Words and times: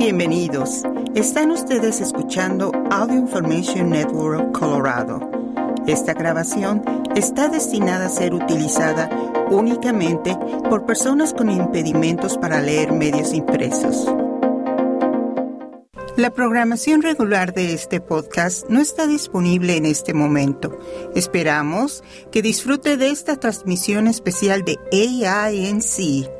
Bienvenidos. 0.00 0.82
Están 1.14 1.50
ustedes 1.50 2.00
escuchando 2.00 2.72
Audio 2.90 3.18
Information 3.18 3.90
Network 3.90 4.58
Colorado. 4.58 5.20
Esta 5.86 6.14
grabación 6.14 6.82
está 7.14 7.50
destinada 7.50 8.06
a 8.06 8.08
ser 8.08 8.32
utilizada 8.32 9.10
únicamente 9.50 10.34
por 10.70 10.86
personas 10.86 11.34
con 11.34 11.50
impedimentos 11.50 12.38
para 12.38 12.62
leer 12.62 12.92
medios 12.92 13.34
impresos. 13.34 14.06
La 16.16 16.30
programación 16.30 17.02
regular 17.02 17.52
de 17.52 17.74
este 17.74 18.00
podcast 18.00 18.70
no 18.70 18.80
está 18.80 19.06
disponible 19.06 19.76
en 19.76 19.84
este 19.84 20.14
momento. 20.14 20.78
Esperamos 21.14 22.02
que 22.32 22.40
disfrute 22.40 22.96
de 22.96 23.10
esta 23.10 23.36
transmisión 23.36 24.06
especial 24.06 24.64
de 24.64 24.78
AINC. 25.28 26.39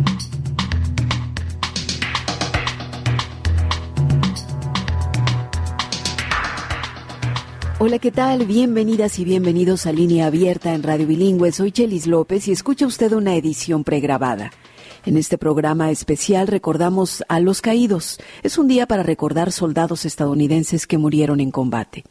Hola, 7.83 7.97
¿qué 7.97 8.11
tal? 8.11 8.45
Bienvenidas 8.45 9.17
y 9.17 9.25
bienvenidos 9.25 9.87
a 9.87 9.91
Línea 9.91 10.27
Abierta 10.27 10.75
en 10.75 10.83
Radio 10.83 11.07
Bilingüe. 11.07 11.51
Soy 11.51 11.71
Chelis 11.71 12.05
López 12.05 12.47
y 12.47 12.51
escucha 12.51 12.85
usted 12.85 13.11
una 13.11 13.33
edición 13.35 13.83
pregrabada. 13.83 14.51
En 15.03 15.17
este 15.17 15.39
programa 15.39 15.89
especial 15.89 16.45
recordamos 16.45 17.23
a 17.27 17.39
los 17.39 17.59
caídos. 17.59 18.19
Es 18.43 18.59
un 18.59 18.67
día 18.67 18.85
para 18.85 19.01
recordar 19.01 19.51
soldados 19.51 20.05
estadounidenses 20.05 20.85
que 20.85 20.99
murieron 20.99 21.39
en 21.39 21.49
combate. 21.49 22.03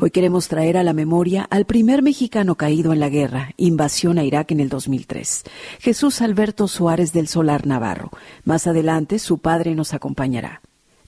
Hoy 0.00 0.10
queremos 0.10 0.48
traer 0.48 0.76
a 0.76 0.82
la 0.82 0.92
memoria 0.92 1.46
al 1.50 1.66
primer 1.66 2.02
mexicano 2.02 2.56
caído 2.56 2.92
en 2.92 2.98
la 2.98 3.08
guerra, 3.08 3.52
invasión 3.56 4.18
a 4.18 4.24
Irak 4.24 4.50
en 4.50 4.58
el 4.58 4.70
2003, 4.70 5.44
Jesús 5.78 6.20
Alberto 6.20 6.66
Suárez 6.66 7.12
del 7.12 7.28
Solar 7.28 7.64
Navarro. 7.64 8.10
Más 8.44 8.66
adelante 8.66 9.20
su 9.20 9.38
padre 9.38 9.76
nos 9.76 9.94
acompañará. 9.94 10.62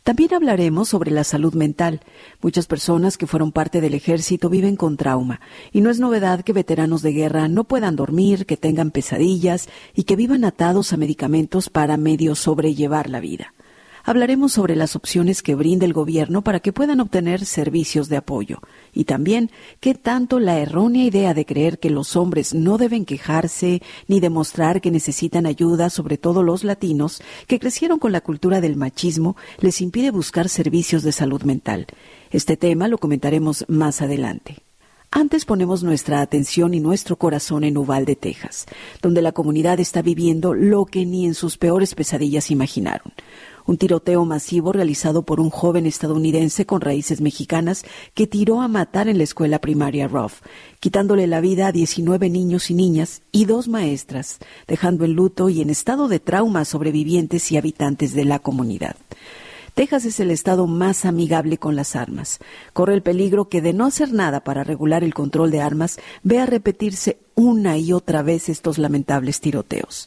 También 0.05 0.35
hablaremos 0.35 0.91
sobre 0.91 1.11
la 1.11 1.25
salud 1.25 1.55
mental. 1.55 2.03
Muchas 2.43 2.67
personas 2.67 3.17
que 3.17 3.27
fueron 3.27 3.53
parte 3.53 3.81
del 3.81 3.95
ejército 3.95 4.51
viven 4.51 4.77
con 4.77 4.99
trauma, 4.99 5.41
y 5.73 5.81
no 5.81 5.89
es 5.89 5.99
novedad 5.99 6.43
que 6.43 6.53
veteranos 6.53 7.01
de 7.01 7.15
guerra 7.15 7.49
no 7.49 7.65
puedan 7.65 7.97
dormir, 7.97 8.45
que 8.45 8.59
tengan 8.59 8.91
pesadillas 8.91 9.67
y 9.95 10.05
que 10.05 10.15
vivan 10.15 10.45
atados 10.45 10.93
a 10.93 10.99
medicamentos 10.99 11.71
para 11.71 11.97
medio 11.97 12.35
sobrellevar 12.35 13.09
la 13.09 13.21
vida 13.21 13.55
hablaremos 14.05 14.53
sobre 14.53 14.77
las 14.77 14.97
opciones 14.97 15.43
que 15.43 15.55
brinda 15.55 15.87
el 15.87 15.95
gobierno 15.95 16.43
para 16.43 16.61
que 16.61 16.73
puedan 16.73 17.01
obtener 17.01 17.47
servicios 17.47 18.09
de 18.09 18.19
apoyo 18.19 18.61
y 18.93 19.05
también 19.05 19.51
qué 19.81 19.95
tanto 19.95 20.39
la 20.39 20.59
errónea 20.59 21.05
idea 21.05 21.35
de 21.35 21.47
creer 21.47 21.79
que 21.79 21.91
los 21.91 22.15
hombres 22.15 22.55
no 22.55 22.77
deben 22.79 23.07
quejarse 23.07 23.83
ni 24.07 24.21
demostrar 24.21 24.81
que 24.81 24.91
necesitan 24.91 25.47
ayuda, 25.47 25.89
sobre 25.89 26.19
todo 26.19 26.43
los 26.43 26.65
latinos, 26.65 27.23
que 27.47 27.59
crecieron 27.59 27.99
con 27.99 28.13
la 28.13 28.21
cultura 28.21 28.61
del 28.61 28.77
machismo, 28.77 29.37
les 29.59 29.81
impide 29.81 30.11
buscar 30.11 30.49
servicios 30.49 31.03
de 31.03 31.13
salud 31.13 31.43
mental. 31.43 31.87
Este 32.31 32.57
tema 32.57 32.89
lo 32.89 32.99
comentaremos 32.99 33.65
más 33.69 34.03
adelante. 34.03 34.59
Antes 35.11 35.45
ponemos 35.45 35.85
nuestra 35.85 36.21
atención 36.21 36.75
y 36.75 36.81
nuestro 36.81 37.17
corazón 37.17 37.63
en 37.63 37.79
Uvalde, 37.79 38.17
Texas, 38.17 38.67
donde 39.01 39.23
la 39.23 39.31
comunidad 39.31 39.79
está 39.79 40.03
viviendo 40.03 40.55
lo 40.55 40.87
que 40.87 41.07
ni 41.07 41.25
en 41.25 41.35
sus 41.35 41.57
peores 41.57 41.95
pesadillas 41.95 42.51
imaginaron 42.51 43.13
un 43.67 43.77
tiroteo 43.77 44.25
masivo 44.25 44.73
realizado 44.73 45.23
por 45.23 45.41
un 45.41 45.51
joven 45.51 45.87
estadounidense 45.87 46.67
con 46.67 46.81
raíces 46.81 47.21
mexicanas 47.21 47.85
que 48.15 48.27
tiró 48.27 48.61
a 48.61 48.69
matar 48.69 49.09
en 49.09 49.19
la 49.19 49.25
escuela 49.25 49.61
primaria 49.61 50.09
Ruff, 50.09 50.41
quitándole 50.81 51.27
la 51.27 51.41
vida 51.41 51.69
a 51.69 51.73
19 51.73 52.31
niños 52.31 52.71
y 52.71 52.75
niñas 52.75 53.23
y 53.33 53.45
dos 53.47 53.69
maestras, 53.69 54.39
dejando 54.67 55.05
en 55.05 55.13
luto 55.13 55.49
y 55.49 55.61
en 55.61 55.71
estado 55.71 56.09
de 56.09 56.21
trauma 56.21 56.65
sobrevivientes 56.65 57.51
y 57.53 57.57
habitantes 57.57 58.15
de 58.15 58.25
la 58.25 58.39
comunidad. 58.39 58.97
Texas 59.75 60.05
es 60.05 60.21
el 60.21 60.31
estado 60.31 60.69
más 60.69 61.05
amigable 61.05 61.59
con 61.59 61.75
las 61.75 61.97
armas. 61.97 62.39
Corre 62.73 62.95
el 62.95 63.03
peligro 63.03 63.49
que 63.49 63.61
de 63.61 63.73
no 63.73 63.87
hacer 63.87 64.13
nada 64.13 64.45
para 64.45 64.63
regular 64.63 65.03
el 65.03 65.15
control 65.15 65.51
de 65.51 65.61
armas 65.61 65.99
vea 66.23 66.47
repetirse 66.47 67.19
una 67.35 67.77
y 67.77 67.93
otra 67.93 68.23
vez 68.23 68.49
estos 68.49 68.79
lamentables 68.79 69.41
tiroteos. 69.41 70.07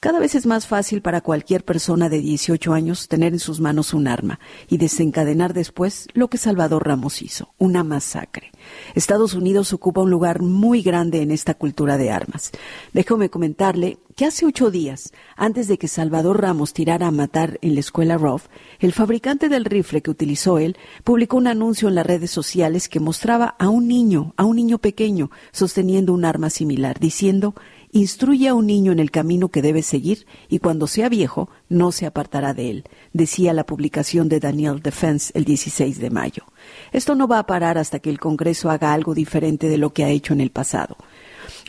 Cada 0.00 0.20
vez 0.20 0.36
es 0.36 0.46
más 0.46 0.68
fácil 0.68 1.02
para 1.02 1.22
cualquier 1.22 1.64
persona 1.64 2.08
de 2.08 2.20
18 2.20 2.72
años 2.72 3.08
tener 3.08 3.32
en 3.32 3.40
sus 3.40 3.58
manos 3.58 3.94
un 3.94 4.06
arma 4.06 4.38
y 4.68 4.78
desencadenar 4.78 5.54
después 5.54 6.06
lo 6.14 6.28
que 6.28 6.38
Salvador 6.38 6.86
Ramos 6.86 7.20
hizo, 7.20 7.52
una 7.58 7.82
masacre. 7.82 8.52
Estados 8.94 9.34
Unidos 9.34 9.72
ocupa 9.72 10.02
un 10.02 10.10
lugar 10.10 10.40
muy 10.40 10.82
grande 10.82 11.20
en 11.22 11.32
esta 11.32 11.54
cultura 11.54 11.96
de 11.96 12.12
armas. 12.12 12.52
Déjame 12.92 13.28
comentarle 13.28 13.98
que 14.14 14.24
hace 14.24 14.46
ocho 14.46 14.70
días, 14.70 15.12
antes 15.36 15.66
de 15.66 15.78
que 15.78 15.88
Salvador 15.88 16.40
Ramos 16.40 16.74
tirara 16.74 17.08
a 17.08 17.12
matar 17.12 17.58
en 17.62 17.74
la 17.74 17.80
escuela 17.80 18.18
Roth, 18.18 18.42
el 18.78 18.92
fabricante 18.92 19.48
del 19.48 19.64
rifle 19.64 20.02
que 20.02 20.10
utilizó 20.10 20.58
él 20.58 20.76
publicó 21.02 21.36
un 21.36 21.48
anuncio 21.48 21.88
en 21.88 21.96
las 21.96 22.06
redes 22.06 22.30
sociales 22.30 22.88
que 22.88 23.00
mostraba 23.00 23.56
a 23.58 23.68
un 23.68 23.88
niño, 23.88 24.32
a 24.36 24.44
un 24.44 24.56
niño 24.56 24.78
pequeño, 24.78 25.30
sosteniendo 25.50 26.12
un 26.12 26.24
arma 26.24 26.50
similar, 26.50 27.00
diciendo 27.00 27.54
Instruye 27.92 28.48
a 28.48 28.54
un 28.54 28.66
niño 28.66 28.92
en 28.92 28.98
el 28.98 29.10
camino 29.10 29.48
que 29.48 29.62
debe 29.62 29.82
seguir 29.82 30.26
y 30.48 30.58
cuando 30.58 30.86
sea 30.86 31.08
viejo 31.08 31.48
no 31.68 31.90
se 31.90 32.06
apartará 32.06 32.52
de 32.52 32.70
él, 32.70 32.84
decía 33.12 33.52
la 33.52 33.64
publicación 33.64 34.28
de 34.28 34.40
Daniel 34.40 34.80
Defense 34.82 35.32
el 35.34 35.44
16 35.44 35.98
de 35.98 36.10
mayo. 36.10 36.44
Esto 36.92 37.14
no 37.14 37.26
va 37.26 37.38
a 37.38 37.46
parar 37.46 37.78
hasta 37.78 37.98
que 37.98 38.10
el 38.10 38.20
Congreso 38.20 38.70
haga 38.70 38.92
algo 38.92 39.14
diferente 39.14 39.68
de 39.68 39.78
lo 39.78 39.92
que 39.92 40.04
ha 40.04 40.10
hecho 40.10 40.34
en 40.34 40.40
el 40.40 40.50
pasado. 40.50 40.96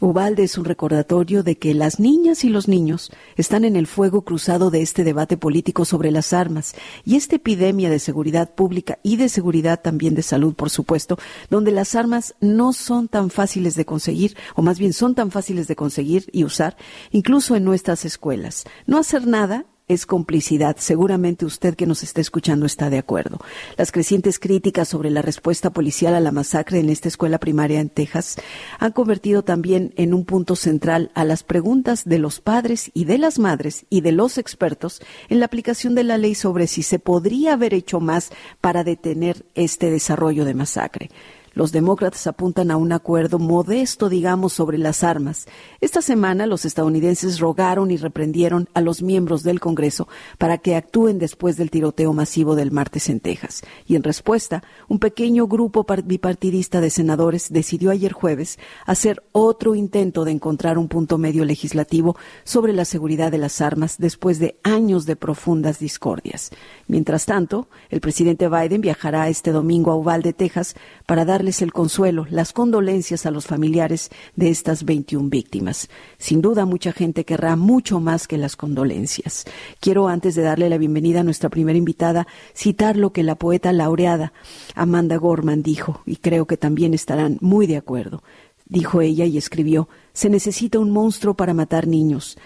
Ubalde 0.02 0.44
es 0.44 0.58
un 0.58 0.66
recordatorio 0.66 1.44
de 1.44 1.58
que 1.58 1.74
las 1.74 2.00
niñas 2.00 2.44
y 2.44 2.50
los 2.50 2.68
niños 2.68 3.12
están 3.36 3.66
en 3.66 3.76
el 3.76 3.88
fuego 3.88 4.22
cruzado 4.22 4.70
de 4.70 4.82
este 4.82 5.04
debate 5.04 5.38
político 5.38 5.86
sobre 5.86 6.12
las 6.12 6.34
armas 6.34 6.76
y 7.06 7.16
esta 7.16 7.36
epidemia 7.36 7.90
de 7.90 8.00
seguridad 8.00 8.54
pública 8.54 9.00
y 9.04 9.18
de 9.18 9.30
seguridad 9.30 9.82
también 9.82 10.16
de 10.16 10.22
salud, 10.22 10.54
por 10.54 10.70
supuesto, 10.70 11.18
donde 11.50 11.72
las 11.72 11.96
armas 11.96 12.36
no 12.40 12.74
son 12.74 13.08
tan 13.08 13.30
fáciles 13.30 13.76
de 13.76 13.86
conseguir, 13.86 14.36
o 14.56 14.62
más 14.62 14.80
bien 14.80 14.94
son 14.94 15.16
tan 15.16 15.32
fáciles 15.32 15.68
de 15.68 15.76
conseguir 15.76 16.30
y 16.32 16.44
usar, 16.44 16.78
incluso 17.12 17.56
en 17.56 17.64
nuestras 17.64 18.06
escuelas. 18.06 18.66
No 18.86 18.98
hacer 18.98 19.28
nada 19.28 19.66
es 19.90 20.06
complicidad. 20.06 20.78
Seguramente 20.80 21.46
usted 21.46 21.76
que 21.76 21.86
nos 21.86 22.04
está 22.04 22.22
escuchando 22.22 22.66
está 22.66 22.90
de 22.90 23.00
acuerdo. 23.00 23.40
Las 23.76 23.92
crecientes 23.92 24.40
críticas 24.40 24.88
sobre 24.88 25.10
la 25.10 25.22
respuesta 25.22 25.72
policial 25.72 26.16
a 26.16 26.22
la 26.22 26.32
masacre 26.32 26.80
en 26.80 26.90
esta 26.90 27.10
escuela 27.10 27.40
primaria 27.40 27.82
en 27.82 27.90
Texas 27.90 28.38
han 28.80 28.94
convertido 28.94 29.44
también 29.44 29.94
en 29.98 30.14
un 30.14 30.24
punto 30.24 30.56
central 30.56 31.12
a 31.16 31.26
las 31.26 31.44
preguntas 31.44 32.06
de 32.06 32.20
los 32.20 32.40
padres 32.40 32.92
y 32.94 33.04
de 33.04 33.18
las 33.18 33.40
madres 33.40 33.86
y 33.90 34.00
de 34.02 34.14
los 34.14 34.38
expertos 34.38 35.02
en 35.28 35.40
la 35.40 35.48
aplicación 35.48 35.96
de 35.96 36.04
la 36.06 36.18
ley 36.18 36.36
sobre 36.36 36.68
si 36.68 36.84
se 36.84 37.00
podría 37.00 37.54
haber 37.54 37.74
hecho 37.74 38.00
más 38.00 38.30
para 38.62 38.84
detener 38.84 39.46
este 39.56 39.90
desarrollo 39.90 40.46
de 40.46 40.54
masacre. 40.54 41.10
Los 41.54 41.72
demócratas 41.72 42.28
apuntan 42.28 42.72
a 42.72 42.78
un 42.78 42.92
acuerdo 42.92 43.40
modesto, 43.40 44.10
digamos, 44.10 44.54
sobre 44.54 44.78
las 44.78 45.04
armas. 45.04 45.48
Esta 45.82 46.02
semana 46.02 46.46
los 46.46 46.66
estadounidenses 46.66 47.40
rogaron 47.40 47.92
y 47.92 47.98
reprendieron 47.98 48.70
a 48.74 48.82
los 48.82 49.02
miembros 49.02 49.44
del 49.44 49.60
Congreso 49.60 50.08
para 50.38 50.58
que 50.58 50.76
actúen 50.76 51.20
después 51.20 51.58
del 51.58 51.72
tiroteo 51.72 52.14
masivo 52.14 52.56
del 52.56 52.72
martes 52.72 53.10
en 53.10 53.20
Texas. 53.20 53.62
Y 53.86 53.96
en 53.96 54.04
respuesta, 54.04 54.64
un 54.88 55.00
pequeño 55.00 55.48
grupo 55.48 55.86
bipartidista 56.06 56.82
de 56.82 56.90
senadores 56.90 57.52
decidió 57.52 57.92
ayer 57.92 58.14
jueves 58.14 58.60
hacer 58.86 59.24
otro 59.32 59.76
intento 59.76 60.26
de 60.26 60.32
encontrar 60.32 60.78
un 60.78 60.88
punto 60.88 61.18
medio 61.18 61.46
legislativo 61.46 62.16
sobre 62.44 62.74
la 62.74 62.86
seguridad 62.86 63.32
de 63.32 63.38
las 63.38 63.62
armas 63.62 63.98
después 63.98 64.40
de 64.40 64.60
años 64.64 65.06
de 65.06 65.16
profundas 65.16 65.80
discordias. 65.80 66.52
Mientras 66.88 67.26
tanto, 67.26 67.68
el 67.90 68.02
presidente 68.02 68.48
Biden 68.50 68.82
viajará 68.82 69.30
este 69.30 69.52
domingo 69.52 69.92
a 69.92 69.96
Uvalde, 69.96 70.34
Texas, 70.34 70.76
para 71.06 71.26
dar 71.26 71.39
el 71.40 71.72
consuelo, 71.72 72.28
las 72.30 72.52
condolencias 72.52 73.26
a 73.26 73.32
los 73.32 73.48
familiares 73.48 74.10
de 74.36 74.50
estas 74.50 74.84
21 74.84 75.30
víctimas. 75.30 75.90
Sin 76.18 76.42
duda, 76.42 76.66
mucha 76.66 76.92
gente 76.92 77.24
querrá 77.24 77.56
mucho 77.56 78.02
más 78.02 78.28
que 78.28 78.38
las 78.38 78.58
condolencias. 78.58 79.46
Quiero, 79.80 80.10
antes 80.10 80.36
de 80.36 80.42
darle 80.42 80.70
la 80.70 80.78
bienvenida 80.78 81.22
a 81.22 81.24
nuestra 81.24 81.50
primera 81.50 81.78
invitada, 81.78 82.28
citar 82.54 82.98
lo 82.98 83.14
que 83.14 83.24
la 83.24 83.36
poeta 83.36 83.72
laureada 83.72 84.34
Amanda 84.76 85.16
Gorman 85.16 85.64
dijo, 85.64 86.02
y 86.06 86.18
creo 86.18 86.46
que 86.46 86.58
también 86.58 86.94
estarán 86.94 87.38
muy 87.40 87.68
de 87.68 87.78
acuerdo. 87.78 88.22
Dijo 88.66 89.00
ella 89.00 89.24
y 89.24 89.38
escribió, 89.38 89.88
se 90.12 90.30
necesita 90.30 90.78
un 90.78 90.92
monstruo 90.92 91.36
para 91.36 91.54
matar 91.54 91.88
niños. 91.88 92.38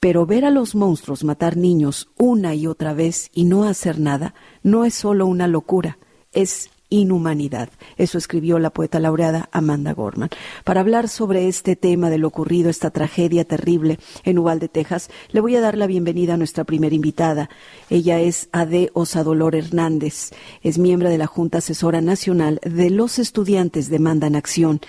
Pero 0.00 0.24
ver 0.24 0.46
a 0.46 0.50
los 0.50 0.74
monstruos 0.74 1.22
matar 1.22 1.58
niños 1.58 2.08
una 2.16 2.54
y 2.54 2.66
otra 2.66 2.94
vez 2.94 3.30
y 3.34 3.44
no 3.44 3.64
hacer 3.64 4.00
nada 4.00 4.32
no 4.62 4.86
es 4.86 4.94
solo 4.94 5.26
una 5.26 5.48
locura, 5.48 5.98
es 6.32 6.70
inhumanidad. 6.90 7.68
Eso 7.96 8.18
escribió 8.18 8.58
la 8.58 8.70
poeta 8.70 9.00
laureada 9.00 9.48
Amanda 9.52 9.92
Gorman. 9.92 10.30
Para 10.64 10.80
hablar 10.80 11.08
sobre 11.08 11.48
este 11.48 11.76
tema 11.76 12.10
de 12.10 12.18
lo 12.18 12.28
ocurrido, 12.28 12.70
esta 12.70 12.90
tragedia 12.90 13.44
terrible 13.44 13.98
en 14.24 14.38
Uvalde, 14.38 14.68
Texas, 14.68 15.10
le 15.30 15.40
voy 15.40 15.56
a 15.56 15.60
dar 15.60 15.76
la 15.76 15.86
bienvenida 15.86 16.34
a 16.34 16.36
nuestra 16.36 16.64
primera 16.64 16.94
invitada. 16.94 17.50
Ella 17.90 18.20
es 18.20 18.48
Ade 18.52 18.90
Osadolor 18.94 19.54
Hernández. 19.54 20.30
Es 20.62 20.78
miembro 20.78 21.08
de 21.08 21.18
la 21.18 21.26
Junta 21.26 21.58
Asesora 21.58 22.00
Nacional 22.00 22.60
de 22.64 22.90
los 22.90 23.18
Estudiantes 23.18 23.88
de 23.90 23.98
Mandan 23.98 24.36
Acción. 24.36 24.80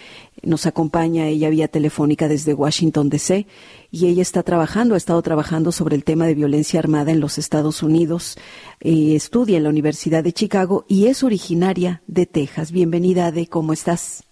Nos 0.43 0.65
acompaña 0.65 1.27
ella 1.27 1.49
vía 1.49 1.67
telefónica 1.67 2.27
desde 2.27 2.53
Washington, 2.53 3.09
D.C. 3.09 3.47
y 3.91 4.07
ella 4.07 4.21
está 4.21 4.43
trabajando, 4.43 4.95
ha 4.95 4.97
estado 4.97 5.21
trabajando 5.21 5.71
sobre 5.71 5.95
el 5.95 6.03
tema 6.03 6.25
de 6.25 6.35
violencia 6.35 6.79
armada 6.79 7.11
en 7.11 7.19
los 7.19 7.37
Estados 7.37 7.83
Unidos. 7.83 8.37
Eh, 8.79 9.15
estudia 9.15 9.57
en 9.57 9.63
la 9.63 9.69
Universidad 9.69 10.23
de 10.23 10.33
Chicago 10.33 10.85
y 10.87 11.07
es 11.07 11.23
originaria 11.23 12.01
de 12.07 12.25
Texas. 12.25 12.71
Bienvenida, 12.71 13.31
de 13.31 13.47
¿cómo 13.47 13.73
estás? 13.73 14.23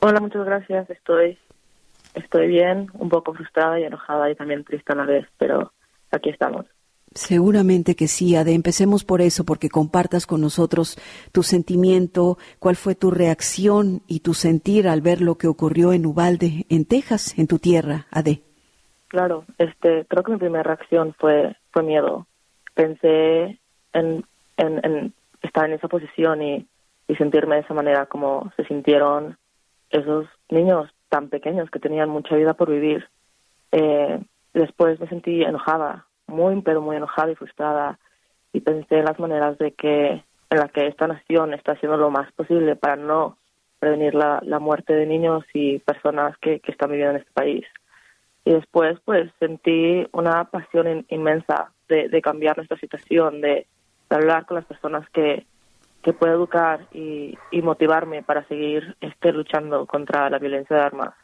Hola, 0.00 0.20
muchas 0.20 0.44
gracias. 0.44 0.88
Estoy, 0.90 1.38
estoy 2.14 2.48
bien, 2.48 2.88
un 2.94 3.08
poco 3.08 3.34
frustrada 3.34 3.80
y 3.80 3.84
enojada 3.84 4.30
y 4.30 4.34
también 4.34 4.64
triste 4.64 4.92
a 4.92 4.96
la 4.96 5.04
vez, 5.06 5.26
pero 5.38 5.72
aquí 6.10 6.30
estamos. 6.30 6.66
Seguramente 7.16 7.96
que 7.96 8.08
sí, 8.08 8.36
Ade. 8.36 8.52
Empecemos 8.52 9.04
por 9.04 9.22
eso, 9.22 9.44
porque 9.44 9.70
compartas 9.70 10.26
con 10.26 10.42
nosotros 10.42 10.98
tu 11.32 11.42
sentimiento, 11.42 12.36
cuál 12.58 12.76
fue 12.76 12.94
tu 12.94 13.10
reacción 13.10 14.02
y 14.06 14.20
tu 14.20 14.34
sentir 14.34 14.86
al 14.86 15.00
ver 15.00 15.22
lo 15.22 15.36
que 15.36 15.46
ocurrió 15.46 15.94
en 15.94 16.04
Ubalde, 16.04 16.66
en 16.68 16.84
Texas, 16.84 17.38
en 17.38 17.46
tu 17.46 17.58
tierra, 17.58 18.06
Ade. 18.10 18.42
Claro, 19.08 19.44
este, 19.56 20.04
creo 20.06 20.22
que 20.24 20.32
mi 20.32 20.38
primera 20.38 20.62
reacción 20.62 21.14
fue, 21.18 21.56
fue 21.72 21.82
miedo. 21.82 22.26
Pensé 22.74 23.58
en, 23.94 24.24
en, 24.58 25.14
estar 25.40 25.64
en 25.64 25.72
esa 25.72 25.88
posición 25.88 26.42
y, 26.42 26.66
y 27.08 27.14
sentirme 27.16 27.56
de 27.56 27.62
esa 27.62 27.72
manera 27.72 28.06
como 28.06 28.52
se 28.56 28.64
sintieron 28.66 29.38
esos 29.88 30.26
niños 30.50 30.90
tan 31.08 31.30
pequeños 31.30 31.70
que 31.70 31.78
tenían 31.78 32.10
mucha 32.10 32.36
vida 32.36 32.54
por 32.54 32.70
vivir. 32.70 33.08
Eh, 33.72 34.20
después 34.52 35.00
me 35.00 35.08
sentí 35.08 35.42
enojada, 35.42 36.05
muy, 36.26 36.60
pero 36.62 36.80
muy 36.80 36.96
enojada 36.96 37.32
y 37.32 37.36
frustrada 37.36 37.98
y 38.52 38.60
pensé 38.60 38.98
en 38.98 39.04
las 39.04 39.18
maneras 39.18 39.58
de 39.58 39.72
que 39.72 40.22
en 40.48 40.58
la 40.58 40.68
que 40.68 40.86
esta 40.86 41.08
nación 41.08 41.54
está 41.54 41.72
haciendo 41.72 41.96
lo 41.96 42.10
más 42.10 42.30
posible 42.32 42.76
para 42.76 42.96
no 42.96 43.36
prevenir 43.78 44.14
la, 44.14 44.40
la 44.42 44.58
muerte 44.58 44.94
de 44.94 45.06
niños 45.06 45.44
y 45.52 45.78
personas 45.80 46.36
que, 46.38 46.60
que 46.60 46.72
están 46.72 46.90
viviendo 46.90 47.14
en 47.14 47.20
este 47.20 47.32
país. 47.32 47.66
Y 48.44 48.52
después, 48.52 48.98
pues, 49.04 49.30
sentí 49.40 50.06
una 50.12 50.44
pasión 50.44 51.04
inmensa 51.08 51.72
de, 51.88 52.22
cambiar 52.22 52.56
nuestra 52.56 52.78
situación, 52.78 53.40
de, 53.40 53.66
de, 54.08 54.16
hablar 54.16 54.46
con 54.46 54.56
las 54.56 54.64
personas 54.64 55.08
que, 55.10 55.44
que 56.02 56.12
puedo 56.12 56.34
educar 56.34 56.86
y, 56.92 57.36
y 57.50 57.62
motivarme 57.62 58.22
para 58.22 58.46
seguir 58.46 58.96
este, 59.00 59.32
luchando 59.32 59.84
contra 59.86 60.30
la 60.30 60.38
violencia 60.38 60.76
de 60.76 60.82
armas. 60.82 61.14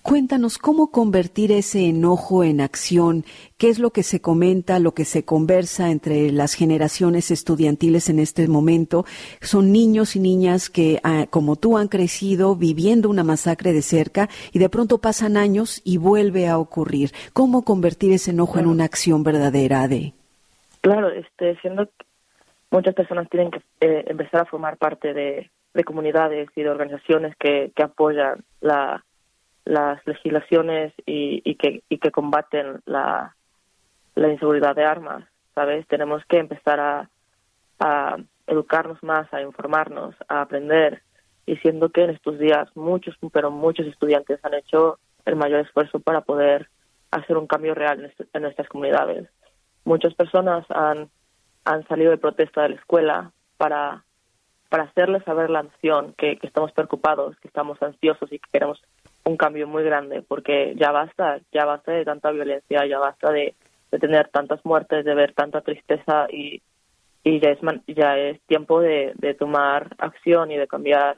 Cuéntanos 0.00 0.56
cómo 0.56 0.90
convertir 0.90 1.52
ese 1.52 1.88
enojo 1.88 2.42
en 2.42 2.62
acción, 2.62 3.24
qué 3.58 3.68
es 3.68 3.78
lo 3.78 3.90
que 3.90 4.02
se 4.02 4.22
comenta, 4.22 4.78
lo 4.78 4.92
que 4.92 5.04
se 5.04 5.26
conversa 5.26 5.90
entre 5.90 6.32
las 6.32 6.54
generaciones 6.54 7.30
estudiantiles 7.30 8.08
en 8.08 8.18
este 8.18 8.48
momento. 8.48 9.04
Son 9.42 9.72
niños 9.72 10.16
y 10.16 10.20
niñas 10.20 10.70
que, 10.70 11.00
ah, 11.04 11.26
como 11.28 11.56
tú, 11.56 11.76
han 11.76 11.88
crecido 11.88 12.56
viviendo 12.56 13.10
una 13.10 13.24
masacre 13.24 13.74
de 13.74 13.82
cerca 13.82 14.30
y 14.52 14.58
de 14.58 14.70
pronto 14.70 14.98
pasan 14.98 15.36
años 15.36 15.82
y 15.84 15.98
vuelve 15.98 16.48
a 16.48 16.56
ocurrir. 16.56 17.10
¿Cómo 17.34 17.62
convertir 17.62 18.12
ese 18.12 18.30
enojo 18.30 18.58
en 18.58 18.66
una 18.66 18.84
acción 18.84 19.22
verdadera, 19.22 19.86
de? 19.86 20.14
Claro, 20.80 21.10
este, 21.10 21.60
siendo 21.60 21.84
que 21.86 22.06
muchas 22.70 22.94
personas 22.94 23.28
tienen 23.28 23.50
que 23.50 23.60
eh, 23.80 24.04
empezar 24.06 24.40
a 24.40 24.46
formar 24.46 24.78
parte 24.78 25.12
de, 25.12 25.50
de, 25.74 25.84
comunidades 25.84 26.48
y 26.56 26.62
de 26.62 26.70
organizaciones 26.70 27.36
que, 27.36 27.70
que 27.76 27.82
apoyan 27.82 28.44
la 28.62 29.04
las 29.64 30.06
legislaciones 30.06 30.92
y, 31.06 31.42
y, 31.44 31.54
que, 31.56 31.82
y 31.88 31.98
que 31.98 32.10
combaten 32.10 32.80
la, 32.84 33.34
inseguridad 34.16 34.76
de 34.76 34.84
armas, 34.84 35.24
¿sabes? 35.54 35.86
Tenemos 35.86 36.24
que 36.26 36.38
empezar 36.38 36.80
a, 36.80 37.08
educarnos 38.46 39.02
más, 39.02 39.32
a 39.32 39.40
informarnos, 39.40 40.14
a 40.28 40.42
aprender, 40.42 41.02
y 41.46 41.56
siendo 41.56 41.90
que 41.90 42.04
en 42.04 42.10
estos 42.10 42.38
días 42.38 42.68
muchos, 42.74 43.16
pero 43.32 43.50
muchos 43.50 43.86
estudiantes 43.86 44.38
han 44.42 44.54
hecho 44.54 44.98
el 45.24 45.36
mayor 45.36 45.60
esfuerzo 45.60 45.98
para 46.00 46.22
poder 46.22 46.68
hacer 47.10 47.36
un 47.36 47.46
cambio 47.46 47.74
real 47.74 48.04
en, 48.04 48.12
en 48.32 48.42
nuestras 48.42 48.68
comunidades. 48.68 49.28
Muchas 49.84 50.14
personas 50.14 50.64
han, 50.70 51.10
salido 51.88 52.10
de 52.10 52.18
protesta 52.18 52.62
de 52.62 52.70
la 52.70 52.74
escuela 52.76 53.32
para, 53.56 54.04
para 54.68 54.84
hacerles 54.84 55.24
saber 55.24 55.50
la 55.50 55.62
nación 55.62 56.14
que, 56.16 56.36
que 56.38 56.46
estamos 56.46 56.72
preocupados, 56.72 57.36
que 57.40 57.48
estamos 57.48 57.82
ansiosos 57.82 58.32
y 58.32 58.38
que 58.38 58.50
queremos 58.52 58.82
un 59.24 59.36
cambio 59.36 59.66
muy 59.66 59.82
grande 59.84 60.22
porque 60.22 60.74
ya 60.76 60.90
basta, 60.92 61.40
ya 61.52 61.64
basta 61.64 61.92
de 61.92 62.04
tanta 62.04 62.30
violencia, 62.30 62.86
ya 62.86 62.98
basta 62.98 63.30
de, 63.30 63.54
de 63.90 63.98
tener 63.98 64.28
tantas 64.28 64.64
muertes, 64.64 65.04
de 65.04 65.14
ver 65.14 65.32
tanta 65.32 65.62
tristeza 65.62 66.26
y, 66.30 66.60
y 67.22 67.40
ya, 67.40 67.50
es, 67.50 67.58
ya 67.86 68.18
es 68.18 68.40
tiempo 68.42 68.80
de, 68.80 69.12
de 69.16 69.34
tomar 69.34 69.94
acción 69.98 70.50
y 70.50 70.56
de 70.56 70.66
cambiar 70.66 71.16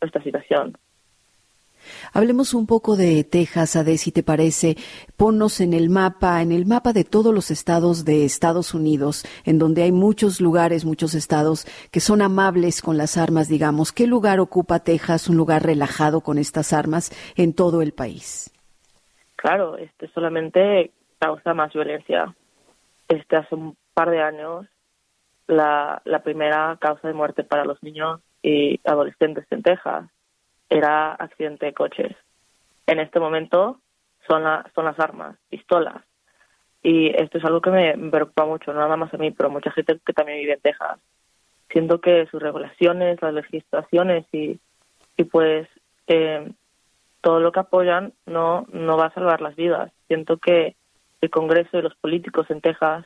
esta 0.00 0.22
situación. 0.22 0.76
Hablemos 2.12 2.54
un 2.54 2.66
poco 2.66 2.96
de 2.96 3.24
Texas, 3.24 3.76
Ade, 3.76 3.98
si 3.98 4.12
te 4.12 4.22
parece. 4.22 4.76
Ponnos 5.16 5.60
en 5.60 5.72
el 5.72 5.90
mapa, 5.90 6.42
en 6.42 6.52
el 6.52 6.66
mapa 6.66 6.92
de 6.92 7.04
todos 7.04 7.34
los 7.34 7.50
estados 7.50 8.04
de 8.04 8.24
Estados 8.24 8.74
Unidos, 8.74 9.24
en 9.44 9.58
donde 9.58 9.82
hay 9.82 9.92
muchos 9.92 10.40
lugares, 10.40 10.84
muchos 10.84 11.14
estados 11.14 11.66
que 11.90 12.00
son 12.00 12.22
amables 12.22 12.82
con 12.82 12.96
las 12.96 13.16
armas, 13.16 13.48
digamos. 13.48 13.92
¿Qué 13.92 14.06
lugar 14.06 14.40
ocupa 14.40 14.80
Texas, 14.80 15.28
un 15.28 15.36
lugar 15.36 15.62
relajado 15.62 16.20
con 16.20 16.38
estas 16.38 16.72
armas 16.72 17.10
en 17.36 17.54
todo 17.54 17.82
el 17.82 17.92
país? 17.92 18.52
Claro, 19.36 19.76
este 19.76 20.08
solamente 20.08 20.90
causa 21.18 21.54
más 21.54 21.72
violencia. 21.72 22.34
Este 23.08 23.36
hace 23.36 23.54
un 23.54 23.76
par 23.94 24.10
de 24.10 24.20
años 24.20 24.66
la, 25.46 26.02
la 26.04 26.20
primera 26.20 26.76
causa 26.80 27.06
de 27.06 27.14
muerte 27.14 27.44
para 27.44 27.64
los 27.64 27.82
niños 27.82 28.20
y 28.42 28.80
adolescentes 28.84 29.46
en 29.50 29.62
Texas 29.62 30.10
era 30.68 31.12
accidente 31.12 31.66
de 31.66 31.74
coches. 31.74 32.16
En 32.86 33.00
este 33.00 33.20
momento 33.20 33.80
son, 34.28 34.42
son 34.74 34.84
las 34.84 34.98
armas, 34.98 35.36
pistolas. 35.48 36.02
Y 36.82 37.08
esto 37.20 37.38
es 37.38 37.44
algo 37.44 37.60
que 37.60 37.70
me, 37.70 38.10
preocupa 38.10 38.44
mucho, 38.44 38.72
nada 38.72 38.96
más 38.96 39.12
a 39.12 39.18
mí, 39.18 39.30
pero 39.32 39.48
a 39.48 39.52
mucha 39.52 39.72
gente 39.72 39.98
que 40.04 40.12
también 40.12 40.38
vive 40.38 40.54
en 40.54 40.60
Texas. 40.60 40.98
Siento 41.70 42.00
que 42.00 42.26
sus 42.26 42.40
regulaciones, 42.40 43.20
las 43.20 43.34
legislaciones 43.34 44.24
y, 44.32 44.60
y 45.16 45.24
pues 45.24 45.68
eh, 46.06 46.48
todo 47.20 47.40
lo 47.40 47.50
que 47.50 47.60
apoyan 47.60 48.12
no, 48.24 48.66
no 48.72 48.96
va 48.96 49.06
a 49.06 49.14
salvar 49.14 49.40
las 49.40 49.56
vidas. 49.56 49.90
Siento 50.06 50.36
que 50.36 50.76
el 51.20 51.30
Congreso 51.30 51.78
y 51.78 51.82
los 51.82 51.96
políticos 51.96 52.46
en 52.50 52.60
Texas 52.60 53.04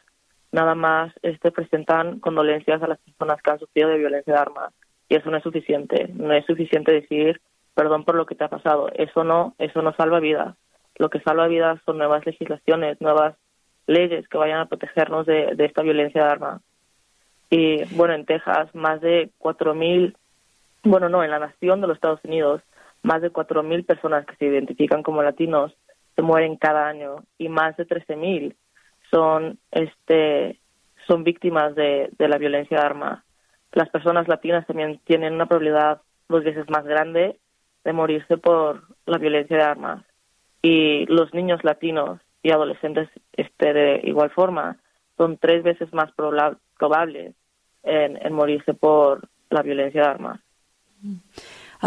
nada 0.52 0.75
más 0.75 1.12
este, 1.23 1.50
presentan 1.50 2.21
condolencias 2.21 2.83
a 2.83 2.88
las 2.88 2.99
personas 2.99 3.40
que 3.40 3.50
han 3.50 3.59
sufrido 3.61 3.88
de 3.88 3.99
violencia 3.99 4.35
de 4.35 4.40
armas. 4.40 4.75
Y 5.09 5.17
eso 5.17 5.31
no 5.31 5.38
es 5.38 5.43
suficiente. 5.43 6.11
No 6.12 6.33
es 6.35 6.45
suficiente 6.45 6.93
decir 6.93 7.40
perdón 7.75 8.05
por 8.05 8.15
lo 8.15 8.27
que 8.27 8.35
te 8.35 8.45
ha 8.45 8.49
pasado. 8.49 8.91
Eso 8.95 9.25
no, 9.25 9.55
eso 9.59 9.83
no 9.83 9.95
salva 9.95 10.21
vidas. 10.21 10.57
Lo 10.97 11.09
que 11.09 11.21
salva 11.21 11.47
vidas 11.49 11.81
son 11.87 11.99
nuevas 11.99 12.25
legislaciones, 12.27 13.00
nuevas 13.00 13.37
leyes 13.87 14.29
que 14.29 14.39
vayan 14.39 14.61
a 14.61 14.67
protegernos 14.67 15.27
de, 15.27 15.55
de 15.55 15.65
esta 15.65 15.83
violencia 15.83 16.25
de 16.25 16.31
armas. 16.31 16.62
Y 17.50 17.85
bueno, 17.97 18.15
en 18.15 18.27
Texas, 18.27 18.73
más 18.75 19.00
de 19.00 19.31
4.000, 19.41 20.15
bueno, 20.85 21.09
no, 21.09 21.25
en 21.25 21.31
la 21.31 21.41
nación 21.41 21.81
de 21.81 21.89
los 21.89 21.97
Estados 21.97 22.21
Unidos, 22.25 22.62
más 23.03 23.23
de 23.23 23.33
4.000 23.33 23.85
personas 23.85 24.27
que 24.27 24.37
se 24.37 24.47
identifican 24.47 25.03
como 25.03 25.23
latinos 25.23 25.75
se 26.17 26.23
mueren 26.23 26.57
cada 26.57 26.87
año 26.87 27.25
y 27.39 27.49
más 27.49 27.77
de 27.77 27.87
13.000 27.87 28.55
son, 29.11 29.59
este, 29.71 30.59
son 31.07 31.25
víctimas 31.25 31.75
de, 31.75 32.11
de 32.19 32.29
la 32.29 32.39
violencia 32.39 32.79
de 32.79 32.85
armas. 32.85 33.25
Las 33.73 33.89
personas 33.89 34.29
latinas 34.29 34.67
también 34.67 35.00
tienen 35.05 35.35
una 35.35 35.47
probabilidad 35.47 36.03
dos 36.29 36.45
veces 36.45 36.69
más 36.69 36.85
grande 36.85 37.37
de 37.85 37.93
morirse 37.93 38.37
por 38.37 38.83
la 39.07 39.19
violencia 39.19 39.57
de 39.57 39.63
armas. 39.63 40.05
Y 40.63 41.07
los 41.07 41.33
niños 41.33 41.65
latinos 41.65 42.21
y 42.43 42.51
adolescentes 42.51 43.09
este, 43.33 43.73
de 43.73 44.01
igual 44.05 44.31
forma 44.31 44.77
son 45.17 45.39
tres 45.39 45.63
veces 45.63 45.93
más 45.93 46.11
probables 46.79 47.35
en, 47.83 48.33
morirse 48.33 48.75
por 48.75 49.29
la 49.51 49.63
violencia 49.63 50.03
de 50.03 50.09
armas. 50.09 50.41
Mm 51.03 51.17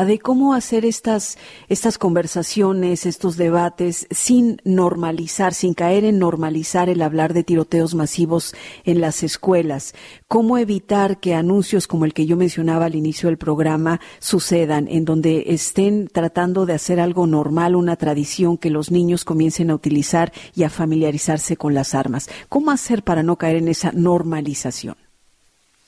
de 0.02 0.20
cómo 0.20 0.54
hacer 0.54 0.86
estas, 0.86 1.38
estas 1.70 1.98
conversaciones, 1.98 3.06
estos 3.06 3.38
debates 3.38 4.08
sin 4.10 4.60
normalizar, 4.64 5.54
sin 5.54 5.74
caer 5.74 6.04
en 6.04 6.20
normalizar 6.20 6.90
el 6.90 7.02
hablar 7.02 7.34
de 7.34 7.44
tiroteos 7.44 7.94
masivos 7.94 8.56
en 8.84 9.00
las 9.02 9.22
escuelas. 9.24 9.94
Cómo 10.28 10.58
evitar 10.58 11.20
que 11.20 11.36
anuncios 11.36 11.88
como 11.88 12.06
el 12.06 12.14
que 12.14 12.26
yo 12.26 12.36
mencionaba 12.36 12.86
al 12.86 12.96
inicio 12.96 13.30
del 13.30 13.38
programa 13.38 14.02
sucedan, 14.20 14.88
en 14.90 15.06
donde 15.06 15.46
estén 15.48 16.08
tratando 16.08 16.66
de 16.66 16.74
hacer 16.74 17.00
algo 17.00 17.28
normal, 17.28 17.76
una 17.76 17.96
tradición 17.96 18.58
que 18.58 18.72
los 18.72 18.92
niños 18.92 19.24
comiencen 19.26 19.70
a 19.70 19.76
utilizar 19.76 20.34
y 20.56 20.64
a 20.64 20.70
familiarizarse 20.70 21.56
con 21.56 21.74
las 21.74 21.94
armas. 21.94 22.30
¿Cómo 22.50 22.72
hacer 22.72 23.04
para 23.04 23.24
no 23.24 23.38
caer 23.38 23.58
en 23.58 23.68
esa 23.68 23.92
normalización? 23.92 25.03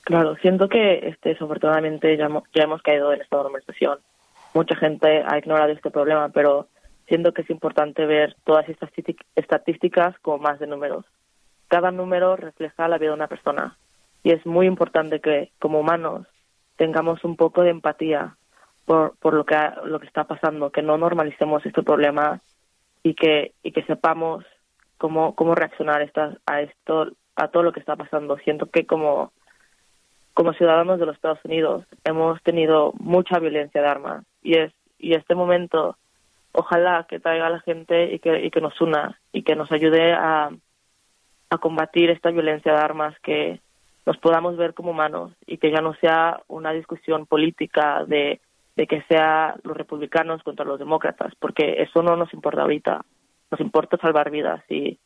Claro, 0.06 0.36
siento 0.36 0.68
que 0.68 1.08
este, 1.08 1.30
desafortunadamente 1.30 2.16
ya, 2.16 2.28
ya 2.54 2.62
hemos 2.62 2.80
caído 2.80 3.12
en 3.12 3.22
esta 3.22 3.38
normalización. 3.38 3.98
Mucha 4.54 4.76
gente 4.76 5.24
ha 5.26 5.36
ignorado 5.36 5.72
este 5.72 5.90
problema, 5.90 6.28
pero 6.28 6.68
siento 7.08 7.32
que 7.32 7.42
es 7.42 7.50
importante 7.50 8.06
ver 8.06 8.36
todas 8.44 8.68
estas 8.68 8.88
estadísticas 9.34 10.16
como 10.20 10.38
más 10.38 10.60
de 10.60 10.68
números. 10.68 11.04
Cada 11.66 11.90
número 11.90 12.36
refleja 12.36 12.86
la 12.86 12.98
vida 12.98 13.10
de 13.10 13.16
una 13.16 13.26
persona 13.26 13.76
y 14.22 14.30
es 14.30 14.46
muy 14.46 14.68
importante 14.68 15.18
que 15.18 15.50
como 15.58 15.80
humanos 15.80 16.28
tengamos 16.76 17.24
un 17.24 17.34
poco 17.34 17.62
de 17.62 17.70
empatía 17.70 18.36
por, 18.84 19.16
por 19.18 19.34
lo 19.34 19.44
que 19.44 19.56
lo 19.86 19.98
que 19.98 20.06
está 20.06 20.22
pasando, 20.22 20.70
que 20.70 20.82
no 20.82 20.98
normalicemos 20.98 21.66
este 21.66 21.82
problema 21.82 22.40
y 23.02 23.14
que 23.14 23.54
y 23.64 23.72
que 23.72 23.82
sepamos 23.82 24.44
cómo 24.98 25.34
cómo 25.34 25.56
reaccionar 25.56 26.08
a 26.46 26.60
esto 26.60 27.08
a 27.34 27.48
todo 27.48 27.64
lo 27.64 27.72
que 27.72 27.80
está 27.80 27.96
pasando. 27.96 28.36
Siento 28.38 28.66
que 28.66 28.86
como 28.86 29.32
como 30.36 30.52
ciudadanos 30.52 31.00
de 31.00 31.06
los 31.06 31.16
Estados 31.16 31.42
Unidos 31.46 31.86
hemos 32.04 32.42
tenido 32.42 32.92
mucha 32.98 33.38
violencia 33.38 33.80
de 33.80 33.88
armas 33.88 34.22
y 34.42 34.58
es 34.58 34.70
y 34.98 35.14
este 35.14 35.34
momento 35.34 35.96
ojalá 36.52 37.06
que 37.08 37.18
traiga 37.20 37.46
a 37.46 37.50
la 37.50 37.60
gente 37.60 38.12
y 38.12 38.18
que, 38.18 38.44
y 38.44 38.50
que 38.50 38.60
nos 38.60 38.78
una 38.82 39.18
y 39.32 39.44
que 39.44 39.56
nos 39.56 39.72
ayude 39.72 40.12
a, 40.12 40.50
a 41.48 41.58
combatir 41.58 42.10
esta 42.10 42.30
violencia 42.30 42.72
de 42.72 42.78
armas 42.78 43.18
que 43.20 43.60
nos 44.04 44.18
podamos 44.18 44.58
ver 44.58 44.74
como 44.74 44.90
humanos 44.90 45.32
y 45.46 45.56
que 45.56 45.70
ya 45.70 45.80
no 45.80 45.94
sea 45.94 46.42
una 46.48 46.72
discusión 46.72 47.24
política 47.24 48.04
de, 48.04 48.42
de 48.76 48.86
que 48.86 49.00
sea 49.08 49.56
los 49.62 49.74
republicanos 49.74 50.42
contra 50.42 50.66
los 50.66 50.78
demócratas, 50.78 51.32
porque 51.38 51.82
eso 51.82 52.02
no 52.02 52.14
nos 52.14 52.32
importa 52.34 52.60
ahorita. 52.60 53.06
Nos 53.50 53.60
importa 53.60 53.96
salvar 53.96 54.30
vidas 54.30 54.62
y, 54.68 54.98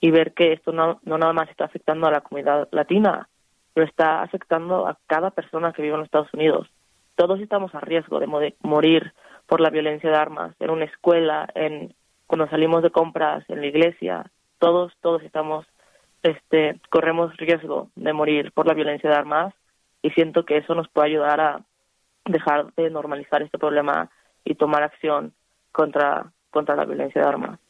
y 0.00 0.10
ver 0.10 0.34
que 0.34 0.52
esto 0.52 0.72
no, 0.72 1.00
no 1.04 1.16
nada 1.16 1.32
más 1.32 1.48
está 1.48 1.64
afectando 1.64 2.06
a 2.06 2.10
la 2.10 2.20
comunidad 2.20 2.68
latina, 2.70 3.28
pero 3.74 3.86
está 3.86 4.22
afectando 4.22 4.86
a 4.86 4.96
cada 5.06 5.30
persona 5.30 5.72
que 5.72 5.82
vive 5.82 5.94
en 5.94 6.00
los 6.00 6.06
Estados 6.06 6.32
Unidos. 6.32 6.68
Todos 7.16 7.40
estamos 7.40 7.74
a 7.74 7.80
riesgo 7.80 8.20
de 8.20 8.54
morir 8.62 9.12
por 9.46 9.60
la 9.60 9.70
violencia 9.70 10.10
de 10.10 10.16
armas, 10.16 10.54
en 10.60 10.70
una 10.70 10.84
escuela, 10.84 11.48
en 11.54 11.94
cuando 12.26 12.48
salimos 12.48 12.82
de 12.82 12.90
compras, 12.90 13.44
en 13.48 13.60
la 13.60 13.66
iglesia, 13.66 14.30
todos, 14.58 14.92
todos 15.00 15.22
estamos, 15.22 15.66
este, 16.22 16.80
corremos 16.90 17.36
riesgo 17.36 17.90
de 17.96 18.12
morir 18.12 18.52
por 18.52 18.66
la 18.66 18.74
violencia 18.74 19.10
de 19.10 19.16
armas 19.16 19.54
y 20.02 20.10
siento 20.10 20.44
que 20.44 20.56
eso 20.56 20.74
nos 20.74 20.88
puede 20.88 21.08
ayudar 21.08 21.40
a 21.40 21.60
dejar 22.24 22.72
de 22.74 22.88
normalizar 22.90 23.42
este 23.42 23.58
problema 23.58 24.10
y 24.44 24.54
tomar 24.54 24.82
acción 24.82 25.34
contra, 25.72 26.32
contra 26.50 26.76
la 26.76 26.84
violencia 26.84 27.20
de 27.20 27.28
armas. 27.28 27.60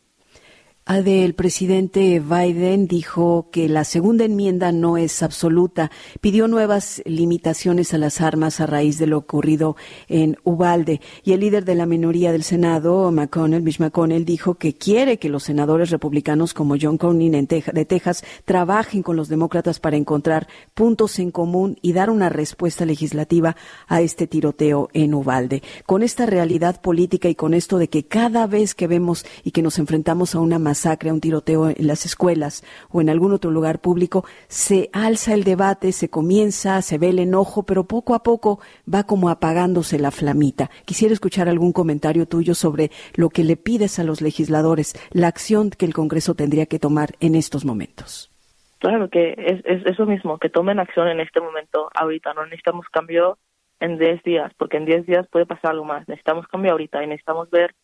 El 0.87 1.35
presidente 1.35 2.21
Biden 2.21 2.87
dijo 2.87 3.49
que 3.50 3.71
la 3.71 3.85
segunda 3.85 4.26
enmienda 4.26 4.71
no 4.71 4.99
es 4.99 5.23
absoluta. 5.23 5.91
Pidió 6.21 6.47
nuevas 6.47 7.00
limitaciones 7.07 7.95
a 7.95 7.99
las 7.99 8.21
armas 8.21 8.61
a 8.61 8.67
raíz 8.67 8.99
de 8.99 9.07
lo 9.07 9.17
ocurrido 9.17 9.76
en 10.09 10.37
Ubalde. 10.45 11.00
Y 11.25 11.33
el 11.33 11.41
líder 11.41 11.64
de 11.64 11.75
la 11.75 11.87
minoría 11.87 12.33
del 12.33 12.43
Senado, 12.43 13.11
McConnell, 13.11 13.62
Mitch 13.62 13.81
McConnell, 13.81 14.26
dijo 14.26 14.57
que 14.57 14.75
quiere 14.75 15.19
que 15.19 15.31
los 15.31 15.45
senadores 15.45 15.88
republicanos 15.88 16.53
como 16.53 16.76
John 16.79 16.99
Cornyn 16.99 17.47
de 17.47 17.85
Texas 17.87 18.23
trabajen 18.45 19.03
con 19.03 19.17
los 19.17 19.29
demócratas 19.29 19.81
para 19.81 19.97
encontrar 19.97 20.49
puntos 20.75 21.19
en 21.19 21.31
común 21.31 21.79
y 21.81 21.95
dar 21.95 22.11
una 22.11 22.29
respuesta 22.29 22.85
legislativa 22.85 23.57
a 23.88 24.03
este 24.03 24.26
tiroteo 24.26 24.91
en 24.93 25.14
Ubalde. 25.14 25.62
Con 25.87 26.03
esta 26.03 26.26
realidad 26.26 26.83
política 26.83 27.31
y 27.31 27.35
con 27.35 27.55
esto 27.55 27.79
de 27.79 27.88
que 27.88 28.05
cada 28.05 28.47
vez 28.47 28.75
que 28.75 28.87
vemos 28.87 29.25
y 29.45 29.53
que 29.53 29.62
nos 29.62 29.79
enfrentamos 29.79 30.35
a 30.35 30.41
una 30.41 30.59
masacre, 30.75 31.12
un 31.12 31.21
tiroteo 31.21 31.69
en 31.69 31.87
las 31.87 32.04
escuelas 32.04 32.64
o 32.90 33.00
en 33.00 33.09
algún 33.09 33.33
otro 33.33 33.52
lugar 33.52 33.78
público, 33.78 34.25
se 34.49 34.90
alza 34.93 35.33
el 35.33 35.45
debate, 35.45 35.93
se 35.93 36.11
comienza, 36.11 36.83
se 36.83 36.99
ve 36.99 37.11
el 37.11 37.21
enojo, 37.21 37.62
pero 37.62 37.85
poco 37.85 38.16
a 38.16 38.25
poco 38.25 38.59
va 38.93 39.04
como 39.04 39.28
apagándose 39.28 40.00
la 40.00 40.11
flamita. 40.11 40.69
Quisiera 40.85 41.14
escuchar 41.14 41.49
algún 41.49 41.73
comentario 41.73 42.26
tuyo 42.26 42.57
sobre 42.57 42.90
lo 43.14 43.28
que 43.28 43.45
le 43.45 43.57
pides 43.57 44.00
a 44.00 44.04
los 44.04 44.21
legisladores, 44.21 44.95
la 45.12 45.28
acción 45.28 45.71
que 45.71 45.87
el 45.87 45.95
Congreso 45.95 46.35
tendría 46.35 46.66
que 46.66 46.81
tomar 46.81 47.11
en 47.21 47.37
estos 47.37 47.64
momentos. 47.64 48.33
Claro 48.81 49.09
que 49.09 49.35
es, 49.38 49.61
es 49.64 49.87
eso 49.87 50.07
mismo, 50.07 50.38
que 50.38 50.50
tomen 50.50 50.81
acción 50.81 51.07
en 51.07 51.21
este 51.21 51.40
momento, 51.40 51.88
ahorita. 51.95 52.35
No 52.35 52.45
necesitamos 52.47 52.87
cambio 52.90 53.38
en 53.78 53.97
10 53.97 54.25
días, 54.25 54.52
porque 54.59 54.78
en 54.78 54.87
10 54.87 55.07
días 55.07 55.28
puede 55.31 55.47
pasar 55.47 55.71
algo 55.71 55.85
más. 55.85 56.09
Necesitamos 56.09 56.49
cambio 56.49 56.73
ahorita 56.73 57.04
y 57.04 57.07
necesitamos 57.07 57.49
ver 57.50 57.75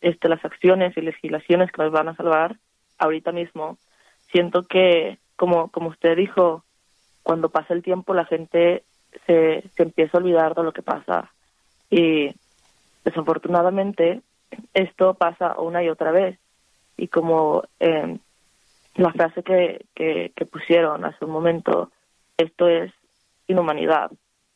este, 0.00 0.28
las 0.28 0.44
acciones 0.44 0.96
y 0.96 1.00
legislaciones 1.00 1.70
que 1.70 1.82
nos 1.82 1.92
van 1.92 2.08
a 2.08 2.16
salvar 2.16 2.56
ahorita 2.98 3.32
mismo. 3.32 3.78
Siento 4.30 4.62
que, 4.62 5.18
como, 5.36 5.68
como 5.68 5.88
usted 5.88 6.16
dijo, 6.16 6.64
cuando 7.22 7.48
pasa 7.48 7.74
el 7.74 7.82
tiempo 7.82 8.14
la 8.14 8.24
gente 8.24 8.84
se, 9.26 9.62
se 9.76 9.82
empieza 9.82 10.16
a 10.16 10.20
olvidar 10.20 10.54
de 10.54 10.62
lo 10.62 10.72
que 10.72 10.82
pasa. 10.82 11.30
Y 11.90 12.34
desafortunadamente 13.04 14.22
esto 14.74 15.14
pasa 15.14 15.58
una 15.58 15.82
y 15.82 15.88
otra 15.88 16.12
vez. 16.12 16.38
Y 16.96 17.08
como 17.08 17.64
eh, 17.80 18.18
la 18.94 19.12
frase 19.12 19.42
que, 19.42 19.86
que, 19.94 20.32
que 20.34 20.46
pusieron 20.46 21.04
hace 21.04 21.24
un 21.24 21.30
momento, 21.30 21.90
esto 22.36 22.68
es 22.68 22.92
inhumanidad. 23.48 24.10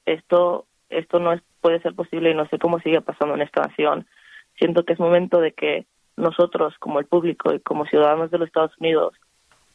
Esto, 0.06 0.66
esto 0.90 1.18
no 1.18 1.32
es, 1.32 1.42
puede 1.60 1.80
ser 1.80 1.94
posible 1.94 2.30
y 2.30 2.34
no 2.34 2.46
sé 2.48 2.58
cómo 2.58 2.78
sigue 2.80 3.00
pasando 3.00 3.34
en 3.34 3.42
esta 3.42 3.62
nación 3.62 4.06
siento 4.58 4.84
que 4.84 4.92
es 4.92 5.00
momento 5.00 5.40
de 5.40 5.52
que 5.52 5.87
nosotros, 6.16 6.75
como 6.78 7.00
el 7.00 7.06
público 7.06 7.52
y 7.52 7.61
como 7.61 7.87
ciudadanos 7.87 8.30
de 8.30 8.38
los 8.38 8.46
Estados 8.46 8.76
Unidos, 8.78 9.14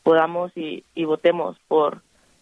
podamos 0.03 0.51
y, 0.55 0.83
votemos 1.05 1.57
por, 1.67 2.01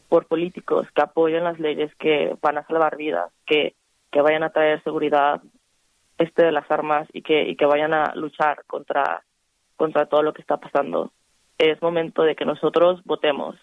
por 0.09 0.25
políticos 0.25 0.87
que 0.95 1.01
apoyen 1.01 1.43
las 1.43 1.59
leyes 1.59 1.93
que 1.95 2.35
van 2.41 2.57
a 2.57 2.67
salvar 2.67 2.97
vidas, 2.97 3.31
que, 3.45 3.73
que 4.11 4.21
vayan 4.21 4.43
a 4.43 4.51
traer 4.51 4.83
seguridad 4.83 5.41
este 6.17 6.45
de 6.45 6.51
las 6.51 6.69
armas 6.71 7.07
y 7.13 7.21
que, 7.21 7.43
y 7.43 7.55
que 7.55 7.65
vayan 7.65 7.93
a 7.93 8.13
luchar 8.15 8.63
contra, 8.65 9.23
contra 9.75 10.05
todo 10.05 10.23
lo 10.23 10.33
que 10.33 10.41
está 10.41 10.57
pasando. 10.57 11.11
Es 11.57 11.81
momento 11.81 12.23
de 12.23 12.35
que 12.35 12.45
nosotros 12.45 13.01
votemos 13.03 13.55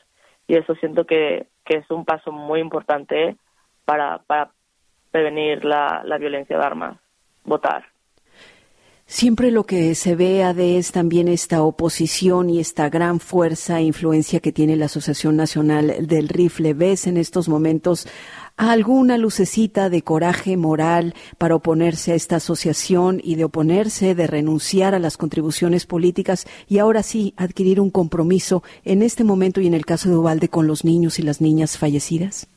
y 0.47 0.57
eso 0.57 0.75
siento 0.76 1.04
que, 1.04 1.47
que 1.64 1.78
es 1.78 1.90
un 1.90 2.04
paso 2.04 2.33
muy 2.33 2.61
importante 2.61 3.37
para, 3.85 4.19
para 4.19 4.50
prevenir 5.11 5.64
la, 5.64 6.02
la 6.04 6.19
violencia 6.19 6.59
de 6.59 6.64
armas, 6.64 6.99
votar. 7.45 7.93
Siempre 9.06 9.50
lo 9.50 9.64
que 9.64 9.94
se 9.94 10.16
vea 10.16 10.54
de 10.54 10.78
es 10.78 10.90
también 10.90 11.28
esta 11.28 11.62
oposición 11.62 12.49
y 12.49 12.58
esta 12.58 12.88
gran 12.88 13.20
fuerza 13.20 13.78
e 13.78 13.82
influencia 13.82 14.40
que 14.40 14.50
tiene 14.50 14.76
la 14.76 14.87
Asociación 14.87 15.37
Nacional 15.37 16.06
del 16.06 16.28
Rifle. 16.28 16.73
¿Ves 16.73 17.06
en 17.06 17.18
estos 17.18 17.49
momentos 17.49 18.08
alguna 18.56 19.18
lucecita 19.18 19.90
de 19.90 20.02
coraje 20.02 20.56
moral 20.56 21.12
para 21.37 21.54
oponerse 21.54 22.12
a 22.12 22.14
esta 22.14 22.37
asociación 22.37 23.20
y 23.23 23.34
de 23.34 23.44
oponerse, 23.44 24.14
de 24.14 24.26
renunciar 24.26 24.94
a 24.94 24.99
las 24.99 25.18
contribuciones 25.18 25.84
políticas 25.84 26.46
y 26.66 26.78
ahora 26.78 27.02
sí 27.02 27.34
adquirir 27.37 27.80
un 27.80 27.90
compromiso 27.90 28.62
en 28.84 29.02
este 29.02 29.23
momento 29.23 29.61
y 29.61 29.66
en 29.66 29.75
el 29.75 29.84
caso 29.84 30.08
de 30.08 30.16
Ubalde 30.16 30.49
con 30.49 30.66
los 30.66 30.82
niños 30.82 31.18
y 31.18 31.23
las 31.23 31.42
niñas 31.42 31.76
fallecidas? 31.76 32.49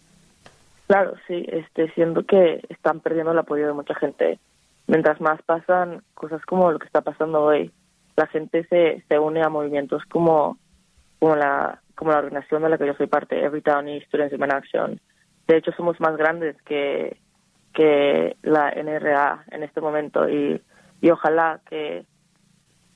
Claro, 0.88 1.16
sí, 1.28 1.46
este, 1.50 1.92
siendo 1.94 2.24
que 2.24 2.62
están 2.70 3.02
perdiendo 3.02 3.34
el 3.34 3.40
apoyo 3.40 3.68
de 3.68 3.74
mucha 3.74 3.94
gente 3.96 4.40
mientras 4.88 5.22
más 5.22 5.42
pasan 5.44 6.02
cosas 6.14 6.44
como 6.46 6.72
lo 6.72 6.80
que 6.80 6.88
está 6.88 7.02
pasando 7.02 7.44
hoy, 7.44 7.72
la 8.16 8.28
gente 8.28 8.66
se, 8.68 9.04
se 9.08 9.20
une 9.20 9.44
a 9.44 9.50
movimientos 9.50 10.04
como, 10.10 10.58
como, 11.20 11.36
la, 11.36 11.82
como 11.96 12.12
la 12.12 12.20
organización 12.20 12.64
de 12.64 12.70
la 12.70 12.78
que 12.78 12.88
yo 12.88 12.94
soy 12.96 13.08
parte, 13.08 13.44
Everytown 13.44 13.88
y 13.88 14.02
Students 14.02 14.34
in 14.34 14.52
Action. 14.52 15.02
De 15.48 15.58
hecho, 15.58 15.72
somos 15.74 16.00
más 16.00 16.18
grandes 16.18 16.60
que, 16.64 17.18
que 17.74 18.36
la 18.42 18.72
NRA 18.72 19.46
en 19.52 19.64
este 19.64 19.82
momento 19.82 20.28
y, 20.28 20.62
y 21.00 21.10
ojalá 21.12 21.62
que, 21.70 22.06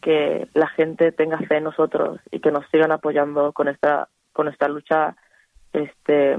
que 0.01 0.47
la 0.53 0.67
gente 0.69 1.11
tenga 1.11 1.37
fe 1.37 1.57
en 1.57 1.65
nosotros 1.65 2.19
y 2.31 2.39
que 2.39 2.51
nos 2.51 2.65
sigan 2.71 2.91
apoyando 2.91 3.53
con 3.53 3.67
esta, 3.67 4.09
con 4.33 4.47
esta 4.47 4.67
lucha 4.67 5.15
este, 5.71 6.37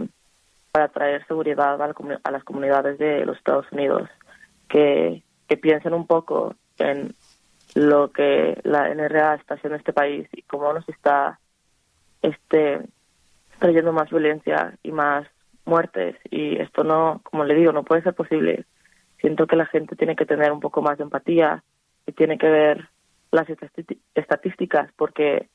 para 0.73 0.89
traer 0.89 1.25
seguridad 1.27 1.81
a, 1.81 1.95
a 2.25 2.31
las 2.31 2.45
comunidades 2.45 2.99
de 2.99 3.25
los 3.25 3.37
Estados 3.37 3.71
Unidos. 3.71 4.09
Que, 4.69 5.23
que 5.53 5.59
piensen 5.59 5.93
un 5.93 6.07
poco 6.07 6.55
en 6.79 7.15
lo 7.75 8.11
que 8.11 8.59
la 8.65 8.89
NRA 8.89 9.35
está 9.35 9.55
haciendo 9.55 9.75
en 9.75 9.81
este 9.81 9.93
país 9.93 10.27
y 10.33 10.41
cómo 10.41 10.73
nos 10.73 10.89
está 10.89 11.39
este 12.23 12.81
trayendo 13.59 13.93
más 13.93 14.09
violencia 14.09 14.79
y 14.83 14.93
más 14.93 15.27
muertes 15.67 16.17
y 16.31 16.59
esto 16.59 16.85
no, 16.85 17.21
como 17.23 17.45
le 17.45 17.55
digo, 17.55 17.71
no 17.71 17.85
puede 17.85 18.01
ser 18.01 18.15
posible. 18.15 18.65
Siento 19.21 19.47
que 19.47 19.57
la 19.57 19.67
gente 19.67 19.95
tiene 19.95 20.17
que 20.17 20.25
tener 20.25 20.51
un 20.53 20.61
poco 20.61 20.81
más 20.81 20.97
de 20.97 21.05
empatía 21.05 21.63
y 22.07 22.13
tiene 22.13 22.39
que 22.39 22.49
ver 22.49 22.89
las 23.31 23.47
estadísticas 24.15 24.91
porque 24.97 25.51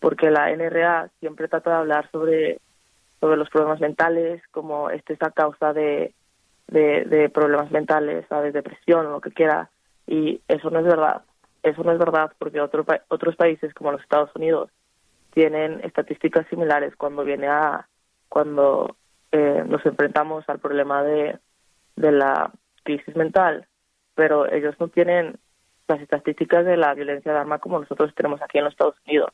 porque 0.00 0.28
la 0.32 0.50
NRA 0.50 1.08
siempre 1.20 1.46
trata 1.46 1.70
de 1.70 1.76
hablar 1.76 2.10
sobre 2.10 2.58
sobre 3.20 3.36
los 3.36 3.48
problemas 3.48 3.78
mentales 3.78 4.42
como 4.50 4.90
esta 4.90 5.12
es 5.12 5.20
la 5.22 5.30
causa 5.30 5.72
de 5.72 6.14
de, 6.70 7.30
problemas 7.32 7.70
mentales, 7.70 8.26
de 8.28 8.52
depresión 8.52 9.06
o 9.06 9.10
lo 9.10 9.20
que 9.20 9.32
quiera. 9.32 9.70
Y 10.06 10.40
eso 10.48 10.70
no 10.70 10.80
es 10.80 10.86
verdad. 10.86 11.22
Eso 11.62 11.82
no 11.84 11.92
es 11.92 11.98
verdad 11.98 12.32
porque 12.38 12.60
otro, 12.60 12.84
otros 13.08 13.36
países 13.36 13.74
como 13.74 13.92
los 13.92 14.02
Estados 14.02 14.30
Unidos 14.34 14.70
tienen 15.34 15.80
estadísticas 15.84 16.46
similares 16.48 16.96
cuando 16.96 17.24
viene 17.24 17.48
a 17.48 17.86
cuando 18.28 18.96
eh, 19.32 19.64
nos 19.66 19.84
enfrentamos 19.84 20.48
al 20.48 20.58
problema 20.60 21.02
de, 21.02 21.38
de 21.96 22.12
la 22.12 22.50
crisis 22.84 23.14
mental, 23.16 23.66
pero 24.14 24.50
ellos 24.50 24.74
no 24.78 24.88
tienen 24.88 25.36
las 25.88 26.00
estadísticas 26.00 26.64
de 26.64 26.76
la 26.76 26.94
violencia 26.94 27.32
de 27.32 27.38
arma 27.38 27.58
como 27.58 27.80
nosotros 27.80 28.14
tenemos 28.14 28.40
aquí 28.40 28.58
en 28.58 28.64
los 28.64 28.72
Estados 28.72 28.96
Unidos. 29.06 29.32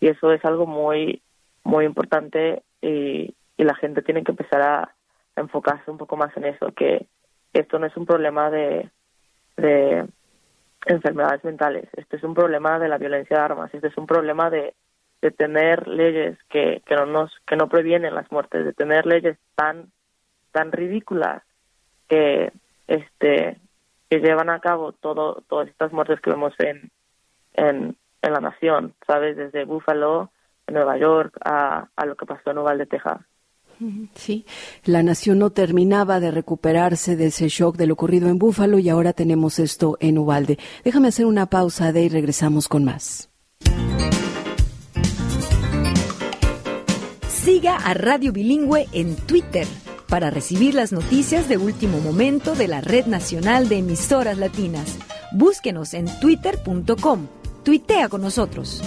Y 0.00 0.08
eso 0.08 0.30
es 0.32 0.44
algo 0.44 0.66
muy, 0.66 1.22
muy 1.64 1.86
importante 1.86 2.62
y, 2.82 3.34
y 3.56 3.64
la 3.64 3.74
gente 3.74 4.02
tiene 4.02 4.22
que 4.22 4.32
empezar 4.32 4.60
a 4.60 4.95
enfocarse 5.36 5.90
un 5.90 5.98
poco 5.98 6.16
más 6.16 6.36
en 6.36 6.46
eso, 6.46 6.72
que 6.72 7.06
esto 7.52 7.78
no 7.78 7.86
es 7.86 7.96
un 7.96 8.06
problema 8.06 8.50
de, 8.50 8.90
de 9.56 10.06
enfermedades 10.86 11.44
mentales, 11.44 11.88
este 11.96 12.16
es 12.16 12.22
un 12.22 12.34
problema 12.34 12.78
de 12.78 12.88
la 12.88 12.98
violencia 12.98 13.36
de 13.36 13.42
armas, 13.42 13.72
este 13.74 13.88
es 13.88 13.96
un 13.96 14.06
problema 14.06 14.50
de, 14.50 14.74
de 15.22 15.30
tener 15.30 15.88
leyes 15.88 16.38
que, 16.48 16.82
que 16.86 16.94
no 16.94 17.06
nos 17.06 17.32
que 17.46 17.56
no 17.56 17.68
previenen 17.68 18.14
las 18.14 18.30
muertes, 18.30 18.64
de 18.64 18.72
tener 18.72 19.06
leyes 19.06 19.38
tan 19.54 19.90
tan 20.52 20.72
ridículas 20.72 21.42
que 22.08 22.52
este 22.86 23.58
que 24.08 24.20
llevan 24.20 24.50
a 24.50 24.60
cabo 24.60 24.92
todo 24.92 25.42
todas 25.48 25.68
estas 25.68 25.92
muertes 25.92 26.20
que 26.20 26.30
vemos 26.30 26.54
en 26.58 26.90
en, 27.54 27.96
la 28.22 28.40
nación, 28.40 28.92
sabes, 29.06 29.36
desde 29.36 29.64
Buffalo, 29.64 30.30
Nueva 30.66 30.96
York 30.98 31.38
a, 31.44 31.88
a 31.94 32.06
lo 32.06 32.16
que 32.16 32.26
pasó 32.26 32.50
en 32.50 32.58
Uvalde, 32.58 32.86
Texas. 32.86 33.20
Sí, 34.14 34.46
la 34.84 35.02
nación 35.02 35.38
no 35.38 35.50
terminaba 35.50 36.20
de 36.20 36.30
recuperarse 36.30 37.16
de 37.16 37.26
ese 37.26 37.48
shock 37.48 37.76
de 37.76 37.86
lo 37.86 37.94
ocurrido 37.94 38.28
en 38.28 38.38
Búfalo 38.38 38.78
y 38.78 38.88
ahora 38.88 39.12
tenemos 39.12 39.58
esto 39.58 39.96
en 40.00 40.18
Ubalde. 40.18 40.58
Déjame 40.84 41.08
hacer 41.08 41.26
una 41.26 41.46
pausa 41.46 41.92
de 41.92 42.04
y 42.04 42.08
regresamos 42.08 42.68
con 42.68 42.84
más. 42.84 43.28
Siga 47.28 47.76
a 47.76 47.94
Radio 47.94 48.32
Bilingüe 48.32 48.88
en 48.92 49.14
Twitter 49.14 49.66
para 50.08 50.30
recibir 50.30 50.74
las 50.74 50.92
noticias 50.92 51.48
de 51.48 51.58
último 51.58 52.00
momento 52.00 52.54
de 52.54 52.68
la 52.68 52.80
Red 52.80 53.06
Nacional 53.06 53.68
de 53.68 53.78
Emisoras 53.78 54.38
Latinas. 54.38 54.98
Búsquenos 55.32 55.94
en 55.94 56.06
twitter.com. 56.20 57.26
Tuitea 57.64 58.08
con 58.08 58.22
nosotros. 58.22 58.82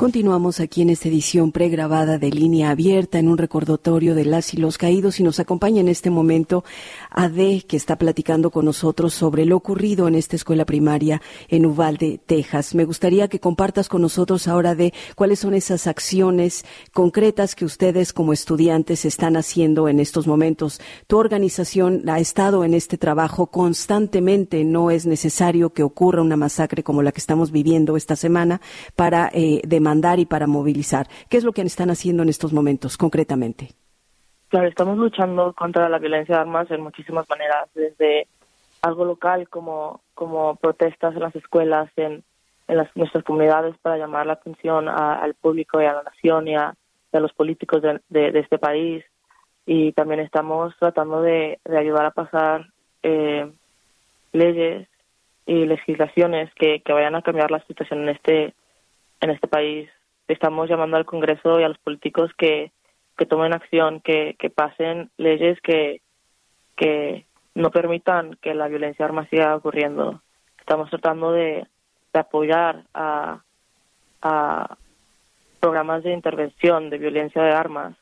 Continuamos 0.00 0.60
aquí 0.60 0.80
en 0.80 0.88
esta 0.88 1.10
edición 1.10 1.52
pregrabada 1.52 2.16
de 2.16 2.30
línea 2.30 2.70
abierta 2.70 3.18
en 3.18 3.28
un 3.28 3.36
recordatorio 3.36 4.14
de 4.14 4.24
las 4.24 4.54
y 4.54 4.56
los 4.56 4.78
caídos 4.78 5.20
y 5.20 5.22
nos 5.22 5.40
acompaña 5.40 5.82
en 5.82 5.88
este 5.88 6.08
momento 6.08 6.64
Ade 7.10 7.62
que 7.62 7.76
está 7.76 7.96
platicando 7.96 8.50
con 8.50 8.64
nosotros 8.64 9.14
sobre 9.14 9.46
lo 9.46 9.56
ocurrido 9.56 10.08
en 10.08 10.14
esta 10.14 10.36
escuela 10.36 10.64
primaria 10.64 11.22
en 11.48 11.66
Uvalde, 11.66 12.20
Texas. 12.24 12.74
Me 12.74 12.84
gustaría 12.84 13.28
que 13.28 13.40
compartas 13.40 13.88
con 13.88 14.02
nosotros 14.02 14.46
ahora 14.48 14.74
de 14.74 14.92
cuáles 15.16 15.38
son 15.38 15.54
esas 15.54 15.86
acciones 15.86 16.64
concretas 16.92 17.54
que 17.54 17.64
ustedes 17.64 18.12
como 18.12 18.32
estudiantes 18.32 19.04
están 19.04 19.36
haciendo 19.36 19.88
en 19.88 20.00
estos 20.00 20.26
momentos. 20.26 20.80
Tu 21.06 21.16
organización 21.16 22.08
ha 22.08 22.20
estado 22.20 22.64
en 22.64 22.74
este 22.74 22.98
trabajo 22.98 23.46
constantemente. 23.46 24.64
No 24.64 24.90
es 24.90 25.06
necesario 25.06 25.70
que 25.70 25.82
ocurra 25.82 26.22
una 26.22 26.36
masacre 26.36 26.82
como 26.82 27.02
la 27.02 27.12
que 27.12 27.20
estamos 27.20 27.52
viviendo 27.52 27.96
esta 27.96 28.16
semana 28.16 28.60
para 28.96 29.30
eh, 29.32 29.62
demandar 29.66 30.18
y 30.18 30.26
para 30.26 30.46
movilizar. 30.46 31.08
¿Qué 31.28 31.36
es 31.36 31.44
lo 31.44 31.52
que 31.52 31.60
están 31.70 31.90
haciendo 31.90 32.22
en 32.22 32.28
estos 32.28 32.52
momentos 32.52 32.96
concretamente? 32.96 33.79
Claro, 34.50 34.66
estamos 34.66 34.98
luchando 34.98 35.52
contra 35.52 35.88
la 35.88 36.00
violencia 36.00 36.34
de 36.34 36.40
armas 36.40 36.68
en 36.72 36.80
muchísimas 36.80 37.28
maneras, 37.28 37.68
desde 37.72 38.26
algo 38.82 39.04
local 39.04 39.48
como, 39.48 40.00
como 40.14 40.56
protestas 40.56 41.14
en 41.14 41.20
las 41.20 41.36
escuelas, 41.36 41.88
en, 41.94 42.24
en 42.66 42.76
las, 42.76 42.88
nuestras 42.96 43.22
comunidades 43.22 43.76
para 43.78 43.96
llamar 43.96 44.26
la 44.26 44.32
atención 44.32 44.88
al 44.88 45.34
público 45.34 45.80
y 45.80 45.84
a 45.84 45.92
la 45.92 46.02
nación 46.02 46.48
y 46.48 46.56
a, 46.56 46.74
los 47.12 47.32
políticos 47.32 47.80
de, 47.80 48.00
de, 48.08 48.38
este 48.40 48.58
país. 48.58 49.04
Y 49.66 49.92
también 49.92 50.18
estamos 50.18 50.74
tratando 50.80 51.22
de, 51.22 51.60
de 51.64 51.78
ayudar 51.78 52.06
a 52.06 52.10
pasar 52.10 52.66
eh, 53.04 53.48
leyes 54.32 54.88
y 55.46 55.64
legislaciones 55.64 56.52
que, 56.54 56.82
que 56.82 56.92
vayan 56.92 57.14
a 57.14 57.22
cambiar 57.22 57.52
la 57.52 57.64
situación 57.66 58.02
en 58.02 58.08
este 58.08 58.54
en 59.20 59.30
este 59.30 59.46
país. 59.46 59.88
Estamos 60.26 60.68
llamando 60.68 60.96
al 60.96 61.04
Congreso 61.04 61.60
y 61.60 61.62
a 61.62 61.68
los 61.68 61.78
políticos 61.78 62.32
que, 62.36 62.72
que 63.20 63.26
tomen 63.26 63.52
acción, 63.52 64.00
que, 64.00 64.34
que 64.38 64.48
pasen 64.48 65.10
leyes 65.18 65.60
que, 65.60 66.00
que 66.74 67.26
no 67.54 67.70
permitan 67.70 68.38
que 68.40 68.54
la 68.54 68.66
violencia 68.66 69.04
arma 69.04 69.28
siga 69.28 69.54
ocurriendo. 69.54 70.22
Estamos 70.58 70.88
tratando 70.88 71.30
de, 71.30 71.66
de 72.14 72.18
apoyar 72.18 72.84
a, 72.94 73.42
a 74.22 74.76
programas 75.60 76.02
de 76.02 76.14
intervención 76.14 76.88
de 76.88 76.96
violencia 76.96 77.42
de 77.42 77.52
armas 77.52 77.94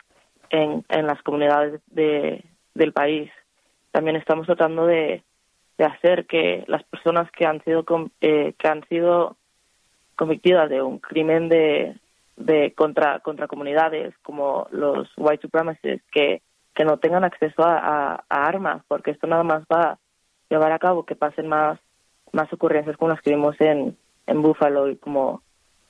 en, 0.50 0.85
en 0.88 1.09
las 1.09 1.20
comunidades 1.22 1.81
de, 1.88 2.44
del 2.74 2.92
país. 2.92 3.28
También 3.90 4.14
estamos 4.14 4.46
tratando 4.46 4.87
de, 4.87 5.24
de 5.78 5.85
hacer 5.85 6.26
que 6.26 6.62
las 6.68 6.85
personas 6.85 7.28
que 7.33 7.44
han 7.44 7.61
sido 7.64 7.85
eh, 8.20 8.54
que 8.57 8.68
han 8.68 8.87
sido 8.87 9.37
convictidas 10.14 10.70
de 10.70 10.81
un 10.81 11.00
crimen 11.00 11.48
de, 11.48 11.96
de 12.38 12.72
contra 12.74 13.20
contra 13.20 13.48
comunidades 13.48 14.14
como 14.22 14.68
los 14.70 15.09
white 15.16 15.42
supremacists 15.42 16.07
que 16.11 16.42
que 16.74 16.85
no 16.85 16.98
tengan 16.98 17.24
acceso 17.24 17.62
a, 17.64 18.24
armas 18.29 18.83
porque 18.87 19.11
esto 19.11 19.27
nada 19.27 19.42
más 19.42 19.64
va 19.64 19.83
a 19.83 19.98
llevar 20.48 20.72
a 20.72 20.79
cabo 20.79 21.05
que 21.05 21.16
pasen 21.16 21.48
más 21.48 21.79
más 22.33 22.53
ocurrencias 22.53 22.96
como 22.96 23.11
las 23.11 23.20
que 23.20 23.31
vimos 23.31 23.61
en 23.61 23.96
en 24.27 24.42
Buffalo 24.42 24.88
y 24.88 24.96
como 24.96 25.42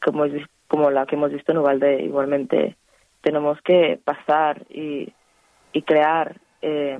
como 0.03 0.25
como 0.69 0.91
la 0.91 1.07
que 1.07 1.17
hemos 1.17 1.33
visto 1.33 1.53
en 1.53 1.59
Uvalde. 1.59 2.03
Igualmente 2.03 2.77
tenemos 3.21 3.61
que 3.63 4.01
pasar 4.05 4.65
y 4.71 5.13
y 5.73 5.83
crear 5.83 6.41
eh, 6.63 6.99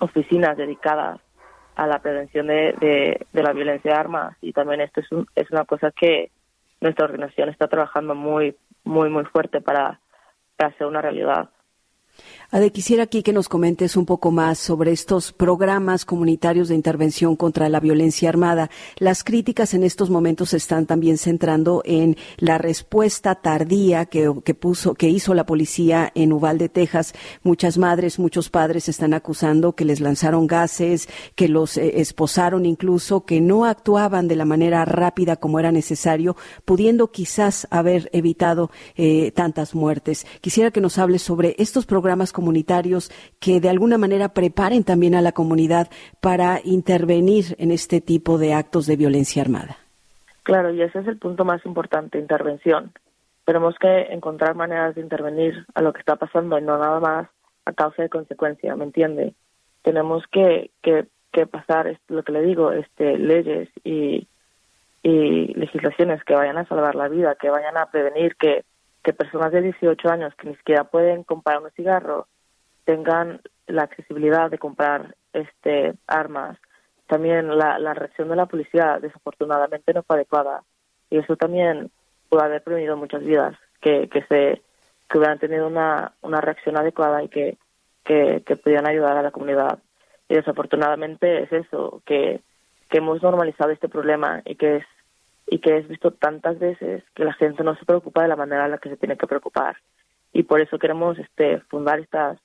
oficinas 0.00 0.56
dedicadas 0.56 1.20
a 1.76 1.86
la 1.86 2.00
prevención 2.00 2.48
de, 2.48 2.74
de, 2.80 3.26
de, 3.32 3.42
la 3.42 3.52
violencia 3.52 3.92
de 3.92 3.96
armas. 3.96 4.36
Y 4.40 4.52
también 4.52 4.80
esto 4.80 5.00
es, 5.00 5.10
un, 5.12 5.26
es 5.34 5.50
una 5.50 5.64
cosa 5.64 5.92
que 5.92 6.30
nuestra 6.80 7.04
organización 7.04 7.48
está 7.48 7.68
trabajando 7.68 8.14
muy, 8.14 8.56
muy, 8.84 9.08
muy 9.10 9.24
fuerte 9.24 9.60
para, 9.60 10.00
hacer 10.58 10.86
una 10.86 11.00
realidad. 11.00 11.50
Ade, 12.50 12.72
quisiera 12.72 13.02
aquí 13.02 13.22
que 13.22 13.34
nos 13.34 13.46
comentes 13.46 13.94
un 13.94 14.06
poco 14.06 14.30
más 14.30 14.58
sobre 14.58 14.90
estos 14.90 15.34
programas 15.34 16.06
comunitarios 16.06 16.68
de 16.68 16.74
intervención 16.74 17.36
contra 17.36 17.68
la 17.68 17.78
violencia 17.78 18.30
armada. 18.30 18.70
Las 18.96 19.22
críticas 19.22 19.74
en 19.74 19.84
estos 19.84 20.08
momentos 20.08 20.48
se 20.48 20.56
están 20.56 20.86
también 20.86 21.18
centrando 21.18 21.82
en 21.84 22.16
la 22.38 22.56
respuesta 22.56 23.34
tardía 23.34 24.06
que, 24.06 24.32
hizo 25.02 25.34
la 25.34 25.44
policía 25.44 26.10
en 26.14 26.32
Uvalde, 26.32 26.70
Texas. 26.70 27.12
Muchas 27.42 27.76
madres, 27.76 28.18
muchos 28.18 28.48
padres 28.48 28.88
están 28.88 29.12
acusando 29.12 29.74
que 29.74 29.84
les 29.84 30.00
lanzaron 30.00 30.46
gases, 30.46 31.06
que 31.34 31.48
los 31.48 31.76
eh, 31.76 32.00
esposaron 32.00 32.64
incluso, 32.64 33.26
que 33.26 33.42
no 33.42 33.66
actuaban 33.66 34.26
de 34.26 34.36
la 34.36 34.46
manera 34.46 34.86
rápida 34.86 35.36
como 35.36 35.58
era 35.58 35.70
necesario, 35.70 36.34
pudiendo 36.64 37.10
quizás 37.10 37.68
haber 37.70 38.08
evitado 38.14 38.70
eh, 38.96 39.32
tantas 39.32 39.74
muertes. 39.74 40.26
Quisiera 40.40 40.70
que 40.70 40.80
nos 40.80 40.96
hables 40.96 41.20
sobre 41.20 41.54
estos 41.58 41.84
programas 41.84 42.07
comunitarios 42.32 43.10
que 43.40 43.60
de 43.60 43.68
alguna 43.68 43.98
manera 43.98 44.30
preparen 44.30 44.84
también 44.84 45.14
a 45.14 45.22
la 45.22 45.32
comunidad 45.32 45.88
para 46.20 46.60
intervenir 46.64 47.56
en 47.58 47.70
este 47.70 48.00
tipo 48.00 48.38
de 48.38 48.54
actos 48.54 48.86
de 48.86 48.96
violencia 48.96 49.42
armada. 49.42 49.76
Claro, 50.42 50.72
y 50.72 50.80
ese 50.82 51.00
es 51.00 51.06
el 51.06 51.18
punto 51.18 51.44
más 51.44 51.64
importante, 51.66 52.18
intervención. 52.18 52.92
Tenemos 53.44 53.74
que 53.78 54.12
encontrar 54.12 54.54
maneras 54.54 54.94
de 54.94 55.02
intervenir 55.02 55.66
a 55.74 55.82
lo 55.82 55.92
que 55.92 56.00
está 56.00 56.16
pasando 56.16 56.58
y 56.58 56.62
no 56.62 56.78
nada 56.78 57.00
más 57.00 57.28
a 57.66 57.72
causa 57.72 58.02
de 58.02 58.08
consecuencia, 58.08 58.74
¿me 58.74 58.84
entiende? 58.84 59.34
Tenemos 59.82 60.24
que, 60.32 60.70
que, 60.82 61.06
que 61.32 61.46
pasar, 61.46 61.98
lo 62.08 62.22
que 62.22 62.32
le 62.32 62.42
digo, 62.42 62.72
este, 62.72 63.18
leyes 63.18 63.68
y, 63.84 64.26
y 65.02 65.54
legislaciones 65.54 66.24
que 66.24 66.34
vayan 66.34 66.58
a 66.58 66.66
salvar 66.66 66.94
la 66.94 67.08
vida, 67.08 67.36
que 67.40 67.50
vayan 67.50 67.76
a 67.76 67.86
prevenir 67.90 68.36
que 68.36 68.64
que 69.08 69.14
personas 69.14 69.50
de 69.52 69.62
18 69.62 70.10
años 70.10 70.34
que 70.34 70.50
ni 70.50 70.56
siquiera 70.56 70.84
pueden 70.84 71.24
comprar 71.24 71.62
un 71.62 71.70
cigarro 71.70 72.26
tengan 72.84 73.40
la 73.66 73.84
accesibilidad 73.84 74.50
de 74.50 74.58
comprar 74.58 75.16
este 75.32 75.94
armas. 76.06 76.58
También 77.06 77.56
la, 77.56 77.78
la 77.78 77.94
reacción 77.94 78.28
de 78.28 78.36
la 78.36 78.44
policía 78.44 78.98
desafortunadamente 79.00 79.94
no 79.94 80.02
fue 80.02 80.16
adecuada 80.16 80.62
y 81.08 81.16
eso 81.16 81.36
también 81.36 81.90
puede 82.28 82.44
haber 82.44 82.62
prevenido 82.62 82.98
muchas 82.98 83.22
vidas 83.24 83.56
que, 83.80 84.10
que 84.10 84.24
se 84.24 84.60
que 85.08 85.16
hubieran 85.16 85.38
tenido 85.38 85.66
una, 85.66 86.12
una 86.20 86.42
reacción 86.42 86.76
adecuada 86.76 87.22
y 87.22 87.30
que, 87.30 87.56
que, 88.04 88.42
que 88.44 88.56
pudieran 88.56 88.86
ayudar 88.86 89.16
a 89.16 89.22
la 89.22 89.30
comunidad. 89.30 89.78
Y 90.28 90.34
desafortunadamente 90.34 91.44
es 91.44 91.50
eso, 91.50 92.02
que, 92.04 92.42
que 92.90 92.98
hemos 92.98 93.22
normalizado 93.22 93.70
este 93.70 93.88
problema 93.88 94.42
y 94.44 94.56
que 94.56 94.76
es 94.76 94.84
y 95.50 95.58
que 95.60 95.78
es 95.78 95.88
visto 95.88 96.12
tantas 96.12 96.58
veces 96.58 97.02
que 97.14 97.24
la 97.24 97.32
gente 97.34 97.64
no 97.64 97.74
se 97.76 97.84
preocupa 97.84 98.22
de 98.22 98.28
la 98.28 98.36
manera 98.36 98.66
en 98.66 98.72
la 98.72 98.78
que 98.78 98.90
se 98.90 98.96
tiene 98.96 99.16
que 99.16 99.26
preocupar 99.26 99.76
y 100.32 100.42
por 100.42 100.60
eso 100.60 100.78
queremos 100.78 101.18
este 101.18 101.60
fundar 101.68 102.00
estas 102.00 102.38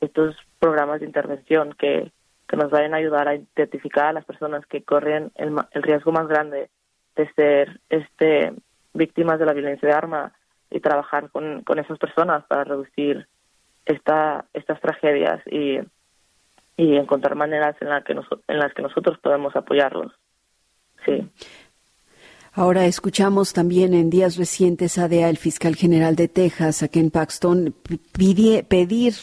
estos 0.00 0.36
programas 0.58 1.00
de 1.00 1.06
intervención 1.06 1.74
que 1.74 2.12
que 2.48 2.56
nos 2.56 2.70
vayan 2.70 2.94
a 2.94 2.98
ayudar 2.98 3.28
a 3.28 3.34
identificar 3.34 4.06
a 4.06 4.12
las 4.12 4.24
personas 4.24 4.64
que 4.66 4.82
corren 4.82 5.32
el, 5.34 5.54
el 5.72 5.82
riesgo 5.82 6.12
más 6.12 6.28
grande 6.28 6.70
de 7.16 7.32
ser 7.34 7.80
este 7.90 8.54
víctimas 8.94 9.38
de 9.38 9.46
la 9.46 9.52
violencia 9.52 9.88
de 9.88 9.94
arma 9.94 10.32
y 10.70 10.80
trabajar 10.80 11.30
con, 11.30 11.62
con 11.62 11.78
esas 11.78 11.98
personas 11.98 12.44
para 12.44 12.64
reducir 12.64 13.26
esta, 13.86 14.44
estas 14.52 14.80
tragedias 14.80 15.40
y, 15.46 15.78
y 16.76 16.96
encontrar 16.96 17.34
maneras 17.34 17.76
en, 17.80 17.88
la 17.88 18.02
que 18.02 18.12
en 18.12 18.58
las 18.58 18.74
que 18.74 18.82
nosotros 18.82 19.18
podemos 19.18 19.56
apoyarlos. 19.56 20.12
Sí. 21.06 21.26
Ahora 22.58 22.86
escuchamos 22.86 23.52
también 23.52 23.94
en 23.94 24.10
días 24.10 24.36
recientes 24.36 24.98
a 24.98 25.06
DEA, 25.06 25.28
el 25.28 25.36
fiscal 25.36 25.76
general 25.76 26.16
de 26.16 26.26
Texas, 26.26 26.82
a 26.82 26.88
Ken 26.88 27.12
Paxton, 27.12 27.72
pedir, 28.12 28.66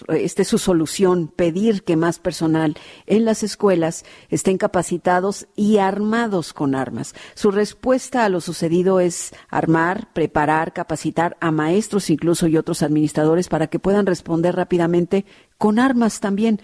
esta 0.08 0.42
es 0.42 0.48
su 0.48 0.58
solución, 0.58 1.28
pedir 1.28 1.84
que 1.84 1.98
más 1.98 2.18
personal 2.18 2.76
en 3.08 3.26
las 3.26 3.44
escuelas 3.44 4.06
estén 4.30 4.58
capacitados 4.58 5.50
y 5.54 5.80
armados 5.80 6.54
con 6.54 6.76
armas. 6.76 7.14
Su 7.34 7.52
respuesta 7.52 8.24
a 8.24 8.30
lo 8.30 8.40
sucedido 8.40 9.02
es 9.02 9.36
armar, 9.50 10.14
preparar, 10.14 10.72
capacitar 10.72 11.36
a 11.42 11.52
maestros 11.52 12.10
incluso 12.10 12.48
y 12.48 12.56
otros 12.56 12.84
administradores 12.84 13.50
para 13.50 13.68
que 13.68 13.80
puedan 13.80 14.06
responder 14.06 14.56
rápidamente 14.56 15.26
con 15.58 15.78
armas 15.78 16.22
también. 16.22 16.62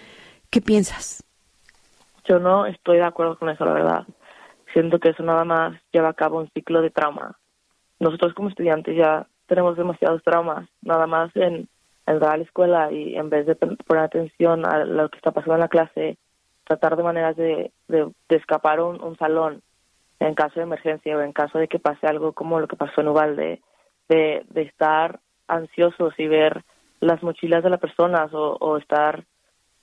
¿Qué 0.49 0.61
piensas? 0.61 1.21
Yo 2.23 2.39
no 2.39 2.65
estoy 2.65 2.95
de 2.99 3.03
acuerdo 3.03 3.37
con 3.37 3.49
eso, 3.49 3.65
la 3.65 3.73
verdad 3.73 4.07
siento 4.73 4.99
que 4.99 5.09
eso 5.09 5.23
nada 5.23 5.45
más 5.45 5.79
lleva 5.91 6.09
a 6.09 6.13
cabo 6.13 6.39
un 6.39 6.49
ciclo 6.51 6.81
de 6.81 6.89
trauma. 6.89 7.37
Nosotros 7.99 8.33
como 8.33 8.49
estudiantes 8.49 8.95
ya 8.95 9.27
tenemos 9.47 9.77
demasiados 9.77 10.23
traumas, 10.23 10.67
nada 10.81 11.07
más 11.07 11.35
en 11.35 11.67
entrar 12.07 12.33
a 12.33 12.37
la 12.37 12.43
escuela 12.43 12.91
y 12.91 13.15
en 13.15 13.29
vez 13.29 13.45
de 13.45 13.55
poner 13.55 14.03
atención 14.03 14.65
a 14.65 14.85
lo 14.85 15.09
que 15.09 15.17
está 15.17 15.31
pasando 15.31 15.55
en 15.55 15.61
la 15.61 15.67
clase, 15.67 16.17
tratar 16.63 16.95
de 16.95 17.03
maneras 17.03 17.35
de, 17.35 17.71
de, 17.87 18.11
escapar 18.29 18.79
un, 18.79 19.01
un, 19.03 19.17
salón 19.17 19.61
en 20.19 20.33
caso 20.35 20.55
de 20.55 20.63
emergencia 20.63 21.17
o 21.17 21.21
en 21.21 21.33
caso 21.33 21.57
de 21.59 21.67
que 21.67 21.79
pase 21.79 22.07
algo 22.07 22.33
como 22.33 22.59
lo 22.59 22.67
que 22.67 22.75
pasó 22.75 23.01
en 23.01 23.09
Ubalde, 23.09 23.61
de, 24.07 24.45
estar 24.55 25.19
ansiosos 25.47 26.13
y 26.17 26.27
ver 26.27 26.63
las 26.99 27.21
mochilas 27.23 27.63
de 27.63 27.69
las 27.69 27.79
personas 27.79 28.31
o 28.33 28.77
estar 28.77 29.25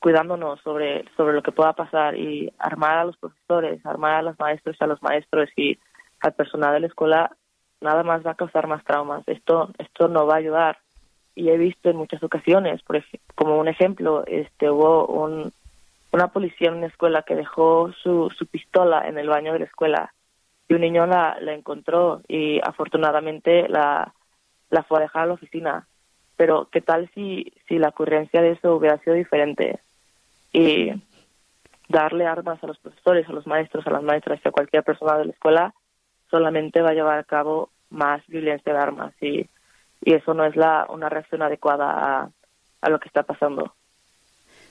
cuidándonos 0.00 0.60
sobre, 0.60 1.04
sobre 1.16 1.34
lo 1.34 1.42
que 1.42 1.52
pueda 1.52 1.72
pasar 1.72 2.16
y 2.16 2.52
armar 2.58 2.98
a 2.98 3.04
los 3.04 3.16
profesores, 3.16 3.84
armar 3.84 4.14
a 4.14 4.22
los 4.22 4.38
maestros 4.38 4.76
y 4.78 4.84
a 4.84 4.86
los 4.86 5.02
maestros 5.02 5.50
y 5.56 5.78
al 6.20 6.32
personal 6.34 6.74
de 6.74 6.80
la 6.80 6.86
escuela, 6.86 7.36
nada 7.80 8.02
más 8.02 8.26
va 8.26 8.32
a 8.32 8.36
causar 8.36 8.66
más 8.66 8.84
traumas. 8.84 9.22
Esto, 9.26 9.70
esto 9.78 10.08
no 10.08 10.26
va 10.26 10.34
a 10.34 10.38
ayudar. 10.38 10.78
Y 11.34 11.50
he 11.50 11.56
visto 11.56 11.90
en 11.90 11.96
muchas 11.96 12.22
ocasiones, 12.22 12.82
por 12.82 13.02
como 13.34 13.58
un 13.58 13.68
ejemplo, 13.68 14.24
este, 14.26 14.70
hubo 14.70 15.06
un, 15.06 15.52
una 16.12 16.28
policía 16.28 16.68
en 16.68 16.78
una 16.78 16.86
escuela 16.86 17.22
que 17.22 17.36
dejó 17.36 17.92
su, 18.02 18.30
su 18.36 18.46
pistola 18.46 19.06
en 19.06 19.18
el 19.18 19.28
baño 19.28 19.52
de 19.52 19.60
la 19.60 19.64
escuela 19.66 20.12
y 20.68 20.74
un 20.74 20.80
niño 20.80 21.06
la, 21.06 21.38
la 21.40 21.54
encontró 21.54 22.22
y 22.28 22.60
afortunadamente 22.62 23.68
la, 23.68 24.12
la 24.70 24.82
fue 24.82 24.98
a 24.98 25.02
dejar 25.02 25.22
a 25.22 25.26
la 25.26 25.32
oficina. 25.34 25.86
Pero 26.36 26.68
¿qué 26.70 26.80
tal 26.80 27.10
si, 27.14 27.52
si 27.66 27.78
la 27.78 27.88
ocurrencia 27.88 28.42
de 28.42 28.52
eso 28.52 28.74
hubiera 28.76 28.98
sido 28.98 29.14
diferente? 29.14 29.80
Y 30.52 30.92
darle 31.88 32.26
armas 32.26 32.62
a 32.62 32.66
los 32.66 32.78
profesores, 32.78 33.28
a 33.28 33.32
los 33.32 33.46
maestros, 33.46 33.86
a 33.86 33.90
las 33.90 34.02
maestras 34.02 34.40
y 34.44 34.48
a 34.48 34.52
cualquier 34.52 34.84
persona 34.84 35.18
de 35.18 35.26
la 35.26 35.32
escuela 35.32 35.74
solamente 36.30 36.82
va 36.82 36.90
a 36.90 36.94
llevar 36.94 37.18
a 37.18 37.24
cabo 37.24 37.70
más 37.90 38.26
violencia 38.26 38.72
de 38.72 38.78
armas 38.78 39.14
y, 39.20 39.48
y 40.02 40.14
eso 40.14 40.34
no 40.34 40.44
es 40.44 40.56
la 40.56 40.86
una 40.90 41.08
reacción 41.08 41.42
adecuada 41.42 41.86
a, 41.90 42.30
a 42.80 42.90
lo 42.90 42.98
que 43.00 43.08
está 43.08 43.22
pasando. 43.22 43.74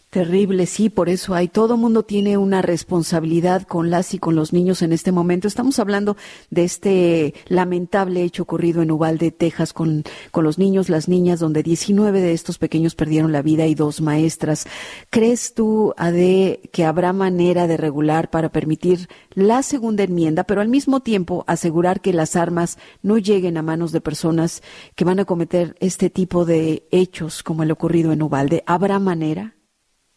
Terrible, 0.10 0.68
sí, 0.68 0.90
por 0.90 1.10
eso 1.10 1.36
hay. 1.36 1.50
Todo 1.50 1.76
mundo 1.76 2.04
tiene 2.04 2.38
una 2.38 2.62
responsabilidad 2.62 3.64
con 3.64 3.90
las 3.90 4.14
y 4.14 4.20
con 4.20 4.36
los 4.36 4.54
niños 4.54 4.82
en 4.82 4.94
este 4.94 5.12
momento. 5.12 5.50
Estamos 5.50 5.80
hablando 5.80 6.16
de 6.50 6.64
este 6.64 7.34
lamentable 7.50 8.24
hecho 8.24 8.44
ocurrido 8.44 8.82
en 8.82 8.92
Uvalde, 8.92 9.32
Texas, 9.32 9.74
con, 9.74 10.04
con 10.32 10.46
los 10.46 10.58
niños, 10.58 10.88
las 10.88 11.10
niñas, 11.10 11.42
donde 11.42 11.62
19 11.62 12.22
de 12.22 12.32
estos 12.32 12.58
pequeños 12.58 12.96
perdieron 12.96 13.34
la 13.34 13.42
vida 13.42 13.68
y 13.68 13.76
dos 13.76 14.00
maestras. 14.00 14.66
¿Crees 15.10 15.54
tú, 15.54 15.94
Ade, 15.98 16.62
que 16.72 16.86
habrá 16.86 17.12
manera 17.12 17.68
de 17.68 17.76
regular 17.76 18.30
para 18.30 18.48
permitir 18.48 19.10
la 19.34 19.62
segunda 19.62 20.04
enmienda, 20.04 20.46
pero 20.46 20.62
al 20.62 20.70
mismo 20.70 21.02
tiempo 21.02 21.44
asegurar 21.48 22.00
que 22.00 22.14
las 22.14 22.38
armas 22.38 22.78
no 23.02 23.18
lleguen 23.18 23.58
a 23.58 23.62
manos 23.62 23.92
de 23.92 24.00
personas 24.00 24.64
que 24.96 25.04
van 25.04 25.20
a 25.20 25.26
cometer 25.26 25.76
este 25.82 26.10
tipo 26.10 26.46
de 26.46 26.88
hechos 26.92 27.44
como 27.44 27.64
el 27.64 27.72
ocurrido 27.72 28.14
en 28.14 28.22
Uvalde? 28.22 28.64
¿Habrá 28.66 29.00
manera? 29.00 29.57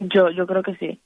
Yo, 0.00 0.30
yo 0.30 0.46
creo 0.46 0.62
que 0.62 0.74
sí. 0.76 1.00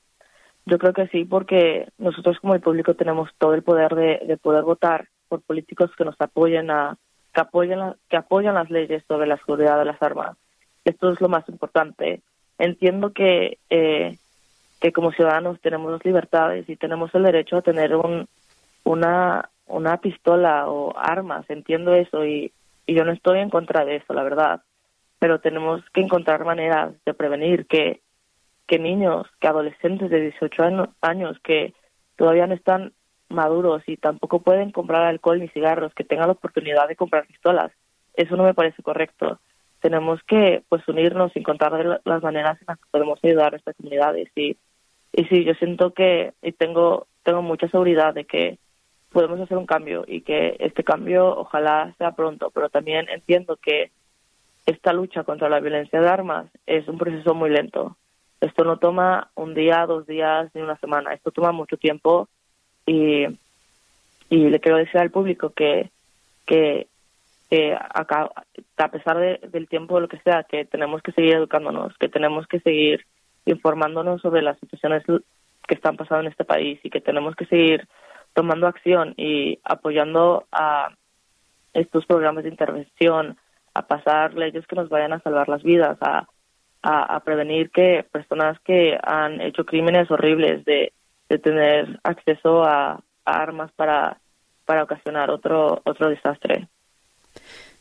Yo 0.65 0.79
creo 0.79 0.93
que 0.93 1.07
sí, 1.07 1.25
porque 1.25 1.89
nosotros 1.99 2.39
como 2.39 2.55
el 2.55 2.61
público 2.61 2.95
tenemos 2.95 3.29
todo 3.37 3.53
el 3.53 3.61
poder 3.61 3.93
de, 3.93 4.21
de 4.25 4.37
poder 4.37 4.63
votar 4.63 5.07
por 5.27 5.41
políticos 5.41 5.91
que 5.95 6.05
nos 6.05 6.19
apoyen 6.19 6.71
a 6.71 6.97
que 7.33 7.41
apoyen 7.41 7.79
que 8.09 8.17
apoyan 8.17 8.55
las 8.55 8.71
leyes 8.71 9.03
sobre 9.07 9.27
la 9.27 9.37
seguridad 9.37 9.77
de 9.77 9.85
las 9.85 10.01
armas. 10.01 10.37
Esto 10.85 11.11
es 11.11 11.21
lo 11.21 11.29
más 11.29 11.47
importante. 11.49 12.21
Entiendo 12.57 13.11
que 13.11 13.59
eh, 13.69 14.17
que 14.79 14.91
como 14.91 15.11
ciudadanos 15.11 15.59
tenemos 15.61 16.03
libertades 16.03 16.67
y 16.69 16.75
tenemos 16.77 17.13
el 17.13 17.23
derecho 17.23 17.57
a 17.57 17.61
tener 17.61 17.95
un 17.95 18.27
una 18.85 19.49
una 19.67 19.97
pistola 19.97 20.67
o 20.67 20.97
armas. 20.97 21.45
Entiendo 21.49 21.93
eso 21.93 22.25
y, 22.25 22.51
y 22.87 22.95
yo 22.95 23.03
no 23.03 23.11
estoy 23.11 23.39
en 23.39 23.49
contra 23.49 23.83
de 23.85 23.97
eso, 23.97 24.13
la 24.13 24.23
verdad. 24.23 24.61
Pero 25.19 25.39
tenemos 25.39 25.83
que 25.93 26.01
encontrar 26.01 26.45
maneras 26.45 26.93
de 27.05 27.13
prevenir 27.13 27.65
que 27.67 28.01
que 28.67 28.79
niños, 28.79 29.27
que 29.39 29.47
adolescentes 29.47 30.09
de 30.09 30.21
18 30.21 30.89
años 31.01 31.37
que 31.43 31.73
todavía 32.15 32.47
no 32.47 32.55
están 32.55 32.93
maduros 33.29 33.83
y 33.87 33.97
tampoco 33.97 34.41
pueden 34.41 34.71
comprar 34.71 35.03
alcohol 35.03 35.39
ni 35.39 35.47
cigarros, 35.49 35.93
que 35.93 36.03
tengan 36.03 36.27
la 36.27 36.33
oportunidad 36.33 36.87
de 36.87 36.95
comprar 36.95 37.27
pistolas. 37.27 37.71
Eso 38.13 38.35
no 38.35 38.43
me 38.43 38.53
parece 38.53 38.81
correcto. 38.81 39.39
Tenemos 39.81 40.21
que 40.23 40.63
pues 40.69 40.87
unirnos 40.87 41.35
y 41.35 41.39
encontrar 41.39 42.01
las 42.03 42.23
maneras 42.23 42.57
en 42.61 42.65
las 42.67 42.77
que 42.77 42.89
podemos 42.91 43.19
ayudar 43.23 43.53
a 43.53 43.57
estas 43.57 43.75
comunidades 43.75 44.29
y 44.35 44.57
y 45.17 45.23
sí, 45.25 45.45
yo 45.45 45.53
siento 45.53 45.93
que 45.93 46.33
y 46.41 46.51
tengo 46.51 47.07
tengo 47.23 47.41
mucha 47.41 47.69
seguridad 47.69 48.13
de 48.13 48.25
que 48.25 48.59
podemos 49.11 49.39
hacer 49.39 49.57
un 49.57 49.65
cambio 49.65 50.03
y 50.05 50.21
que 50.21 50.57
este 50.59 50.83
cambio 50.83 51.37
ojalá 51.37 51.95
sea 51.97 52.11
pronto, 52.11 52.51
pero 52.53 52.69
también 52.69 53.07
entiendo 53.09 53.55
que 53.55 53.91
esta 54.65 54.91
lucha 54.91 55.23
contra 55.23 55.47
la 55.47 55.61
violencia 55.61 56.01
de 56.01 56.09
armas 56.09 56.47
es 56.65 56.85
un 56.89 56.97
proceso 56.97 57.33
muy 57.33 57.49
lento 57.49 57.95
esto 58.45 58.63
no 58.63 58.77
toma 58.77 59.29
un 59.35 59.53
día, 59.53 59.85
dos 59.85 60.05
días, 60.05 60.49
ni 60.53 60.61
una 60.61 60.77
semana. 60.77 61.13
Esto 61.13 61.31
toma 61.31 61.51
mucho 61.51 61.77
tiempo 61.77 62.27
y, 62.85 63.25
y 64.29 64.37
le 64.49 64.59
quiero 64.59 64.77
decir 64.77 64.99
al 64.99 65.11
público 65.11 65.49
que, 65.49 65.89
que, 66.45 66.87
acá, 67.89 68.29
a 68.77 68.87
pesar 68.89 69.17
del 69.17 69.67
tiempo, 69.67 69.99
lo 69.99 70.07
que 70.07 70.19
sea, 70.19 70.43
que 70.43 70.65
tenemos 70.65 71.01
que 71.01 71.11
seguir 71.11 71.35
educándonos, 71.35 71.97
que 71.97 72.09
tenemos 72.09 72.47
que 72.47 72.59
seguir 72.59 73.05
informándonos 73.45 74.21
sobre 74.21 74.41
las 74.41 74.59
situaciones 74.59 75.03
que 75.67 75.73
están 75.73 75.97
pasando 75.97 76.21
en 76.21 76.31
este 76.31 76.45
país 76.45 76.79
y 76.83 76.89
que 76.89 77.01
tenemos 77.01 77.35
que 77.35 77.45
seguir 77.45 77.87
tomando 78.33 78.67
acción 78.67 79.13
y 79.17 79.59
apoyando 79.63 80.45
a 80.51 80.93
estos 81.73 82.05
programas 82.05 82.43
de 82.43 82.49
intervención, 82.49 83.37
a 83.73 83.87
pasar 83.87 84.33
leyes 84.33 84.67
que 84.67 84.75
nos 84.75 84.89
vayan 84.89 85.13
a 85.13 85.19
salvar 85.21 85.49
las 85.49 85.63
vidas, 85.63 85.97
a 86.01 86.27
a, 86.85 87.19
prevenir 87.21 87.71
que 87.71 88.05
personas 88.11 88.59
que 88.59 88.97
han 89.01 89.41
hecho 89.41 89.65
crímenes 89.65 90.09
horribles 90.11 90.63
de, 90.65 90.93
de 91.29 91.39
tener 91.39 91.99
acceso 92.03 92.63
a, 92.63 92.99
armas 93.25 93.71
para, 93.75 94.19
para 94.65 94.83
ocasionar 94.83 95.31
otro, 95.31 95.81
otro 95.83 96.09
desastre. 96.09 96.67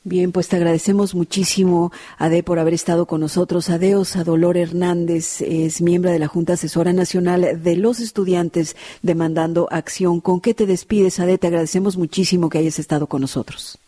Bien, 0.06 0.32
pues 0.32 0.48
te 0.48 0.56
agradecemos 0.56 1.14
muchísimo, 1.14 1.92
Ade, 2.18 2.42
por 2.42 2.58
haber 2.58 2.74
estado 2.74 3.04
con 3.06 3.20
nosotros. 3.20 3.70
Adeos 3.70 4.16
a 4.16 4.24
Dolor 4.24 4.56
Hernández, 4.56 5.42
es 5.42 5.82
miembro 5.82 6.10
de 6.10 6.18
la 6.18 6.26
Junta 6.26 6.54
Asesora 6.54 6.92
Nacional 6.92 7.62
de 7.62 7.76
los 7.76 8.00
Estudiantes 8.00 8.74
demandando 9.02 9.68
acción. 9.70 10.20
¿Con 10.20 10.40
qué 10.40 10.54
te 10.54 10.66
despides, 10.66 11.20
Ade? 11.20 11.38
Te 11.38 11.46
agradecemos 11.46 11.96
muchísimo 11.96 12.48
que 12.48 12.58
hayas 12.58 12.78
estado 12.78 13.06
con 13.06 13.20
nosotros. 13.20 13.78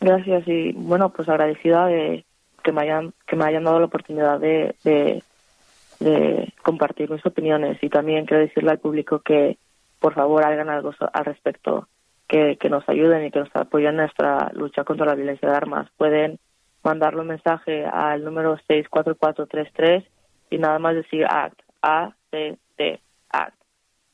Gracias 0.00 0.46
y 0.46 0.72
bueno, 0.72 1.10
pues 1.10 1.28
agradecida 1.28 1.86
de, 1.86 2.24
que 2.64 2.72
me 2.72 2.82
hayan 2.82 3.12
que 3.26 3.36
me 3.36 3.44
hayan 3.44 3.62
dado 3.62 3.78
la 3.78 3.86
oportunidad 3.86 4.40
de, 4.40 4.74
de, 4.82 6.52
compartir 6.62 7.10
mis 7.10 7.24
opiniones 7.24 7.78
y 7.82 7.88
también 7.88 8.26
quiero 8.26 8.42
decirle 8.42 8.72
al 8.72 8.78
público 8.78 9.20
que 9.20 9.58
por 10.00 10.14
favor 10.14 10.44
hagan 10.44 10.68
algo 10.68 10.92
al 11.12 11.24
respecto 11.24 11.86
que, 12.26 12.56
que 12.56 12.68
nos 12.68 12.88
ayuden 12.88 13.24
y 13.24 13.30
que 13.30 13.38
nos 13.38 13.54
apoyen 13.54 13.90
en 13.90 13.96
nuestra 13.98 14.50
lucha 14.54 14.82
contra 14.84 15.06
la 15.06 15.14
violencia 15.14 15.48
de 15.48 15.56
armas 15.56 15.88
pueden 15.96 16.38
mandarle 16.82 17.20
un 17.20 17.28
mensaje 17.28 17.84
al 17.86 18.24
número 18.24 18.56
64433 18.66 20.04
y 20.50 20.58
nada 20.58 20.78
más 20.78 20.94
decir 20.94 21.26
ACT, 21.28 21.60
A-C-T, 21.82 23.00
ACT. 23.30 23.54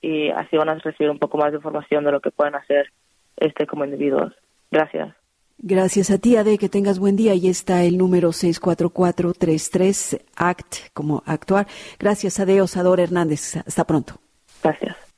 Y 0.03 0.31
así 0.31 0.57
van 0.57 0.71
a 0.71 0.75
recibir 0.75 1.11
un 1.11 1.19
poco 1.19 1.37
más 1.37 1.51
de 1.51 1.59
información 1.59 2.05
de 2.05 2.13
lo 2.13 2.21
que 2.21 2.31
pueden 2.31 2.55
hacer 2.55 2.91
este 3.37 3.67
como 3.67 3.85
individuos. 3.85 4.33
Gracias. 4.71 5.20
Gracias 5.63 6.11
a 6.11 6.17
ti, 6.17 6.37
Ade, 6.37 6.57
que 6.57 6.71
tengas 6.71 6.99
buen 6.99 7.17
día. 7.17 7.33
Ahí 7.33 7.47
está 7.47 7.85
el 7.85 7.99
número 7.99 8.33
64433 8.33 10.21
ACT, 10.35 10.77
como 10.95 11.23
actuar. 11.27 11.67
Gracias, 11.99 12.41
Ade 12.41 12.63
Osador 12.63 12.99
Hernández. 12.99 13.57
Hasta 13.57 13.85
pronto. 13.85 14.21
Gracias. 14.63 15.10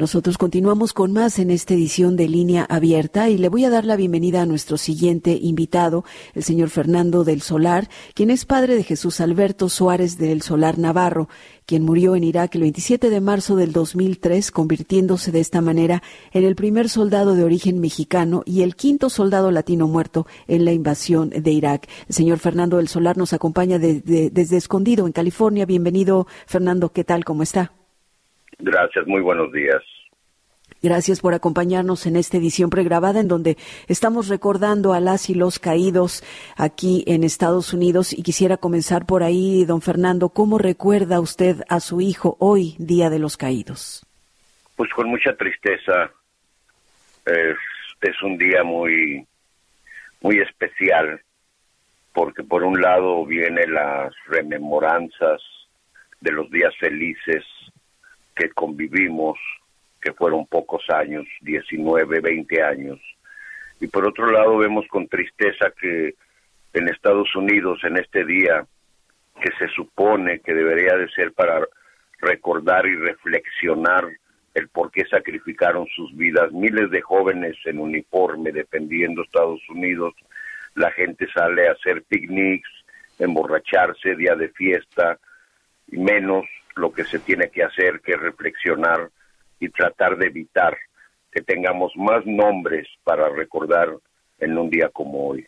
Nosotros 0.00 0.38
continuamos 0.38 0.94
con 0.94 1.12
más 1.12 1.38
en 1.38 1.50
esta 1.50 1.74
edición 1.74 2.16
de 2.16 2.26
Línea 2.26 2.64
Abierta 2.70 3.28
y 3.28 3.36
le 3.36 3.50
voy 3.50 3.66
a 3.66 3.70
dar 3.70 3.84
la 3.84 3.96
bienvenida 3.96 4.40
a 4.40 4.46
nuestro 4.46 4.78
siguiente 4.78 5.38
invitado, 5.38 6.06
el 6.32 6.42
señor 6.42 6.70
Fernando 6.70 7.22
del 7.22 7.42
Solar, 7.42 7.86
quien 8.14 8.30
es 8.30 8.46
padre 8.46 8.76
de 8.76 8.82
Jesús 8.82 9.20
Alberto 9.20 9.68
Suárez 9.68 10.16
del 10.16 10.40
Solar 10.40 10.78
Navarro, 10.78 11.28
quien 11.66 11.82
murió 11.82 12.16
en 12.16 12.24
Irak 12.24 12.54
el 12.54 12.62
27 12.62 13.10
de 13.10 13.20
marzo 13.20 13.56
del 13.56 13.72
2003, 13.72 14.50
convirtiéndose 14.52 15.32
de 15.32 15.40
esta 15.40 15.60
manera 15.60 16.02
en 16.32 16.44
el 16.44 16.56
primer 16.56 16.88
soldado 16.88 17.34
de 17.34 17.44
origen 17.44 17.78
mexicano 17.78 18.42
y 18.46 18.62
el 18.62 18.76
quinto 18.76 19.10
soldado 19.10 19.50
latino 19.50 19.86
muerto 19.86 20.26
en 20.48 20.64
la 20.64 20.72
invasión 20.72 21.28
de 21.28 21.50
Irak. 21.50 21.90
El 22.08 22.14
señor 22.14 22.38
Fernando 22.38 22.78
del 22.78 22.88
Solar 22.88 23.18
nos 23.18 23.34
acompaña 23.34 23.78
desde 23.78 24.56
Escondido, 24.56 25.04
en 25.04 25.12
California. 25.12 25.66
Bienvenido, 25.66 26.26
Fernando. 26.46 26.88
¿Qué 26.88 27.04
tal? 27.04 27.22
¿Cómo 27.26 27.42
está? 27.42 27.72
Gracias, 28.62 29.06
muy 29.06 29.22
buenos 29.22 29.52
días. 29.52 29.82
Gracias 30.82 31.20
por 31.20 31.34
acompañarnos 31.34 32.06
en 32.06 32.16
esta 32.16 32.38
edición 32.38 32.70
pregrabada 32.70 33.20
en 33.20 33.28
donde 33.28 33.58
estamos 33.86 34.28
recordando 34.28 34.94
a 34.94 35.00
las 35.00 35.28
y 35.28 35.34
los 35.34 35.58
caídos 35.58 36.24
aquí 36.56 37.04
en 37.06 37.22
Estados 37.22 37.74
Unidos 37.74 38.14
y 38.14 38.22
quisiera 38.22 38.56
comenzar 38.56 39.04
por 39.04 39.22
ahí, 39.22 39.66
don 39.66 39.82
Fernando, 39.82 40.30
¿cómo 40.30 40.56
recuerda 40.56 41.20
usted 41.20 41.56
a 41.68 41.80
su 41.80 42.00
hijo 42.00 42.38
hoy, 42.40 42.76
Día 42.78 43.10
de 43.10 43.18
los 43.18 43.36
Caídos? 43.36 44.06
Pues 44.74 44.90
con 44.94 45.08
mucha 45.08 45.36
tristeza. 45.36 46.10
Es, 47.26 47.56
un 48.22 48.38
día 48.38 48.64
muy, 48.64 49.26
muy 50.22 50.38
especial 50.38 51.20
porque 52.14 52.42
por 52.42 52.64
un 52.64 52.80
lado 52.80 53.26
vienen 53.26 53.74
las 53.74 54.14
rememoranzas 54.26 55.42
de 56.20 56.32
los 56.32 56.50
días 56.50 56.74
felices 56.78 57.44
que 58.34 58.48
convivimos 58.50 59.38
que 60.00 60.12
fueron 60.12 60.46
pocos 60.46 60.88
años, 60.90 61.26
19, 61.40 62.20
20 62.20 62.62
años. 62.62 63.00
Y 63.80 63.86
por 63.86 64.06
otro 64.06 64.30
lado 64.30 64.58
vemos 64.58 64.86
con 64.88 65.08
tristeza 65.08 65.72
que 65.80 66.14
en 66.72 66.88
Estados 66.88 67.34
Unidos, 67.34 67.80
en 67.84 67.96
este 67.96 68.24
día, 68.24 68.64
que 69.40 69.50
se 69.58 69.68
supone 69.74 70.40
que 70.40 70.54
debería 70.54 70.96
de 70.96 71.08
ser 71.10 71.32
para 71.32 71.60
recordar 72.20 72.86
y 72.86 72.96
reflexionar 72.96 74.08
el 74.54 74.68
por 74.68 74.90
qué 74.90 75.04
sacrificaron 75.06 75.86
sus 75.94 76.14
vidas, 76.16 76.52
miles 76.52 76.90
de 76.90 77.00
jóvenes 77.00 77.56
en 77.64 77.78
uniforme 77.78 78.52
defendiendo 78.52 79.22
Estados 79.22 79.60
Unidos, 79.68 80.14
la 80.74 80.90
gente 80.90 81.26
sale 81.32 81.68
a 81.68 81.72
hacer 81.72 82.02
picnics, 82.02 82.68
emborracharse, 83.18 84.16
día 84.16 84.34
de 84.34 84.48
fiesta, 84.48 85.18
y 85.88 85.98
menos 85.98 86.44
lo 86.76 86.92
que 86.92 87.04
se 87.04 87.18
tiene 87.18 87.50
que 87.50 87.62
hacer, 87.62 88.00
que 88.00 88.16
reflexionar 88.16 89.10
y 89.60 89.68
tratar 89.68 90.16
de 90.16 90.26
evitar 90.26 90.76
que 91.30 91.42
tengamos 91.42 91.92
más 91.96 92.26
nombres 92.26 92.88
para 93.04 93.28
recordar 93.28 93.88
en 94.38 94.58
un 94.58 94.70
día 94.70 94.88
como 94.88 95.28
hoy. 95.28 95.46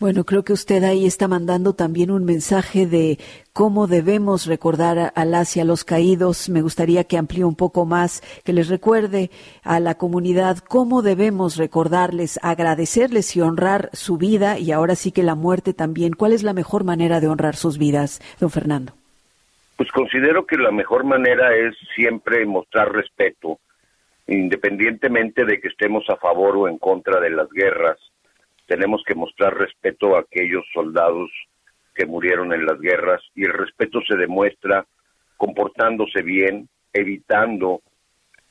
Bueno, 0.00 0.22
creo 0.22 0.44
que 0.44 0.52
usted 0.52 0.84
ahí 0.84 1.06
está 1.06 1.26
mandando 1.26 1.72
también 1.72 2.12
un 2.12 2.24
mensaje 2.24 2.86
de 2.86 3.18
cómo 3.52 3.88
debemos 3.88 4.46
recordar 4.46 5.12
a 5.12 5.24
las 5.24 5.56
y 5.56 5.60
a 5.60 5.64
los 5.64 5.82
caídos. 5.82 6.48
Me 6.48 6.62
gustaría 6.62 7.02
que 7.02 7.18
amplíe 7.18 7.44
un 7.44 7.56
poco 7.56 7.84
más, 7.84 8.22
que 8.44 8.52
les 8.52 8.68
recuerde 8.68 9.32
a 9.64 9.80
la 9.80 9.96
comunidad 9.96 10.58
cómo 10.58 11.02
debemos 11.02 11.56
recordarles, 11.56 12.38
agradecerles 12.42 13.34
y 13.34 13.40
honrar 13.40 13.90
su 13.92 14.18
vida 14.18 14.60
y 14.60 14.70
ahora 14.70 14.94
sí 14.94 15.10
que 15.10 15.24
la 15.24 15.34
muerte 15.34 15.74
también. 15.74 16.12
¿Cuál 16.12 16.32
es 16.32 16.44
la 16.44 16.52
mejor 16.52 16.84
manera 16.84 17.18
de 17.18 17.26
honrar 17.26 17.56
sus 17.56 17.76
vidas, 17.76 18.20
don 18.38 18.50
Fernando? 18.50 18.97
Pues 19.78 19.92
considero 19.92 20.44
que 20.44 20.56
la 20.56 20.72
mejor 20.72 21.04
manera 21.04 21.54
es 21.54 21.72
siempre 21.94 22.44
mostrar 22.44 22.92
respeto, 22.92 23.60
independientemente 24.26 25.44
de 25.44 25.60
que 25.60 25.68
estemos 25.68 26.04
a 26.10 26.16
favor 26.16 26.56
o 26.56 26.68
en 26.68 26.78
contra 26.78 27.20
de 27.20 27.30
las 27.30 27.48
guerras. 27.48 27.96
Tenemos 28.66 29.04
que 29.06 29.14
mostrar 29.14 29.56
respeto 29.56 30.16
a 30.16 30.22
aquellos 30.22 30.64
soldados 30.74 31.30
que 31.94 32.06
murieron 32.06 32.52
en 32.52 32.66
las 32.66 32.80
guerras 32.80 33.22
y 33.36 33.44
el 33.44 33.52
respeto 33.52 34.00
se 34.02 34.16
demuestra 34.16 34.84
comportándose 35.36 36.22
bien, 36.22 36.68
evitando 36.92 37.80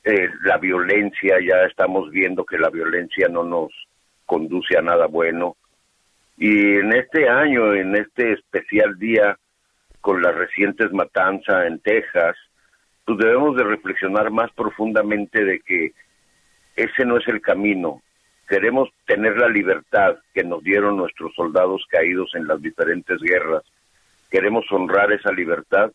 eh, 0.04 0.30
la 0.44 0.56
violencia. 0.56 1.36
Ya 1.46 1.64
estamos 1.64 2.10
viendo 2.10 2.46
que 2.46 2.56
la 2.56 2.70
violencia 2.70 3.28
no 3.28 3.44
nos 3.44 3.70
conduce 4.24 4.78
a 4.78 4.80
nada 4.80 5.04
bueno. 5.04 5.58
Y 6.38 6.76
en 6.76 6.90
este 6.94 7.28
año, 7.28 7.74
en 7.74 7.96
este 7.96 8.32
especial 8.32 8.98
día, 8.98 9.38
con 10.00 10.22
las 10.22 10.34
recientes 10.34 10.92
matanzas 10.92 11.66
en 11.66 11.80
Texas, 11.80 12.36
pues 13.04 13.18
debemos 13.18 13.56
de 13.56 13.64
reflexionar 13.64 14.30
más 14.30 14.50
profundamente 14.52 15.44
de 15.44 15.60
que 15.60 15.92
ese 16.76 17.04
no 17.04 17.16
es 17.16 17.26
el 17.28 17.40
camino. 17.40 18.02
Queremos 18.48 18.88
tener 19.06 19.36
la 19.36 19.48
libertad 19.48 20.16
que 20.32 20.44
nos 20.44 20.62
dieron 20.62 20.96
nuestros 20.96 21.34
soldados 21.34 21.84
caídos 21.90 22.30
en 22.34 22.46
las 22.46 22.62
diferentes 22.62 23.20
guerras. 23.20 23.64
Queremos 24.30 24.64
honrar 24.70 25.12
esa 25.12 25.32
libertad, 25.32 25.90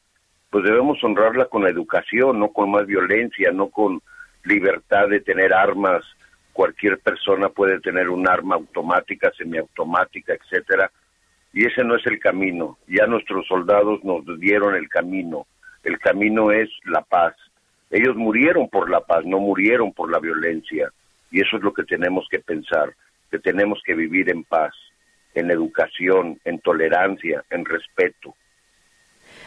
pues 0.49 0.63
debemos 0.65 1.03
honrarla 1.03 1.45
con 1.45 1.67
educación, 1.67 2.39
no 2.39 2.49
con 2.49 2.71
más 2.71 2.85
violencia, 2.85 3.51
no 3.51 3.69
con 3.69 4.01
libertad 4.43 5.07
de 5.07 5.21
tener 5.21 5.53
armas. 5.53 6.03
Cualquier 6.51 6.99
persona 6.99 7.49
puede 7.49 7.79
tener 7.79 8.09
un 8.09 8.27
arma 8.27 8.55
automática, 8.55 9.31
semiautomática, 9.35 10.33
etcétera, 10.33 10.91
y 11.53 11.65
ese 11.65 11.83
no 11.83 11.95
es 11.95 12.05
el 12.07 12.19
camino. 12.19 12.79
Ya 12.87 13.05
nuestros 13.05 13.45
soldados 13.47 14.03
nos 14.03 14.25
dieron 14.39 14.75
el 14.75 14.89
camino. 14.89 15.45
El 15.83 15.99
camino 15.99 16.51
es 16.51 16.69
la 16.85 17.01
paz. 17.01 17.35
Ellos 17.91 18.15
murieron 18.15 18.69
por 18.69 18.89
la 18.89 19.01
paz, 19.01 19.23
no 19.23 19.39
murieron 19.39 19.93
por 19.93 20.11
la 20.11 20.19
violencia. 20.19 20.91
Y 21.29 21.41
eso 21.41 21.57
es 21.57 21.63
lo 21.63 21.71
que 21.71 21.83
tenemos 21.83 22.27
que 22.29 22.39
pensar, 22.39 22.95
que 23.29 23.37
tenemos 23.37 23.81
que 23.85 23.93
vivir 23.93 24.31
en 24.31 24.43
paz, 24.43 24.73
en 25.35 25.51
educación, 25.51 26.39
en 26.43 26.59
tolerancia, 26.59 27.43
en 27.51 27.65
respeto. 27.65 28.35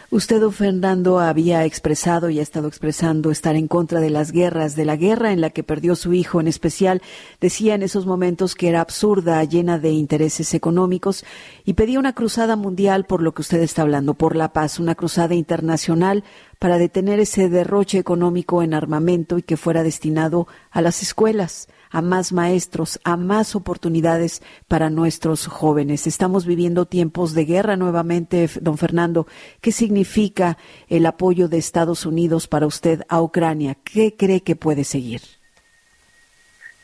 Usted, 0.09 0.41
don 0.41 0.53
Fernando, 0.53 1.19
había 1.19 1.65
expresado 1.65 2.31
y 2.31 2.39
ha 2.39 2.43
estado 2.43 2.69
expresando 2.69 3.33
estar 3.33 3.57
en 3.57 3.67
contra 3.67 3.99
de 3.99 4.09
las 4.09 4.31
guerras, 4.31 4.77
de 4.77 4.85
la 4.85 4.95
guerra 4.95 5.33
en 5.33 5.41
la 5.41 5.51
que 5.51 5.65
perdió 5.65 5.97
su 5.97 6.13
hijo 6.13 6.41
en 6.41 6.47
especial. 6.47 7.03
Decía 7.41 7.75
en 7.75 7.83
esos 7.83 8.07
momentos 8.07 8.55
que 8.55 8.69
era 8.69 8.81
absurda, 8.81 9.43
llena 9.43 9.81
de 9.81 9.91
intereses 9.91 10.55
económicos 10.55 11.25
y 11.65 11.75
pedía 11.75 11.99
una 11.99 12.13
cruzada 12.13 12.55
mundial 12.55 13.05
por 13.05 13.21
lo 13.21 13.35
que 13.35 13.43
usted 13.43 13.61
está 13.61 13.83
hablando, 13.83 14.15
por 14.15 14.37
la 14.37 14.53
paz, 14.53 14.79
una 14.79 14.95
cruzada 14.95 15.35
internacional 15.35 16.23
para 16.61 16.79
detener 16.79 17.19
ese 17.19 17.49
derroche 17.49 17.99
económico 17.99 18.63
en 18.63 18.75
armamento 18.75 19.39
y 19.39 19.43
que 19.43 19.57
fuera 19.57 19.83
destinado 19.83 20.47
a 20.71 20.83
las 20.83 21.03
escuelas 21.03 21.67
a 21.91 22.03
más 22.03 22.33
maestros, 22.33 23.01
a 23.05 23.17
más 23.17 23.57
oportunidades 23.57 24.43
para 24.69 24.91
nuestros 24.91 25.47
jóvenes. 25.47 26.07
Estamos 26.07 26.47
viviendo 26.47 26.87
tiempos 26.87 27.35
de 27.35 27.45
guerra 27.45 27.77
nuevamente, 27.77 28.49
don 28.61 28.79
Fernando. 28.79 29.27
¿Qué 29.61 29.73
significa 29.73 30.57
el 30.89 31.07
apoyo 31.07 31.49
de 31.49 31.59
Estados 31.59 32.07
Unidos 32.07 32.49
para 32.49 32.67
usted 32.67 33.01
a 33.09 33.23
Ucrania? 33.23 33.77
¿Qué 33.85 34.15
cree 34.17 34.43
que 34.43 34.57
puede 34.57 34.85
seguir? 34.85 35.21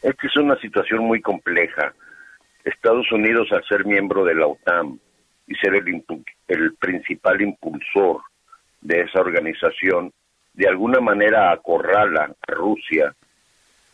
Es 0.02 0.16
que 0.16 0.26
es 0.26 0.36
una 0.36 0.56
situación 0.58 1.04
muy 1.04 1.20
compleja. 1.20 1.94
Estados 2.64 3.10
Unidos, 3.12 3.48
al 3.52 3.64
ser 3.64 3.84
miembro 3.84 4.24
de 4.24 4.34
la 4.34 4.46
OTAN 4.46 4.98
y 5.46 5.54
ser 5.56 5.74
el, 5.74 6.04
el 6.48 6.74
principal 6.74 7.40
impulsor 7.40 8.20
de 8.80 9.02
esa 9.02 9.20
organización, 9.20 10.12
de 10.54 10.68
alguna 10.68 11.00
manera 11.00 11.52
acorrala 11.52 12.34
a 12.46 12.52
Rusia 12.52 13.14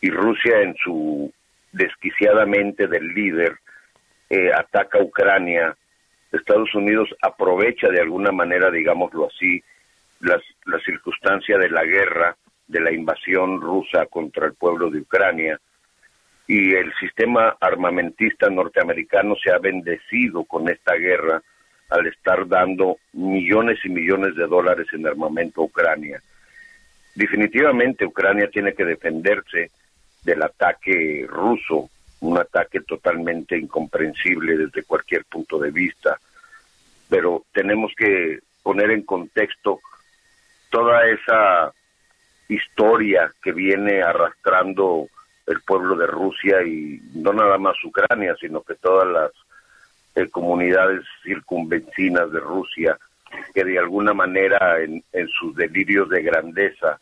y 0.00 0.10
Rusia 0.10 0.60
en 0.60 0.74
su 0.82 1.32
desquiciadamente 1.72 2.86
del 2.86 3.08
líder 3.08 3.58
eh, 4.30 4.50
ataca 4.52 4.98
a 4.98 5.02
Ucrania, 5.02 5.76
Estados 6.32 6.74
Unidos 6.74 7.08
aprovecha 7.22 7.88
de 7.88 8.00
alguna 8.00 8.32
manera, 8.32 8.70
digámoslo 8.70 9.28
así, 9.28 9.62
las, 10.20 10.42
la 10.66 10.78
circunstancia 10.80 11.56
de 11.58 11.70
la 11.70 11.84
guerra, 11.84 12.36
de 12.66 12.80
la 12.80 12.92
invasión 12.92 13.60
rusa 13.60 14.06
contra 14.06 14.46
el 14.46 14.54
pueblo 14.54 14.90
de 14.90 15.00
Ucrania, 15.00 15.58
y 16.46 16.74
el 16.74 16.92
sistema 16.98 17.56
armamentista 17.60 18.48
norteamericano 18.48 19.36
se 19.36 19.52
ha 19.52 19.58
bendecido 19.58 20.44
con 20.44 20.68
esta 20.68 20.94
guerra 20.94 21.42
al 21.90 22.06
estar 22.06 22.46
dando 22.46 22.96
millones 23.12 23.78
y 23.84 23.88
millones 23.90 24.34
de 24.34 24.46
dólares 24.46 24.86
en 24.92 25.06
armamento 25.06 25.60
a 25.60 25.64
Ucrania. 25.64 26.22
Definitivamente 27.14 28.06
Ucrania 28.06 28.48
tiene 28.50 28.74
que 28.74 28.84
defenderse 28.84 29.70
del 30.28 30.42
ataque 30.42 31.26
ruso, 31.26 31.88
un 32.20 32.36
ataque 32.36 32.80
totalmente 32.82 33.56
incomprensible 33.56 34.58
desde 34.58 34.82
cualquier 34.82 35.24
punto 35.24 35.58
de 35.58 35.70
vista, 35.70 36.20
pero 37.08 37.44
tenemos 37.50 37.92
que 37.96 38.40
poner 38.62 38.90
en 38.90 39.02
contexto 39.06 39.80
toda 40.68 41.08
esa 41.08 41.72
historia 42.46 43.32
que 43.42 43.52
viene 43.52 44.02
arrastrando 44.02 45.08
el 45.46 45.62
pueblo 45.62 45.96
de 45.96 46.06
Rusia 46.06 46.62
y 46.62 47.00
no 47.14 47.32
nada 47.32 47.56
más 47.56 47.82
Ucrania, 47.82 48.36
sino 48.38 48.60
que 48.60 48.74
todas 48.74 49.08
las 49.08 49.30
eh, 50.14 50.28
comunidades 50.28 51.06
circunvecinas 51.22 52.30
de 52.30 52.40
Rusia, 52.40 52.98
que 53.54 53.64
de 53.64 53.78
alguna 53.78 54.12
manera 54.12 54.78
en, 54.82 55.02
en 55.10 55.28
sus 55.28 55.56
delirios 55.56 56.10
de 56.10 56.22
grandeza 56.22 57.00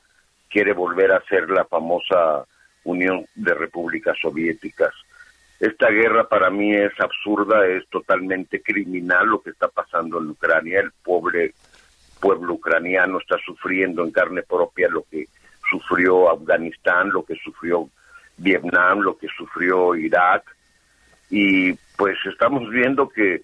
quiere 0.48 0.72
volver 0.72 1.10
a 1.10 1.22
ser 1.22 1.50
la 1.50 1.64
famosa 1.64 2.46
Unión 2.86 3.26
de 3.34 3.54
Repúblicas 3.54 4.16
Soviéticas. 4.20 4.92
Esta 5.58 5.88
guerra 5.88 6.28
para 6.28 6.50
mí 6.50 6.74
es 6.74 6.92
absurda, 7.00 7.66
es 7.66 7.88
totalmente 7.88 8.60
criminal 8.60 9.26
lo 9.26 9.40
que 9.40 9.50
está 9.50 9.68
pasando 9.68 10.18
en 10.18 10.30
Ucrania. 10.30 10.80
El 10.80 10.92
pobre 11.02 11.52
pueblo 12.20 12.54
ucraniano 12.54 13.18
está 13.18 13.36
sufriendo 13.44 14.04
en 14.04 14.10
carne 14.10 14.42
propia 14.42 14.88
lo 14.88 15.04
que 15.10 15.26
sufrió 15.70 16.30
Afganistán, 16.30 17.10
lo 17.10 17.24
que 17.24 17.36
sufrió 17.36 17.88
Vietnam, 18.36 19.00
lo 19.00 19.16
que 19.16 19.28
sufrió 19.36 19.94
Irak. 19.94 20.44
Y 21.30 21.72
pues 21.96 22.16
estamos 22.26 22.68
viendo 22.70 23.08
que 23.08 23.42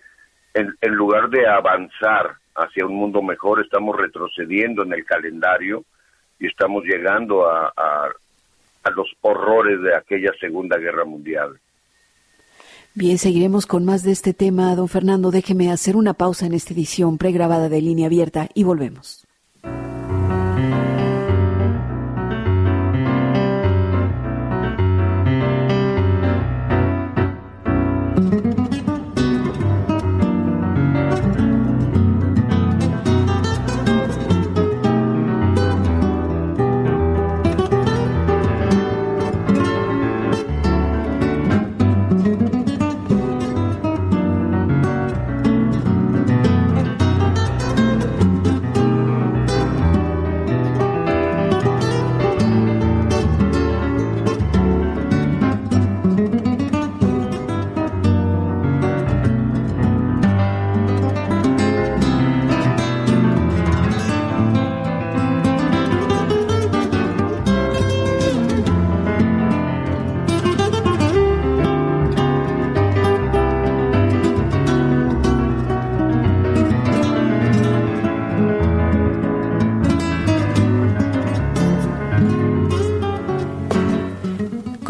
en, 0.54 0.94
lugar 0.94 1.30
de 1.30 1.46
avanzar 1.46 2.36
hacia 2.54 2.86
un 2.86 2.94
mundo 2.94 3.22
mejor, 3.22 3.60
estamos 3.60 3.96
retrocediendo 3.96 4.82
en 4.82 4.92
el 4.92 5.04
calendario 5.04 5.84
y 6.38 6.46
estamos 6.46 6.84
llegando 6.84 7.48
a, 7.48 7.72
a 8.82 8.90
los 8.90 9.08
horrores 9.20 9.80
de 9.82 9.94
aquella 9.94 10.32
Segunda 10.40 10.78
Guerra 10.78 11.04
Mundial. 11.04 11.58
Bien, 12.94 13.16
seguiremos 13.16 13.66
con 13.66 13.84
más 13.84 14.02
de 14.02 14.12
este 14.12 14.34
tema. 14.34 14.74
Don 14.76 14.88
Fernando, 14.88 15.30
déjeme 15.30 15.72
hacer 15.72 15.96
una 15.96 16.12
pausa 16.12 16.46
en 16.46 16.52
esta 16.52 16.74
edición 16.74 17.16
pregrabada 17.16 17.68
de 17.68 17.80
línea 17.80 18.06
abierta 18.06 18.48
y 18.54 18.64
volvemos. 18.64 19.26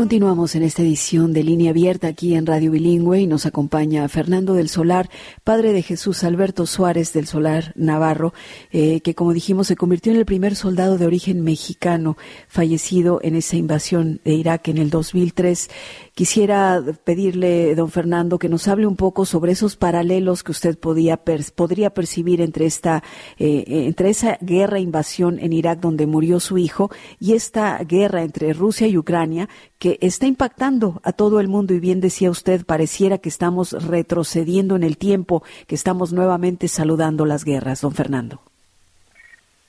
Continuamos 0.02 0.56
en 0.56 0.64
esta 0.64 0.82
edición 0.82 1.32
de 1.32 1.44
Línea 1.44 1.70
Abierta 1.70 2.08
aquí 2.08 2.34
en 2.34 2.44
Radio 2.44 2.72
Bilingüe 2.72 3.20
y 3.20 3.28
nos 3.28 3.46
acompaña 3.46 4.08
Fernando 4.08 4.54
del 4.54 4.68
Solar, 4.68 5.08
padre 5.44 5.72
de 5.72 5.80
Jesús 5.80 6.24
Alberto 6.24 6.66
Suárez 6.66 7.12
del 7.12 7.28
Solar 7.28 7.72
Navarro, 7.76 8.34
eh, 8.72 9.00
que 9.02 9.14
como 9.14 9.32
dijimos 9.32 9.68
se 9.68 9.76
convirtió 9.76 10.10
en 10.10 10.18
el 10.18 10.24
primer 10.24 10.56
soldado 10.56 10.98
de 10.98 11.06
origen 11.06 11.42
mexicano 11.42 12.16
fallecido 12.48 13.20
en 13.22 13.36
esa 13.36 13.54
invasión 13.54 14.20
de 14.24 14.34
Irak 14.34 14.66
en 14.66 14.78
el 14.78 14.90
2003. 14.90 15.70
Quisiera 16.14 16.83
pedirle, 17.05 17.75
don 17.75 17.90
Fernando, 17.90 18.38
que 18.38 18.51
nos 18.51 18.68
hable 18.68 18.87
un 18.87 18.96
poco 18.96 19.25
sobre 19.25 19.53
esos 19.53 19.77
paralelos 19.77 20.42
que 20.44 20.53
usted 20.53 20.79
podía 20.79 21.16
podría 21.57 21.88
percibir 21.90 22.42
entre 22.42 22.66
esta, 22.66 23.03
eh, 23.38 23.64
entre 23.66 24.11
esa 24.11 24.37
guerra 24.42 24.79
invasión 24.79 25.38
en 25.38 25.55
Irak 25.55 25.81
donde 25.81 26.07
murió 26.07 26.38
su 26.38 26.59
hijo 26.59 26.90
y 27.18 27.33
esta 27.33 27.79
guerra 27.79 28.22
entre 28.22 28.53
Rusia 28.53 28.87
y 28.88 28.98
Ucrania 28.98 29.48
que 29.79 29.96
está 30.03 30.27
impactando 30.27 31.01
a 31.03 31.12
todo 31.12 31.40
el 31.40 31.48
mundo 31.48 31.72
y 31.72 31.81
bien 31.81 32.03
decía 32.03 32.31
usted, 32.31 32.66
pareciera 32.66 33.16
que 33.16 33.31
estamos 33.31 33.72
retrocediendo 33.88 34.77
en 34.77 34.83
el 34.83 34.98
tiempo, 34.98 35.42
que 35.66 35.75
estamos 35.75 36.12
nuevamente 36.12 36.68
saludando 36.68 37.25
las 37.25 37.44
guerras, 37.44 37.81
don 37.81 37.92
Fernando. 37.92 38.42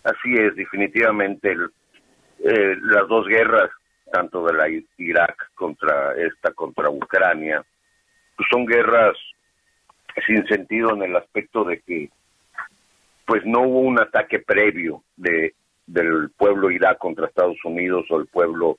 Así 0.04 0.34
es, 0.34 0.56
definitivamente 0.58 1.56
eh, 2.44 2.76
las 2.82 3.08
dos 3.08 3.26
guerras, 3.28 3.70
tanto 4.14 4.46
de 4.46 4.54
la 4.54 4.68
Irak 4.98 5.50
contra 5.56 6.14
esta 6.16 6.52
contra 6.52 6.88
Ucrania, 6.88 7.66
pues 8.38 8.48
son 8.52 8.64
guerras 8.64 9.18
sin 10.28 10.46
sentido 10.46 10.94
en 10.94 11.02
el 11.02 11.16
aspecto 11.16 11.64
de 11.64 11.80
que 11.80 12.12
pues 13.26 13.44
no 13.44 13.62
hubo 13.62 13.80
un 13.80 14.00
ataque 14.00 14.38
previo 14.38 15.02
de 15.18 15.56
del 15.88 16.30
pueblo 16.38 16.70
Irak 16.70 17.00
contra 17.00 17.26
Estados 17.26 17.58
Unidos 17.66 18.06
o 18.12 18.20
el 18.20 18.28
pueblo 18.28 18.78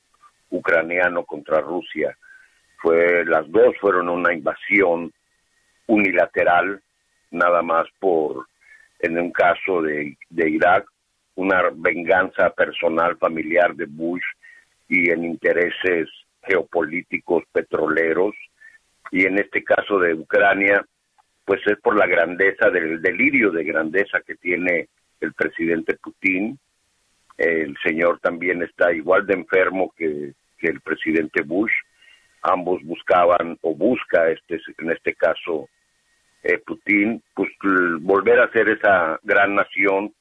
ucraniano 0.51 1.25
contra 1.25 1.61
Rusia. 1.61 2.16
Fue, 2.77 3.25
las 3.27 3.51
dos 3.51 3.75
fueron 3.81 4.09
una 4.09 4.33
invasión 4.33 5.12
unilateral, 5.87 6.81
nada 7.33 7.61
más 7.62 7.87
por, 7.99 8.47
en 9.01 9.18
un 9.18 9.33
caso 9.33 9.83
de, 9.83 10.16
de 10.31 10.49
Irak, 10.49 10.87
una 11.35 11.70
venganza 11.75 12.51
personal 12.51 13.16
familiar 13.18 13.75
de 13.75 13.87
Bush 13.87 14.25
y 14.88 15.11
en 15.11 15.25
intereses 15.25 16.09
geopolíticos 16.42 17.44
petroleros. 17.53 18.35
Y 19.11 19.25
en 19.27 19.38
este 19.38 19.62
caso 19.62 19.99
de 19.99 20.14
Ucrania, 20.14 20.85
pues 21.44 21.61
es 21.66 21.79
por 21.81 21.97
la 21.97 22.07
grandeza 22.07 22.70
del 22.70 23.01
delirio 23.01 23.51
de 23.51 23.64
grandeza 23.64 24.20
que 24.27 24.35
tiene 24.37 24.88
el 25.20 25.33
presidente 25.35 25.97
Putin. 25.97 26.59
El 27.37 27.77
señor 27.85 28.20
también 28.20 28.62
está 28.62 28.92
igual 28.92 29.27
de 29.27 29.35
enfermo 29.35 29.92
que 29.97 30.35
el 30.61 30.81
presidente 30.81 31.42
Bush. 31.42 31.73
Ambos 32.42 32.83
buscaban 32.83 33.59
o 33.62 33.75
busca 33.75 34.31
este 34.31 34.61
en 34.79 34.90
este 34.90 35.14
caso 35.14 35.68
eh, 36.42 36.59
Putin 36.59 37.23
pues 37.35 37.51
volver 38.01 38.40
a 38.40 38.51
ser 38.51 38.68
esa 38.68 39.18
gran 39.23 39.55
nación 39.55 40.12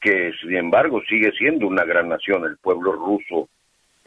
que 0.00 0.32
sin 0.40 0.56
embargo 0.56 1.00
sigue 1.08 1.30
siendo 1.38 1.68
una 1.68 1.84
gran 1.84 2.08
nación 2.08 2.44
el 2.44 2.56
pueblo 2.58 2.92
ruso 2.92 3.48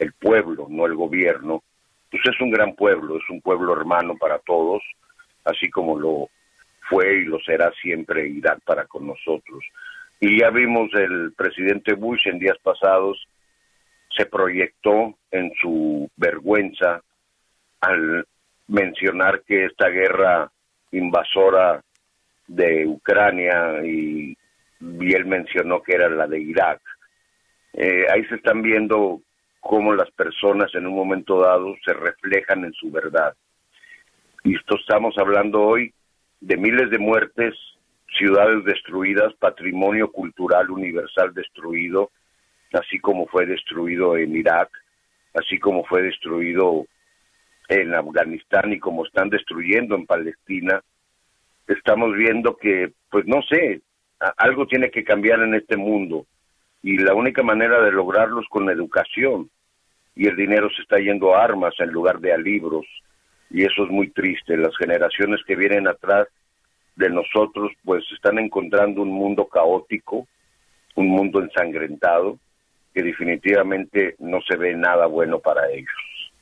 el 0.00 0.12
pueblo 0.14 0.66
no 0.68 0.86
el 0.86 0.96
gobierno 0.96 1.62
pues 2.10 2.22
es 2.24 2.40
un 2.40 2.50
gran 2.50 2.74
pueblo 2.74 3.18
es 3.18 3.30
un 3.30 3.40
pueblo 3.40 3.72
hermano 3.72 4.16
para 4.16 4.40
todos 4.40 4.82
así 5.44 5.70
como 5.70 5.98
lo 5.98 6.28
fue 6.88 7.18
y 7.18 7.24
lo 7.24 7.38
será 7.40 7.70
siempre 7.80 8.28
Irak 8.28 8.60
para 8.64 8.86
con 8.86 9.06
nosotros 9.06 9.64
y 10.18 10.40
ya 10.40 10.50
vimos 10.50 10.90
el 10.94 11.32
presidente 11.36 11.94
Bush 11.94 12.26
en 12.26 12.40
días 12.40 12.58
pasados 12.62 13.24
se 14.16 14.26
proyectó 14.26 15.14
en 15.30 15.52
su 15.60 16.10
vergüenza 16.16 17.00
al 17.80 18.26
mencionar 18.66 19.42
que 19.42 19.66
esta 19.66 19.88
guerra 19.88 20.50
invasora 20.92 21.82
de 22.46 22.86
Ucrania 22.86 23.84
y, 23.84 24.36
él 24.80 25.26
mencionó 25.26 25.82
que 25.82 25.92
era 25.92 26.08
la 26.08 26.26
de 26.26 26.40
Irak. 26.40 26.80
Eh, 27.74 28.06
ahí 28.10 28.24
se 28.24 28.36
están 28.36 28.62
viendo 28.62 29.20
cómo 29.60 29.94
las 29.94 30.10
personas 30.10 30.74
en 30.74 30.86
un 30.86 30.94
momento 30.94 31.40
dado 31.40 31.74
se 31.84 31.92
reflejan 31.92 32.64
en 32.64 32.72
su 32.72 32.90
verdad. 32.90 33.34
Y 34.42 34.56
esto 34.56 34.76
estamos 34.76 35.16
hablando 35.18 35.60
hoy 35.60 35.92
de 36.40 36.56
miles 36.56 36.90
de 36.90 36.98
muertes, 36.98 37.54
ciudades 38.16 38.64
destruidas, 38.64 39.34
patrimonio 39.34 40.10
cultural 40.10 40.70
universal 40.70 41.32
destruido, 41.34 42.10
así 42.72 42.98
como 42.98 43.26
fue 43.26 43.46
destruido 43.46 44.16
en 44.16 44.34
Irak, 44.34 44.70
así 45.34 45.58
como 45.58 45.84
fue 45.84 46.02
destruido 46.02 46.86
en 47.68 47.94
Afganistán 47.94 48.72
y 48.72 48.78
como 48.78 49.04
están 49.04 49.28
destruyendo 49.28 49.94
en 49.94 50.06
Palestina, 50.06 50.82
estamos 51.68 52.16
viendo 52.16 52.56
que, 52.56 52.92
pues 53.10 53.26
no 53.26 53.42
sé, 53.42 53.82
algo 54.38 54.66
tiene 54.66 54.90
que 54.90 55.04
cambiar 55.04 55.40
en 55.40 55.54
este 55.54 55.76
mundo. 55.76 56.26
Y 56.82 56.96
la 56.98 57.14
única 57.14 57.42
manera 57.42 57.80
de 57.82 57.92
lograrlo 57.92 58.40
es 58.40 58.48
con 58.48 58.68
educación 58.70 59.50
y 60.14 60.26
el 60.26 60.36
dinero 60.36 60.68
se 60.70 60.82
está 60.82 60.98
yendo 60.98 61.34
a 61.34 61.44
armas 61.44 61.74
en 61.78 61.90
lugar 61.90 62.20
de 62.20 62.32
a 62.32 62.36
libros 62.36 62.86
y 63.50 63.64
eso 63.64 63.84
es 63.84 63.90
muy 63.90 64.10
triste. 64.10 64.56
Las 64.56 64.76
generaciones 64.76 65.40
que 65.46 65.56
vienen 65.56 65.88
atrás 65.88 66.28
de 66.96 67.10
nosotros 67.10 67.72
pues 67.84 68.04
están 68.12 68.38
encontrando 68.38 69.02
un 69.02 69.10
mundo 69.10 69.46
caótico, 69.46 70.26
un 70.94 71.08
mundo 71.08 71.40
ensangrentado 71.40 72.38
que 72.92 73.02
definitivamente 73.02 74.16
no 74.18 74.40
se 74.42 74.56
ve 74.56 74.74
nada 74.74 75.06
bueno 75.06 75.38
para 75.38 75.62
ellos. 75.70 76.32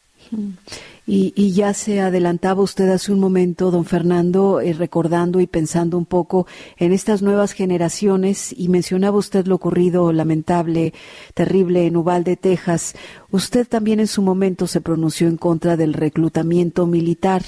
Y, 1.11 1.53
ya 1.53 1.73
se 1.73 2.03
adelantaba 2.03 2.63
usted 2.63 2.91
hace 2.91 3.13
un 3.13 3.19
momento, 3.19 3.71
don 3.71 3.87
Fernando, 3.87 4.61
eh, 4.61 4.75
recordando 4.75 5.41
y 5.41 5.47
pensando 5.47 5.97
un 5.97 6.05
poco 6.05 6.47
en 6.77 6.93
estas 6.93 7.23
nuevas 7.23 7.53
generaciones 7.53 8.55
y 8.55 8.69
mencionaba 8.69 9.17
usted 9.17 9.47
lo 9.47 9.55
ocurrido 9.55 10.13
lamentable, 10.13 10.93
terrible 11.33 11.87
en 11.87 11.97
Uvalde, 11.97 12.37
Texas. 12.37 12.95
Usted 13.31 13.67
también 13.67 14.01
en 14.01 14.07
su 14.07 14.21
momento 14.21 14.67
se 14.67 14.83
pronunció 14.83 15.29
en 15.29 15.39
contra 15.39 15.79
del 15.79 15.95
reclutamiento 15.95 16.87
militar. 16.87 17.43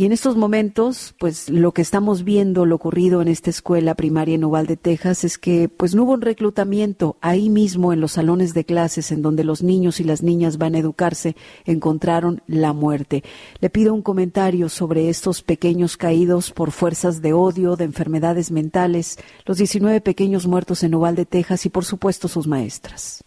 Y 0.00 0.06
en 0.06 0.12
estos 0.12 0.34
momentos, 0.34 1.14
pues 1.18 1.50
lo 1.50 1.72
que 1.72 1.82
estamos 1.82 2.24
viendo, 2.24 2.64
lo 2.64 2.76
ocurrido 2.76 3.20
en 3.20 3.28
esta 3.28 3.50
escuela 3.50 3.94
primaria 3.94 4.34
en 4.34 4.44
Uvalde, 4.46 4.78
Texas, 4.78 5.24
es 5.24 5.36
que 5.36 5.68
pues 5.68 5.94
no 5.94 6.04
hubo 6.04 6.14
un 6.14 6.22
reclutamiento 6.22 7.18
ahí 7.20 7.50
mismo 7.50 7.92
en 7.92 8.00
los 8.00 8.12
salones 8.12 8.54
de 8.54 8.64
clases 8.64 9.12
en 9.12 9.20
donde 9.20 9.44
los 9.44 9.62
niños 9.62 10.00
y 10.00 10.04
las 10.04 10.22
niñas 10.22 10.56
van 10.56 10.74
a 10.74 10.78
educarse, 10.78 11.36
encontraron 11.66 12.40
la 12.46 12.72
muerte. 12.72 13.24
Le 13.60 13.68
pido 13.68 13.92
un 13.92 14.00
comentario 14.00 14.70
sobre 14.70 15.10
estos 15.10 15.42
pequeños 15.42 15.98
caídos 15.98 16.50
por 16.50 16.70
fuerzas 16.70 17.20
de 17.20 17.34
odio, 17.34 17.76
de 17.76 17.84
enfermedades 17.84 18.50
mentales, 18.50 19.18
los 19.44 19.58
19 19.58 20.00
pequeños 20.00 20.46
muertos 20.46 20.82
en 20.82 20.94
Uvalde, 20.94 21.26
Texas 21.26 21.66
y 21.66 21.68
por 21.68 21.84
supuesto 21.84 22.26
sus 22.26 22.46
maestras. 22.46 23.22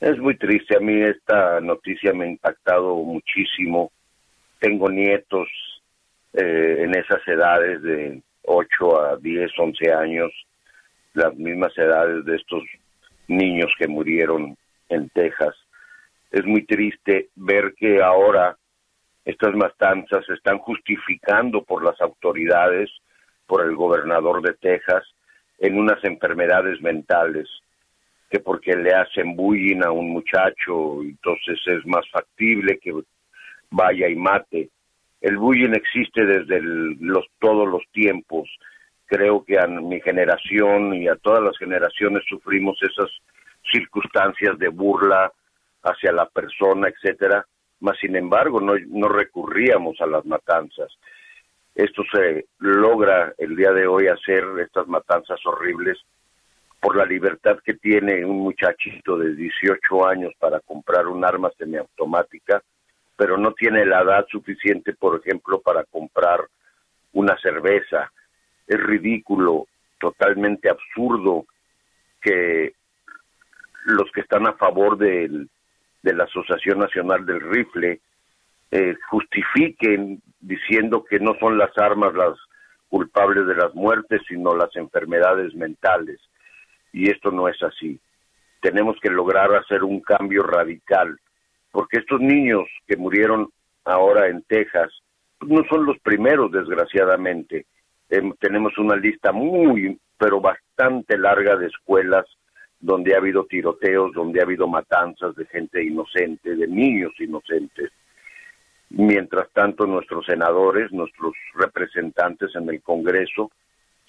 Es 0.00 0.16
muy 0.16 0.34
triste, 0.38 0.78
a 0.78 0.80
mí 0.80 0.98
esta 1.02 1.60
noticia 1.60 2.14
me 2.14 2.24
ha 2.24 2.28
impactado 2.30 2.96
muchísimo 2.96 3.92
tengo 4.58 4.88
nietos 4.88 5.48
eh, 6.32 6.76
en 6.80 6.94
esas 6.94 7.26
edades 7.26 7.82
de 7.82 8.22
8 8.42 9.02
a 9.02 9.16
10, 9.16 9.50
11 9.58 9.92
años, 9.92 10.32
las 11.14 11.34
mismas 11.34 11.76
edades 11.76 12.24
de 12.24 12.36
estos 12.36 12.62
niños 13.28 13.70
que 13.78 13.88
murieron 13.88 14.56
en 14.88 15.08
Texas. 15.10 15.54
Es 16.30 16.44
muy 16.44 16.64
triste 16.64 17.28
ver 17.34 17.74
que 17.76 18.02
ahora 18.02 18.56
estas 19.24 19.54
matanzas 19.54 20.24
se 20.26 20.34
están 20.34 20.58
justificando 20.58 21.62
por 21.62 21.84
las 21.84 22.00
autoridades, 22.00 22.90
por 23.46 23.64
el 23.64 23.74
gobernador 23.76 24.42
de 24.42 24.54
Texas, 24.54 25.04
en 25.58 25.78
unas 25.78 26.02
enfermedades 26.04 26.80
mentales, 26.80 27.48
que 28.30 28.40
porque 28.40 28.74
le 28.76 28.94
hacen 28.94 29.34
bullying 29.34 29.82
a 29.84 29.90
un 29.90 30.10
muchacho, 30.10 31.02
entonces 31.02 31.58
es 31.66 31.86
más 31.86 32.08
factible 32.10 32.78
que 32.78 32.92
vaya 33.70 34.08
y 34.08 34.16
mate. 34.16 34.70
El 35.20 35.36
bullying 35.36 35.74
existe 35.74 36.24
desde 36.24 36.60
los, 36.62 37.26
todos 37.38 37.68
los 37.68 37.82
tiempos. 37.92 38.48
Creo 39.06 39.44
que 39.44 39.58
a 39.58 39.66
mi 39.66 40.00
generación 40.00 40.94
y 40.94 41.08
a 41.08 41.16
todas 41.16 41.42
las 41.42 41.58
generaciones 41.58 42.22
sufrimos 42.28 42.78
esas 42.82 43.10
circunstancias 43.70 44.58
de 44.58 44.68
burla 44.68 45.32
hacia 45.82 46.12
la 46.12 46.26
persona, 46.26 46.88
etcétera, 46.88 47.44
mas 47.80 47.98
sin 47.98 48.16
embargo 48.16 48.60
no, 48.60 48.74
no 48.88 49.08
recurríamos 49.08 50.00
a 50.00 50.06
las 50.06 50.24
matanzas. 50.26 50.92
Esto 51.74 52.02
se 52.12 52.46
logra 52.58 53.34
el 53.38 53.54
día 53.54 53.72
de 53.72 53.86
hoy 53.86 54.08
hacer 54.08 54.44
estas 54.60 54.88
matanzas 54.88 55.38
horribles 55.46 55.98
por 56.80 56.96
la 56.96 57.04
libertad 57.04 57.58
que 57.64 57.74
tiene 57.74 58.24
un 58.24 58.38
muchachito 58.38 59.16
de 59.16 59.34
18 59.34 60.06
años 60.06 60.32
para 60.38 60.60
comprar 60.60 61.06
un 61.06 61.24
arma 61.24 61.50
semiautomática 61.56 62.62
pero 63.18 63.36
no 63.36 63.52
tiene 63.52 63.84
la 63.84 64.02
edad 64.02 64.26
suficiente, 64.30 64.94
por 64.94 65.20
ejemplo, 65.20 65.60
para 65.60 65.82
comprar 65.82 66.46
una 67.12 67.36
cerveza. 67.38 68.12
Es 68.64 68.80
ridículo, 68.80 69.66
totalmente 69.98 70.70
absurdo 70.70 71.44
que 72.22 72.74
los 73.86 74.08
que 74.12 74.20
están 74.20 74.46
a 74.46 74.52
favor 74.52 74.96
de 74.96 75.48
la 76.04 76.24
Asociación 76.24 76.78
Nacional 76.78 77.26
del 77.26 77.40
Rifle 77.40 78.00
eh, 78.70 78.94
justifiquen 79.10 80.22
diciendo 80.38 81.04
que 81.04 81.18
no 81.18 81.34
son 81.40 81.58
las 81.58 81.76
armas 81.76 82.14
las 82.14 82.38
culpables 82.88 83.48
de 83.48 83.56
las 83.56 83.74
muertes, 83.74 84.22
sino 84.28 84.54
las 84.54 84.74
enfermedades 84.76 85.56
mentales. 85.56 86.20
Y 86.92 87.10
esto 87.10 87.32
no 87.32 87.48
es 87.48 87.60
así. 87.64 87.98
Tenemos 88.60 88.96
que 89.02 89.10
lograr 89.10 89.52
hacer 89.56 89.82
un 89.82 90.00
cambio 90.02 90.44
radical 90.44 91.18
porque 91.70 91.98
estos 91.98 92.20
niños 92.20 92.64
que 92.86 92.96
murieron 92.96 93.48
ahora 93.84 94.28
en 94.28 94.42
Texas 94.42 94.90
no 95.40 95.62
son 95.68 95.86
los 95.86 95.98
primeros, 96.00 96.50
desgraciadamente. 96.50 97.66
Em, 98.08 98.32
tenemos 98.40 98.76
una 98.78 98.96
lista 98.96 99.32
muy, 99.32 99.98
pero 100.16 100.40
bastante 100.40 101.16
larga 101.16 101.56
de 101.56 101.66
escuelas 101.66 102.26
donde 102.80 103.14
ha 103.14 103.18
habido 103.18 103.44
tiroteos, 103.44 104.12
donde 104.12 104.40
ha 104.40 104.44
habido 104.44 104.66
matanzas 104.68 105.34
de 105.36 105.46
gente 105.46 105.82
inocente, 105.82 106.54
de 106.54 106.66
niños 106.66 107.12
inocentes. 107.18 107.90
Mientras 108.90 109.50
tanto, 109.52 109.86
nuestros 109.86 110.26
senadores, 110.26 110.92
nuestros 110.92 111.34
representantes 111.54 112.54
en 112.54 112.68
el 112.68 112.80
Congreso, 112.80 113.50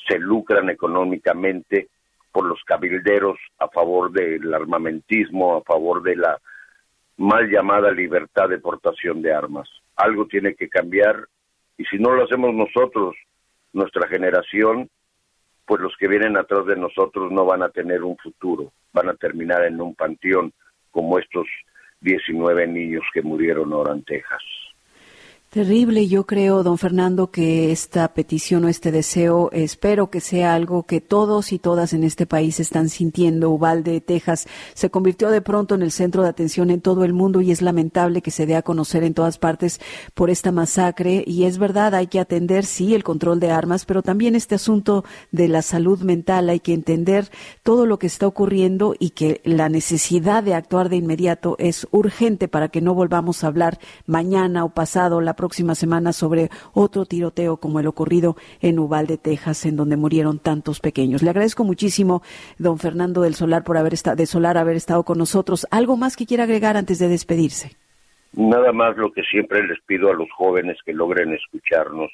se 0.08 0.18
lucran 0.20 0.70
económicamente 0.70 1.90
por 2.32 2.46
los 2.46 2.64
cabilderos 2.64 3.38
a 3.58 3.68
favor 3.68 4.12
del 4.12 4.54
armamentismo, 4.54 5.58
a 5.58 5.62
favor 5.64 6.02
de 6.04 6.16
la 6.16 6.40
mal 7.20 7.50
llamada 7.50 7.92
libertad 7.92 8.48
de 8.48 8.60
portación 8.60 9.22
de 9.22 9.34
armas. 9.34 9.70
Algo 9.98 10.26
tiene 10.26 10.56
que 10.56 10.70
cambiar 10.70 11.28
y 11.78 11.84
si 11.86 11.98
no 11.98 12.12
lo 12.12 12.24
hacemos 12.24 12.54
nosotros, 12.54 13.16
nuestra 13.74 14.08
generación, 14.08 14.90
pues 15.66 15.82
los 15.82 15.96
que 15.98 16.08
vienen 16.08 16.38
atrás 16.38 16.66
de 16.66 16.78
nosotros 16.78 17.32
no 17.32 17.46
van 17.46 17.62
a 17.62 17.70
tener 17.70 18.04
un 18.04 18.18
futuro, 18.18 18.72
van 18.94 19.10
a 19.10 19.16
terminar 19.16 19.66
en 19.66 19.82
un 19.82 19.96
panteón 19.96 20.54
como 20.92 21.20
estos 21.20 21.46
19 22.02 22.68
niños 22.68 23.04
que 23.14 23.22
murieron 23.22 23.74
ahora 23.74 23.94
en 23.94 24.04
Texas. 24.04 24.42
Terrible, 25.50 26.08
yo 26.08 26.28
creo, 26.28 26.62
don 26.62 26.78
Fernando, 26.78 27.32
que 27.32 27.72
esta 27.72 28.14
petición 28.14 28.66
o 28.66 28.68
este 28.68 28.92
deseo, 28.92 29.50
espero 29.52 30.12
que 30.12 30.22
sea 30.22 30.54
algo 30.54 30.84
que 30.84 31.02
todos 31.02 31.52
y 31.54 31.58
todas 31.58 31.94
en 31.94 32.04
este 32.04 32.28
país 32.28 32.60
están 32.60 32.88
sintiendo. 32.88 33.50
Uvalde, 33.50 34.00
Texas, 34.00 34.46
se 34.76 34.92
convirtió 34.92 35.32
de 35.32 35.42
pronto 35.42 35.74
en 35.74 35.82
el 35.82 35.90
centro 35.90 36.22
de 36.22 36.30
atención 36.30 36.70
en 36.70 36.82
todo 36.82 37.04
el 37.04 37.14
mundo 37.14 37.42
y 37.42 37.50
es 37.50 37.64
lamentable 37.64 38.22
que 38.22 38.30
se 38.30 38.46
dé 38.46 38.58
a 38.58 38.62
conocer 38.62 39.04
en 39.04 39.16
todas 39.16 39.40
partes 39.40 39.82
por 40.14 40.30
esta 40.30 40.52
masacre. 40.52 41.24
Y 41.26 41.46
es 41.46 41.58
verdad, 41.58 41.96
hay 41.96 42.06
que 42.06 42.20
atender, 42.20 42.64
sí, 42.64 42.94
el 42.94 43.04
control 43.04 43.40
de 43.40 43.50
armas, 43.50 43.86
pero 43.86 44.04
también 44.04 44.36
este 44.36 44.54
asunto 44.54 45.04
de 45.32 45.48
la 45.48 45.64
salud 45.64 46.02
mental. 46.02 46.50
Hay 46.50 46.60
que 46.60 46.76
entender 46.76 47.32
todo 47.64 47.88
lo 47.88 47.98
que 47.98 48.06
está 48.06 48.28
ocurriendo 48.28 48.94
y 49.00 49.10
que 49.10 49.42
la 49.44 49.68
necesidad 49.68 50.44
de 50.44 50.54
actuar 50.54 50.90
de 50.90 50.98
inmediato 50.98 51.56
es 51.58 51.88
urgente 51.90 52.48
para 52.48 52.68
que 52.68 52.82
no 52.82 52.94
volvamos 52.94 53.44
a 53.44 53.48
hablar 53.48 53.80
mañana 54.06 54.64
o 54.64 54.76
pasado 54.76 55.22
la 55.22 55.39
próxima 55.40 55.74
semana 55.74 56.12
sobre 56.12 56.50
otro 56.74 57.06
tiroteo 57.06 57.56
como 57.56 57.80
el 57.80 57.88
ocurrido 57.88 58.36
en 58.60 58.78
Uvalde, 58.78 59.18
Texas, 59.18 59.66
en 59.66 59.78
donde 59.78 59.96
murieron 59.96 60.38
tantos 60.38 60.82
pequeños. 60.82 61.24
Le 61.24 61.30
agradezco 61.30 61.64
muchísimo, 61.64 62.22
don 62.58 62.78
Fernando 62.78 63.22
del 63.22 63.36
Solar, 63.36 63.64
por 63.64 63.78
haber 63.78 63.94
estado, 63.94 64.18
de 64.18 64.26
Solar 64.26 64.58
haber 64.58 64.76
estado 64.76 65.04
con 65.04 65.18
nosotros. 65.18 65.66
¿Algo 65.72 65.96
más 65.96 66.18
que 66.18 66.26
quiera 66.26 66.44
agregar 66.44 66.76
antes 66.76 67.00
de 67.00 67.08
despedirse? 67.08 67.72
Nada 68.34 68.74
más 68.74 68.98
lo 68.98 69.14
que 69.14 69.24
siempre 69.24 69.66
les 69.66 69.80
pido 69.88 70.12
a 70.12 70.14
los 70.14 70.30
jóvenes 70.32 70.78
que 70.86 70.92
logren 70.92 71.32
escucharnos. 71.32 72.12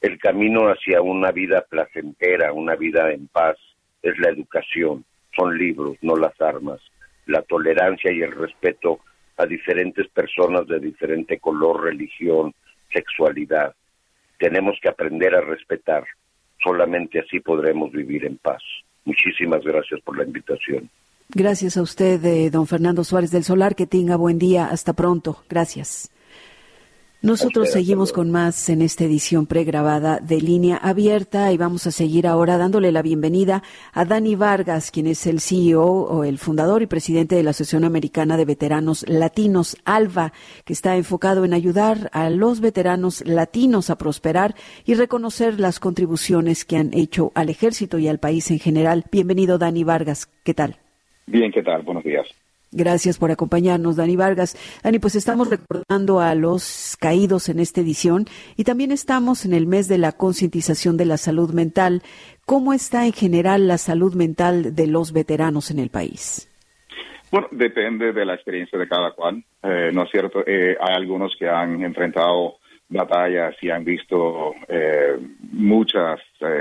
El 0.00 0.16
camino 0.20 0.68
hacia 0.68 1.02
una 1.02 1.32
vida 1.32 1.66
placentera, 1.68 2.52
una 2.52 2.76
vida 2.76 3.10
en 3.10 3.26
paz, 3.26 3.56
es 4.00 4.16
la 4.20 4.28
educación. 4.28 5.04
Son 5.36 5.58
libros, 5.58 5.96
no 6.02 6.14
las 6.14 6.40
armas. 6.40 6.78
La 7.26 7.42
tolerancia 7.42 8.12
y 8.12 8.22
el 8.22 8.30
respeto 8.30 9.00
a 9.38 9.46
diferentes 9.46 10.08
personas 10.08 10.66
de 10.66 10.80
diferente 10.80 11.38
color, 11.38 11.84
religión, 11.84 12.52
sexualidad. 12.92 13.74
Tenemos 14.38 14.76
que 14.82 14.88
aprender 14.88 15.34
a 15.34 15.40
respetar. 15.40 16.04
Solamente 16.62 17.20
así 17.20 17.40
podremos 17.40 17.92
vivir 17.92 18.24
en 18.24 18.36
paz. 18.36 18.62
Muchísimas 19.04 19.62
gracias 19.62 20.00
por 20.00 20.18
la 20.18 20.24
invitación. 20.24 20.90
Gracias 21.30 21.76
a 21.76 21.82
usted, 21.82 22.24
eh, 22.24 22.50
don 22.50 22.66
Fernando 22.66 23.04
Suárez 23.04 23.30
del 23.30 23.44
Solar. 23.44 23.74
Que 23.74 23.86
tenga 23.86 24.16
buen 24.16 24.38
día. 24.38 24.66
Hasta 24.66 24.92
pronto. 24.92 25.42
Gracias. 25.48 26.10
Nosotros 27.20 27.72
seguimos 27.72 28.12
con 28.12 28.30
más 28.30 28.68
en 28.68 28.80
esta 28.80 29.02
edición 29.02 29.46
pregrabada 29.46 30.20
de 30.20 30.40
línea 30.40 30.76
abierta 30.76 31.52
y 31.52 31.56
vamos 31.56 31.84
a 31.88 31.90
seguir 31.90 32.28
ahora 32.28 32.58
dándole 32.58 32.92
la 32.92 33.02
bienvenida 33.02 33.64
a 33.92 34.04
Dani 34.04 34.36
Vargas, 34.36 34.92
quien 34.92 35.08
es 35.08 35.26
el 35.26 35.40
CEO 35.40 35.82
o 35.82 36.22
el 36.22 36.38
fundador 36.38 36.80
y 36.82 36.86
presidente 36.86 37.34
de 37.34 37.42
la 37.42 37.50
Asociación 37.50 37.82
Americana 37.82 38.36
de 38.36 38.44
Veteranos 38.44 39.04
Latinos, 39.08 39.76
ALVA, 39.84 40.32
que 40.64 40.72
está 40.72 40.94
enfocado 40.94 41.44
en 41.44 41.54
ayudar 41.54 42.08
a 42.12 42.30
los 42.30 42.60
veteranos 42.60 43.26
latinos 43.26 43.90
a 43.90 43.98
prosperar 43.98 44.54
y 44.84 44.94
reconocer 44.94 45.58
las 45.58 45.80
contribuciones 45.80 46.64
que 46.64 46.76
han 46.76 46.94
hecho 46.94 47.32
al 47.34 47.48
ejército 47.48 47.98
y 47.98 48.06
al 48.06 48.20
país 48.20 48.48
en 48.52 48.60
general. 48.60 49.06
Bienvenido, 49.10 49.58
Dani 49.58 49.82
Vargas. 49.82 50.30
¿Qué 50.44 50.54
tal? 50.54 50.76
Bien, 51.26 51.50
¿qué 51.50 51.64
tal? 51.64 51.82
Buenos 51.82 52.04
días. 52.04 52.28
Gracias 52.70 53.18
por 53.18 53.30
acompañarnos, 53.30 53.96
Dani 53.96 54.16
Vargas. 54.16 54.56
Dani, 54.82 54.98
pues 54.98 55.14
estamos 55.14 55.48
recordando 55.48 56.20
a 56.20 56.34
los 56.34 56.96
caídos 57.00 57.48
en 57.48 57.60
esta 57.60 57.80
edición 57.80 58.26
y 58.56 58.64
también 58.64 58.92
estamos 58.92 59.46
en 59.46 59.54
el 59.54 59.66
mes 59.66 59.88
de 59.88 59.96
la 59.96 60.12
concientización 60.12 60.96
de 60.96 61.06
la 61.06 61.16
salud 61.16 61.52
mental. 61.54 62.02
¿Cómo 62.44 62.74
está 62.74 63.06
en 63.06 63.12
general 63.12 63.68
la 63.68 63.78
salud 63.78 64.14
mental 64.14 64.74
de 64.74 64.86
los 64.86 65.12
veteranos 65.12 65.70
en 65.70 65.78
el 65.78 65.88
país? 65.88 66.48
Bueno, 67.30 67.48
depende 67.50 68.12
de 68.12 68.24
la 68.24 68.34
experiencia 68.34 68.78
de 68.78 68.88
cada 68.88 69.12
cual. 69.12 69.42
Eh, 69.62 69.90
¿No 69.92 70.04
es 70.04 70.10
cierto? 70.10 70.42
Eh, 70.46 70.76
hay 70.80 70.94
algunos 70.94 71.34
que 71.38 71.48
han 71.48 71.82
enfrentado 71.82 72.56
batallas 72.88 73.54
y 73.60 73.70
han 73.70 73.84
visto 73.84 74.54
eh, 74.66 75.18
muchas 75.52 76.20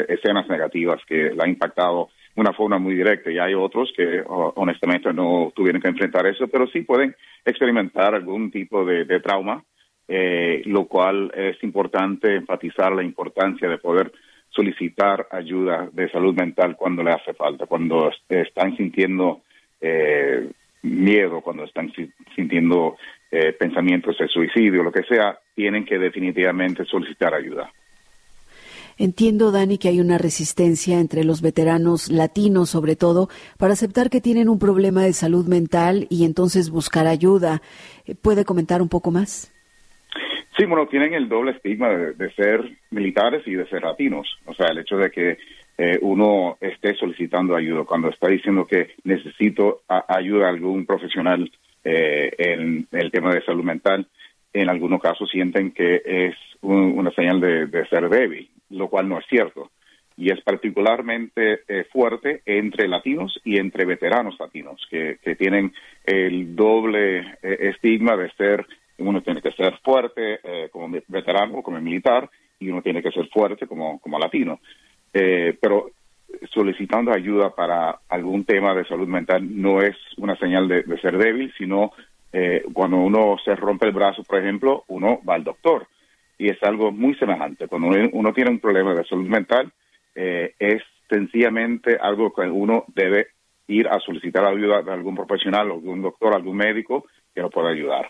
escenas 0.09 0.47
negativas 0.49 0.99
que 1.07 1.31
la 1.33 1.45
han 1.45 1.51
impactado 1.51 2.09
una 2.37 2.53
forma 2.53 2.79
muy 2.79 2.95
directa 2.95 3.29
y 3.31 3.37
hay 3.37 3.53
otros 3.53 3.91
que 3.95 4.23
honestamente 4.25 5.11
no 5.11 5.51
tuvieron 5.55 5.81
que 5.81 5.89
enfrentar 5.89 6.25
eso, 6.27 6.47
pero 6.47 6.67
sí 6.67 6.81
pueden 6.81 7.15
experimentar 7.43 8.15
algún 8.15 8.49
tipo 8.51 8.85
de, 8.85 9.19
trauma, 9.19 9.63
lo 10.07 10.85
cual 10.85 11.31
es 11.35 11.61
importante 11.63 12.35
enfatizar 12.35 12.93
la 12.93 13.03
importancia 13.03 13.67
de 13.67 13.79
poder 13.79 14.11
solicitar 14.49 15.27
ayuda 15.31 15.89
de 15.91 16.09
salud 16.09 16.35
mental 16.35 16.75
cuando 16.75 17.03
le 17.03 17.11
hace 17.11 17.33
falta, 17.33 17.65
cuando 17.65 18.11
están 18.29 18.75
sintiendo 18.77 19.41
eh, 19.79 20.49
miedo, 20.83 21.41
cuando 21.41 21.63
están 21.63 21.91
sintiendo 22.35 22.97
eh, 23.31 23.53
pensamientos 23.53 24.17
de 24.17 24.27
suicidio, 24.27 24.83
lo 24.83 24.91
que 24.91 25.03
sea, 25.03 25.37
tienen 25.55 25.85
que 25.85 25.99
definitivamente 25.99 26.85
solicitar 26.85 27.33
ayuda. 27.33 27.71
Entiendo, 28.99 29.51
Dani, 29.51 29.77
que 29.77 29.89
hay 29.89 29.99
una 29.99 30.17
resistencia 30.17 30.99
entre 30.99 31.23
los 31.23 31.41
veteranos 31.41 32.09
latinos, 32.09 32.71
sobre 32.71 32.95
todo, 32.95 33.29
para 33.59 33.73
aceptar 33.73 34.09
que 34.09 34.21
tienen 34.21 34.49
un 34.49 34.57
problema 34.57 35.03
de 35.03 35.13
salud 35.13 35.47
mental 35.47 36.07
y 36.09 36.25
entonces 36.25 36.71
buscar 36.71 37.05
ayuda. 37.05 37.61
¿Puede 38.23 38.43
comentar 38.43 38.81
un 38.81 38.89
poco 38.89 39.11
más? 39.11 39.53
Sí, 40.57 40.65
bueno, 40.65 40.87
tienen 40.87 41.13
el 41.13 41.29
doble 41.29 41.51
estigma 41.51 41.89
de, 41.89 42.31
ser 42.31 42.77
militares 42.89 43.43
y 43.45 43.51
de 43.51 43.67
ser 43.67 43.83
latinos. 43.83 44.27
O 44.45 44.55
sea, 44.55 44.67
el 44.67 44.79
hecho 44.79 44.97
de 44.97 45.11
que 45.11 45.37
eh, 45.77 45.99
uno 46.01 46.57
esté 46.59 46.95
solicitando 46.95 47.55
ayuda, 47.55 47.83
cuando 47.83 48.09
está 48.09 48.27
diciendo 48.27 48.65
que 48.65 48.95
necesito 49.03 49.81
ayuda 49.87 50.47
a 50.47 50.49
algún 50.49 50.87
profesional 50.87 51.51
eh, 51.83 52.31
en 52.39 52.87
el 52.91 53.11
tema 53.11 53.31
de 53.35 53.45
salud 53.45 53.63
mental, 53.63 54.07
en 54.61 54.69
algunos 54.69 55.01
casos 55.01 55.29
sienten 55.29 55.71
que 55.71 56.01
es 56.05 56.35
una 56.61 57.11
señal 57.11 57.39
de, 57.39 57.85
ser 57.89 58.09
débil, 58.09 58.49
lo 58.69 58.89
cual 58.89 59.07
no 59.07 59.19
es 59.19 59.25
cierto. 59.29 59.71
Y 60.15 60.31
es 60.31 60.41
particularmente 60.41 61.59
eh, 61.67 61.85
fuerte 61.91 62.41
entre 62.45 62.87
latinos 62.87 63.39
y 63.43 63.59
entre 63.59 63.85
veteranos 63.85 64.35
latinos, 64.39 64.81
que, 64.89 65.19
que 65.23 65.35
tienen 65.35 65.73
el 66.05 66.55
doble 66.55 67.37
estigma 67.41 68.17
de 68.17 68.31
ser 68.31 68.65
uno 68.99 69.21
tiene 69.21 69.41
que 69.41 69.51
ser 69.51 69.77
fuerte 69.83 70.39
eh, 70.43 70.69
como 70.71 70.89
veterano, 71.07 71.61
como 71.61 71.79
militar, 71.79 72.29
y 72.59 72.69
uno 72.69 72.81
tiene 72.81 73.01
que 73.01 73.11
ser 73.11 73.27
fuerte 73.27 73.67
como, 73.67 73.99
como 73.99 74.17
latino. 74.17 74.59
Eh, 75.13 75.57
pero 75.61 75.91
solicitando 76.51 77.11
ayuda 77.13 77.53
para 77.55 77.99
algún 78.09 78.43
tema 78.43 78.73
de 78.73 78.85
salud 78.85 79.07
mental 79.07 79.47
no 79.49 79.81
es 79.81 79.95
una 80.17 80.35
señal 80.37 80.67
de, 80.67 80.83
ser 80.99 81.17
débil, 81.17 81.53
sino 81.57 81.91
eh, 82.31 82.63
cuando 82.73 82.97
uno 82.97 83.37
se 83.43 83.55
rompe 83.55 83.87
el 83.87 83.93
brazo, 83.93 84.23
por 84.23 84.39
ejemplo, 84.39 84.83
uno 84.87 85.19
va 85.27 85.35
al 85.35 85.43
doctor. 85.43 85.87
Y 86.37 86.49
es 86.51 86.61
algo 86.61 86.91
muy 86.91 87.15
semejante. 87.15 87.67
Cuando 87.67 87.87
uno, 88.13 88.33
tiene 88.33 88.51
un 88.51 88.59
problema 88.59 88.93
de 88.93 89.05
salud 89.05 89.27
mental, 89.27 89.71
es 90.13 90.83
sencillamente 91.09 91.97
algo 91.99 92.31
que 92.31 92.41
uno 92.41 92.85
debe 92.89 93.27
ir 93.67 93.87
a 93.87 93.99
solicitar 93.99 94.45
ayuda 94.45 94.81
de 94.81 94.91
algún 94.91 95.15
profesional, 95.15 95.71
algún 95.71 96.01
doctor, 96.01 96.35
algún 96.35 96.57
médico 96.57 97.05
que 97.33 97.41
lo 97.41 97.49
pueda 97.49 97.69
ayudar. 97.69 98.07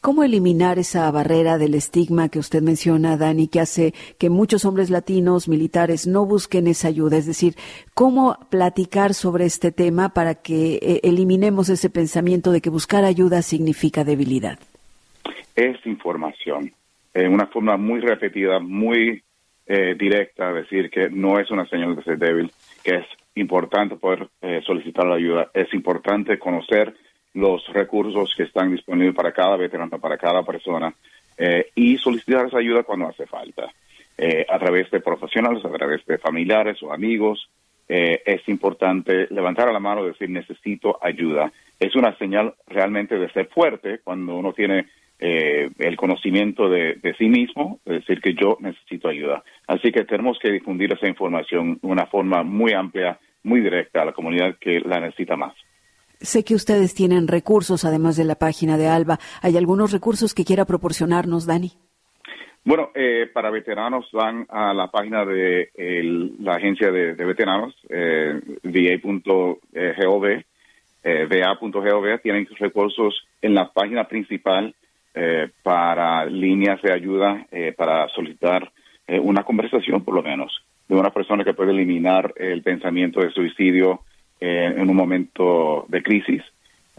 ¿Cómo 0.00 0.22
eliminar 0.22 0.78
esa 0.78 1.10
barrera 1.10 1.58
del 1.58 1.74
estigma 1.74 2.28
que 2.28 2.38
usted 2.38 2.62
menciona, 2.62 3.16
Dani, 3.16 3.48
que 3.48 3.58
hace 3.58 3.94
que 4.16 4.30
muchos 4.30 4.64
hombres 4.64 4.90
latinos 4.90 5.48
militares 5.48 6.06
no 6.06 6.24
busquen 6.24 6.68
esa 6.68 6.86
ayuda? 6.86 7.16
Es 7.16 7.26
decir, 7.26 7.54
¿cómo 7.94 8.38
platicar 8.48 9.12
sobre 9.12 9.44
este 9.44 9.72
tema 9.72 10.10
para 10.10 10.36
que 10.36 10.74
eh, 10.76 11.00
eliminemos 11.02 11.68
ese 11.68 11.90
pensamiento 11.90 12.52
de 12.52 12.60
que 12.60 12.70
buscar 12.70 13.04
ayuda 13.04 13.42
significa 13.42 14.04
debilidad? 14.04 14.60
Es 15.56 15.84
información, 15.84 16.72
en 17.12 17.32
una 17.32 17.48
forma 17.48 17.76
muy 17.76 17.98
repetida, 17.98 18.60
muy 18.60 19.24
eh, 19.66 19.96
directa, 19.98 20.52
decir 20.52 20.90
que 20.90 21.10
no 21.10 21.40
es 21.40 21.50
una 21.50 21.68
señal 21.68 21.96
de 21.96 22.04
ser 22.04 22.18
débil, 22.18 22.52
que 22.84 22.94
es 22.98 23.06
importante 23.34 23.96
poder 23.96 24.28
eh, 24.42 24.60
solicitar 24.64 25.06
la 25.06 25.16
ayuda, 25.16 25.50
es 25.54 25.74
importante 25.74 26.38
conocer 26.38 26.94
los 27.38 27.64
recursos 27.68 28.34
que 28.36 28.42
están 28.42 28.72
disponibles 28.72 29.14
para 29.14 29.32
cada 29.32 29.56
veterano, 29.56 29.98
para 29.98 30.18
cada 30.18 30.42
persona, 30.42 30.92
eh, 31.36 31.70
y 31.76 31.96
solicitar 31.98 32.46
esa 32.46 32.58
ayuda 32.58 32.82
cuando 32.82 33.06
hace 33.06 33.26
falta, 33.26 33.72
eh, 34.16 34.44
a 34.48 34.58
través 34.58 34.90
de 34.90 35.00
profesionales, 35.00 35.64
a 35.64 35.70
través 35.70 36.04
de 36.04 36.18
familiares 36.18 36.82
o 36.82 36.92
amigos. 36.92 37.48
Eh, 37.88 38.22
es 38.26 38.46
importante 38.48 39.28
levantar 39.30 39.72
la 39.72 39.78
mano 39.78 40.04
y 40.04 40.08
decir 40.08 40.28
necesito 40.28 40.98
ayuda. 41.00 41.52
Es 41.78 41.94
una 41.94 42.16
señal 42.18 42.54
realmente 42.66 43.16
de 43.16 43.30
ser 43.30 43.46
fuerte 43.46 44.00
cuando 44.02 44.34
uno 44.36 44.52
tiene 44.52 44.86
el 45.20 45.96
conocimiento 45.96 46.68
de, 46.70 46.94
de, 46.94 47.12
sí 47.14 47.28
mismo, 47.28 47.80
de 47.84 47.94
decir 47.94 48.20
que 48.20 48.34
yo 48.34 48.56
necesito 48.60 49.08
ayuda. 49.08 49.42
Así 49.66 49.90
que 49.90 50.04
tenemos 50.04 50.38
que 50.38 50.52
difundir 50.52 50.92
esa 50.92 51.08
información 51.08 51.80
de 51.82 51.88
una 51.88 52.06
forma 52.06 52.44
muy 52.44 52.72
amplia, 52.72 53.18
muy 53.42 53.60
directa 53.60 54.02
a 54.02 54.04
la 54.04 54.12
comunidad 54.12 54.56
que 54.60 54.78
la 54.78 55.00
necesita 55.00 55.34
más. 55.34 55.54
Sé 56.20 56.44
que 56.44 56.54
ustedes 56.54 56.94
tienen 56.94 57.28
recursos, 57.28 57.84
además 57.84 58.16
de 58.16 58.24
la 58.24 58.34
página 58.34 58.76
de 58.76 58.88
ALBA. 58.88 59.18
¿Hay 59.40 59.56
algunos 59.56 59.92
recursos 59.92 60.34
que 60.34 60.44
quiera 60.44 60.64
proporcionarnos, 60.64 61.46
Dani? 61.46 61.72
Bueno, 62.64 62.90
eh, 62.94 63.30
para 63.32 63.50
veteranos 63.50 64.06
van 64.12 64.44
a 64.48 64.74
la 64.74 64.88
página 64.88 65.24
de 65.24 65.70
la 66.40 66.56
agencia 66.56 66.90
de, 66.90 67.14
veteranos, 67.14 67.74
eh, 67.88 68.40
va.gov, 68.62 70.26
eh, 70.26 70.44
va.gov, 71.02 72.20
tienen 72.20 72.46
recursos 72.58 73.26
en 73.40 73.54
la 73.54 73.72
página 73.72 74.04
principal 74.04 74.74
eh, 75.14 75.48
para 75.62 76.26
líneas 76.26 76.82
de 76.82 76.92
ayuda, 76.92 77.46
para 77.76 78.06
solicitar 78.08 78.70
una 79.22 79.44
conversación, 79.44 80.04
por 80.04 80.14
lo 80.14 80.22
menos, 80.22 80.52
de 80.86 80.94
una 80.94 81.08
persona 81.08 81.44
que 81.44 81.54
puede 81.54 81.70
eliminar 81.70 82.34
el 82.36 82.62
pensamiento 82.62 83.20
de 83.20 83.30
suicidio, 83.30 84.00
en 84.40 84.88
un 84.88 84.96
momento 84.96 85.84
de 85.88 86.02
crisis. 86.02 86.42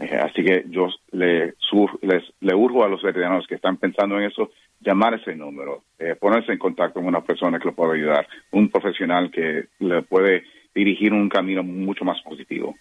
Eh, 0.00 0.16
así 0.16 0.42
que 0.42 0.64
yo 0.68 0.88
le, 1.12 1.54
les, 2.00 2.22
le 2.40 2.54
urjo 2.54 2.84
a 2.84 2.88
los 2.88 3.02
veteranos 3.02 3.46
que 3.46 3.56
están 3.56 3.76
pensando 3.76 4.18
en 4.18 4.24
eso, 4.24 4.50
llamar 4.80 5.14
ese 5.14 5.36
número, 5.36 5.82
eh, 5.98 6.16
ponerse 6.18 6.52
en 6.52 6.58
contacto 6.58 6.94
con 7.00 7.06
una 7.06 7.20
persona 7.20 7.58
que 7.58 7.66
lo 7.66 7.74
pueda 7.74 7.92
ayudar, 7.92 8.26
un 8.52 8.70
profesional 8.70 9.30
que 9.30 9.66
le 9.78 10.02
puede 10.02 10.44
dirigir 10.74 11.12
un 11.12 11.28
camino 11.28 11.62
mucho 11.62 12.04
más 12.04 12.20
positivo. 12.22 12.76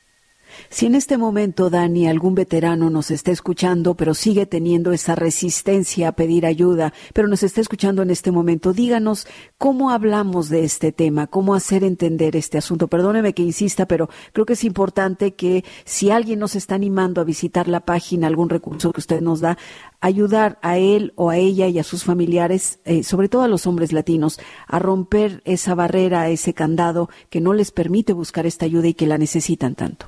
Si 0.70 0.86
en 0.86 0.96
este 0.96 1.18
momento, 1.18 1.70
Dani, 1.70 2.08
algún 2.08 2.36
veterano 2.36 2.90
nos 2.90 3.12
está 3.12 3.32
escuchando, 3.32 3.96
pero 3.96 4.14
sigue 4.14 4.46
teniendo 4.46 4.92
esa 4.92 5.16
resistencia 5.16 6.10
a 6.10 6.12
pedir 6.12 6.46
ayuda, 6.46 6.94
pero 7.14 7.28
nos 7.28 7.44
está 7.44 7.62
escuchando 7.62 8.02
en 8.02 8.10
este 8.10 8.32
momento, 8.32 8.74
díganos 8.74 9.28
cómo 9.58 9.92
hablamos 9.92 10.50
de 10.50 10.64
este 10.64 10.92
tema, 10.92 11.28
cómo 11.28 11.56
hacer 11.56 11.84
entender 11.84 12.36
este 12.36 12.58
asunto. 12.58 12.88
Perdóneme 12.88 13.34
que 13.34 13.44
insista, 13.44 13.88
pero 13.88 14.10
creo 14.34 14.46
que 14.46 14.54
es 14.54 14.64
importante 14.64 15.34
que 15.34 15.64
si 15.86 16.12
alguien 16.12 16.40
nos 16.40 16.56
está 16.56 16.76
animando 16.76 17.22
a 17.22 17.24
visitar 17.24 17.68
la 17.68 17.82
página, 17.82 18.28
algún 18.28 18.50
recurso 18.50 18.92
que 18.92 19.00
usted 19.00 19.22
nos 19.22 19.40
da, 19.40 19.58
ayudar 20.02 20.60
a 20.62 20.78
él 20.78 21.14
o 21.16 21.30
a 21.30 21.38
ella 21.38 21.68
y 21.68 21.80
a 21.80 21.84
sus 21.84 22.04
familiares, 22.04 22.80
eh, 22.86 23.04
sobre 23.04 23.30
todo 23.30 23.44
a 23.44 23.48
los 23.48 23.68
hombres 23.68 23.92
latinos, 23.92 24.40
a 24.68 24.80
romper 24.80 25.42
esa 25.46 25.76
barrera, 25.76 26.30
ese 26.30 26.54
candado 26.54 27.10
que 27.30 27.42
no 27.42 27.54
les 27.54 27.72
permite 27.72 28.14
buscar 28.14 28.46
esta 28.46 28.66
ayuda 28.66 28.88
y 28.88 28.94
que 28.94 29.08
la 29.08 29.18
necesitan 29.18 29.76
tanto. 29.76 30.08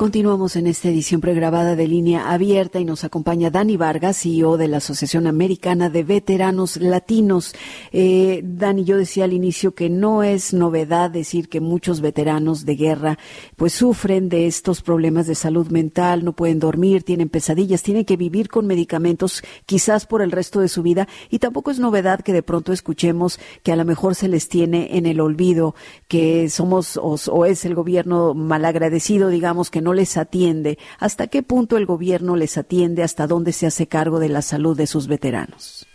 Continuamos 0.05 0.55
en 0.55 0.67
esta 0.67 0.89
edición 0.89 1.19
pregrabada 1.19 1.75
de 1.75 1.87
línea 1.87 2.31
abierta 2.31 2.79
y 2.79 2.85
nos 2.85 3.03
acompaña 3.03 3.49
Dani 3.49 3.75
Vargas, 3.75 4.21
CEO 4.21 4.55
de 4.55 4.67
la 4.67 4.77
Asociación 4.77 5.25
Americana 5.25 5.89
de 5.89 6.03
Veteranos 6.03 6.77
Latinos. 6.77 7.55
Eh, 7.91 8.41
Dani, 8.43 8.83
yo 8.83 8.97
decía 8.97 9.23
al 9.23 9.33
inicio 9.33 9.73
que 9.73 9.89
no 9.89 10.21
es 10.21 10.53
novedad 10.53 11.09
decir 11.09 11.49
que 11.49 11.59
muchos 11.59 12.01
veteranos 12.01 12.65
de 12.65 12.75
guerra 12.75 13.17
pues 13.55 13.73
sufren 13.73 14.29
de 14.29 14.45
estos 14.45 14.83
problemas 14.83 15.25
de 15.25 15.33
salud 15.33 15.69
mental, 15.69 16.23
no 16.23 16.33
pueden 16.33 16.59
dormir, 16.59 17.01
tienen 17.01 17.29
pesadillas, 17.29 17.81
tienen 17.81 18.05
que 18.05 18.15
vivir 18.15 18.47
con 18.47 18.67
medicamentos 18.67 19.41
quizás 19.65 20.05
por 20.05 20.21
el 20.21 20.31
resto 20.31 20.59
de 20.59 20.67
su 20.67 20.83
vida 20.83 21.07
y 21.31 21.39
tampoco 21.39 21.71
es 21.71 21.79
novedad 21.79 22.19
que 22.21 22.31
de 22.31 22.43
pronto 22.43 22.73
escuchemos 22.73 23.39
que 23.63 23.71
a 23.71 23.75
lo 23.75 23.85
mejor 23.85 24.13
se 24.13 24.27
les 24.27 24.49
tiene 24.49 24.97
en 24.97 25.07
el 25.07 25.19
olvido, 25.19 25.73
que 26.07 26.47
somos 26.51 26.95
o, 26.97 27.15
o 27.31 27.45
es 27.45 27.65
el 27.65 27.73
gobierno 27.73 28.35
malagradecido, 28.35 29.29
digamos, 29.29 29.71
que 29.71 29.81
no 29.81 29.94
les 29.95 30.17
atiende, 30.17 30.77
¿hasta 30.99 31.25
qué 31.27 31.41
punto 31.41 31.77
el 31.77 31.87
gobierno 31.87 32.35
les 32.35 32.57
atiende? 32.57 33.01
¿Hasta 33.01 33.25
dónde 33.25 33.51
se 33.51 33.65
hace 33.65 33.87
cargo 33.87 34.19
de 34.19 34.29
la 34.29 34.43
salud 34.43 34.77
de 34.77 34.85
sus 34.85 35.07
veteranos? 35.07 35.87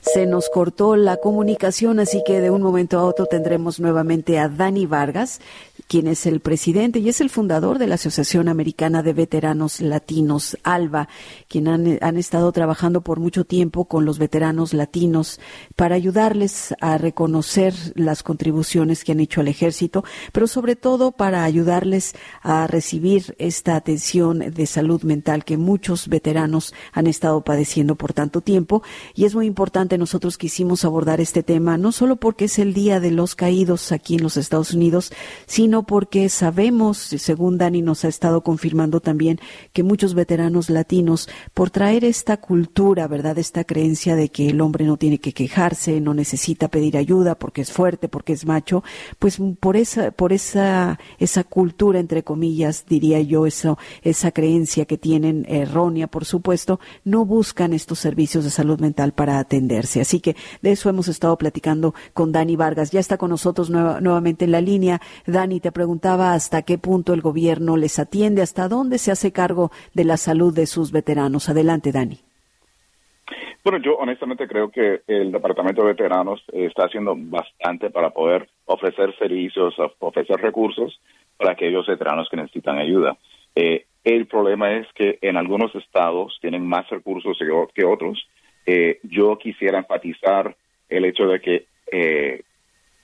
Se 0.00 0.26
nos 0.26 0.50
cortó 0.50 0.96
la 0.96 1.16
comunicación, 1.16 1.98
así 1.98 2.22
que 2.26 2.40
de 2.40 2.50
un 2.50 2.62
momento 2.62 2.98
a 2.98 3.04
otro 3.04 3.26
tendremos 3.26 3.80
nuevamente 3.80 4.38
a 4.38 4.48
Dani 4.48 4.86
Vargas, 4.86 5.40
quien 5.88 6.06
es 6.06 6.26
el 6.26 6.40
presidente 6.40 6.98
y 6.98 7.08
es 7.08 7.20
el 7.20 7.30
fundador 7.30 7.78
de 7.78 7.86
la 7.86 7.96
Asociación 7.96 8.48
Americana 8.48 9.02
de 9.02 9.12
Veteranos 9.12 9.80
Latinos, 9.80 10.56
ALBA, 10.62 11.08
quien 11.48 11.68
han, 11.68 11.98
han, 12.00 12.16
estado 12.16 12.50
trabajando 12.52 13.02
por 13.02 13.20
mucho 13.20 13.44
tiempo 13.44 13.84
con 13.84 14.04
los 14.04 14.18
veteranos 14.18 14.72
latinos 14.72 15.40
para 15.76 15.94
ayudarles 15.94 16.74
a 16.80 16.98
reconocer 16.98 17.74
las 17.94 18.22
contribuciones 18.22 19.04
que 19.04 19.12
han 19.12 19.20
hecho 19.20 19.40
al 19.40 19.48
ejército, 19.48 20.04
pero 20.32 20.46
sobre 20.46 20.76
todo 20.76 21.12
para 21.12 21.44
ayudarles 21.44 22.14
a 22.42 22.66
recibir 22.66 23.34
esta 23.38 23.76
atención 23.76 24.38
de 24.38 24.66
salud 24.66 25.02
mental 25.02 25.44
que 25.44 25.56
muchos 25.56 26.08
veteranos 26.08 26.72
han 26.92 27.06
estado 27.06 27.42
padeciendo 27.42 27.94
por 27.96 28.12
tanto 28.12 28.40
tiempo. 28.40 28.82
Y 29.14 29.24
es 29.24 29.34
muy 29.34 29.46
importante, 29.46 29.98
nosotros 29.98 30.38
quisimos 30.38 30.84
abordar 30.84 31.20
este 31.20 31.42
tema, 31.42 31.76
no 31.78 31.92
solo 31.92 32.16
porque 32.16 32.46
es 32.46 32.58
el 32.58 32.74
Día 32.74 33.00
de 33.00 33.10
los 33.10 33.34
Caídos 33.34 33.92
aquí 33.92 34.16
en 34.16 34.22
los 34.22 34.36
Estados 34.36 34.72
Unidos, 34.72 35.12
sino 35.46 35.73
porque 35.82 36.28
sabemos, 36.28 36.98
según 36.98 37.58
Dani 37.58 37.82
nos 37.82 38.04
ha 38.04 38.08
estado 38.08 38.42
confirmando 38.42 39.00
también, 39.00 39.40
que 39.72 39.82
muchos 39.82 40.14
veteranos 40.14 40.70
latinos, 40.70 41.28
por 41.52 41.70
traer 41.70 42.04
esta 42.04 42.36
cultura, 42.36 43.06
¿verdad? 43.08 43.38
Esta 43.38 43.64
creencia 43.64 44.16
de 44.16 44.28
que 44.28 44.48
el 44.48 44.60
hombre 44.60 44.84
no 44.84 44.96
tiene 44.96 45.18
que 45.18 45.32
quejarse, 45.32 46.00
no 46.00 46.14
necesita 46.14 46.68
pedir 46.68 46.96
ayuda 46.96 47.34
porque 47.34 47.62
es 47.62 47.72
fuerte, 47.72 48.08
porque 48.08 48.32
es 48.32 48.46
macho, 48.46 48.82
pues 49.18 49.38
por 49.60 49.76
esa, 49.76 50.10
por 50.10 50.32
esa, 50.32 50.98
esa 51.18 51.44
cultura, 51.44 51.98
entre 51.98 52.22
comillas, 52.22 52.86
diría 52.88 53.20
yo, 53.20 53.46
eso, 53.46 53.78
esa 54.02 54.30
creencia 54.30 54.84
que 54.84 54.98
tienen 54.98 55.44
errónea, 55.48 56.06
por 56.06 56.24
supuesto, 56.24 56.80
no 57.04 57.24
buscan 57.24 57.72
estos 57.72 57.98
servicios 57.98 58.44
de 58.44 58.50
salud 58.50 58.80
mental 58.80 59.12
para 59.12 59.38
atenderse. 59.38 60.00
Así 60.00 60.20
que 60.20 60.36
de 60.62 60.72
eso 60.72 60.88
hemos 60.88 61.08
estado 61.08 61.36
platicando 61.36 61.94
con 62.12 62.32
Dani 62.32 62.56
Vargas. 62.56 62.90
Ya 62.90 63.00
está 63.00 63.18
con 63.18 63.30
nosotros 63.30 63.70
nueva, 63.70 64.00
nuevamente 64.00 64.44
en 64.44 64.52
la 64.52 64.60
línea. 64.60 65.00
Dani, 65.26 65.60
te 65.64 65.72
preguntaba 65.72 66.34
hasta 66.34 66.60
qué 66.60 66.76
punto 66.76 67.14
el 67.14 67.22
gobierno 67.22 67.78
les 67.78 67.98
atiende, 67.98 68.42
hasta 68.42 68.68
dónde 68.68 68.98
se 68.98 69.10
hace 69.10 69.32
cargo 69.32 69.70
de 69.94 70.04
la 70.04 70.18
salud 70.18 70.54
de 70.54 70.66
sus 70.66 70.92
veteranos. 70.92 71.48
Adelante, 71.48 71.90
Dani. 71.90 72.18
Bueno, 73.64 73.78
yo 73.78 73.96
honestamente 73.96 74.46
creo 74.46 74.70
que 74.70 75.00
el 75.06 75.32
Departamento 75.32 75.80
de 75.80 75.94
Veteranos 75.94 76.44
está 76.52 76.84
haciendo 76.84 77.14
bastante 77.16 77.88
para 77.88 78.10
poder 78.10 78.46
ofrecer 78.66 79.16
servicios, 79.16 79.74
ofrecer 80.00 80.36
recursos 80.36 81.00
para 81.38 81.52
aquellos 81.52 81.86
veteranos 81.86 82.28
que 82.28 82.36
necesitan 82.36 82.76
ayuda. 82.76 83.16
Eh, 83.54 83.86
el 84.04 84.26
problema 84.26 84.70
es 84.76 84.86
que 84.92 85.18
en 85.22 85.38
algunos 85.38 85.74
estados 85.76 86.36
tienen 86.42 86.66
más 86.66 86.90
recursos 86.90 87.38
que 87.72 87.84
otros. 87.86 88.28
Eh, 88.66 88.98
yo 89.02 89.38
quisiera 89.38 89.78
enfatizar 89.78 90.54
el 90.90 91.06
hecho 91.06 91.26
de 91.26 91.40
que 91.40 91.64
eh, 91.90 92.42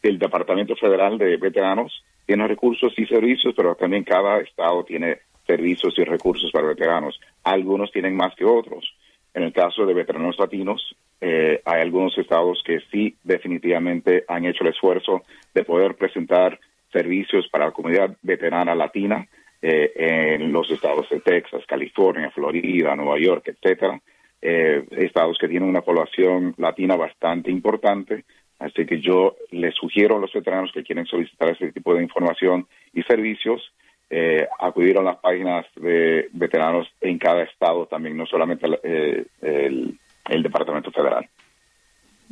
el 0.02 0.18
Departamento 0.18 0.76
Federal 0.76 1.18
de 1.18 1.36
Veteranos 1.36 2.04
tiene 2.26 2.46
recursos 2.46 2.92
y 2.96 3.06
servicios, 3.06 3.54
pero 3.56 3.74
también 3.74 4.04
cada 4.04 4.40
estado 4.40 4.84
tiene 4.84 5.18
servicios 5.46 5.98
y 5.98 6.04
recursos 6.04 6.50
para 6.52 6.68
veteranos. 6.68 7.20
Algunos 7.42 7.90
tienen 7.90 8.16
más 8.16 8.34
que 8.36 8.44
otros. 8.44 8.94
En 9.34 9.42
el 9.42 9.52
caso 9.52 9.84
de 9.84 9.94
veteranos 9.94 10.38
latinos, 10.38 10.94
eh, 11.20 11.60
hay 11.64 11.80
algunos 11.80 12.16
estados 12.16 12.62
que 12.64 12.80
sí 12.90 13.16
definitivamente 13.22 14.24
han 14.28 14.44
hecho 14.44 14.64
el 14.64 14.70
esfuerzo 14.70 15.22
de 15.54 15.64
poder 15.64 15.94
presentar 15.96 16.58
servicios 16.92 17.48
para 17.48 17.66
la 17.66 17.72
comunidad 17.72 18.16
veterana 18.22 18.74
latina 18.74 19.26
eh, 19.62 19.92
en 19.96 20.52
los 20.52 20.70
estados 20.70 21.08
de 21.10 21.20
Texas, 21.20 21.64
California, 21.66 22.30
Florida, 22.30 22.96
Nueva 22.96 23.18
York, 23.18 23.48
etcétera. 23.48 24.00
Eh, 24.42 24.84
estados 24.92 25.36
que 25.38 25.48
tienen 25.48 25.68
una 25.68 25.82
población 25.82 26.54
latina 26.56 26.96
bastante 26.96 27.50
importante 27.50 28.24
Así 28.60 28.84
que 28.86 29.00
yo 29.00 29.36
les 29.50 29.74
sugiero 29.74 30.16
a 30.16 30.20
los 30.20 30.32
veteranos 30.32 30.70
que 30.72 30.84
quieren 30.84 31.06
solicitar 31.06 31.50
ese 31.50 31.72
tipo 31.72 31.94
de 31.94 32.02
información 32.02 32.66
y 32.92 33.02
servicios, 33.02 33.72
eh, 34.10 34.46
acudir 34.60 34.98
a 34.98 35.02
las 35.02 35.16
páginas 35.16 35.66
de 35.76 36.28
veteranos 36.32 36.86
en 37.00 37.18
cada 37.18 37.42
estado 37.42 37.86
también, 37.86 38.16
no 38.16 38.26
solamente 38.26 38.66
eh, 38.82 39.24
el, 39.40 39.98
el 40.28 40.42
Departamento 40.42 40.92
Federal. 40.92 41.26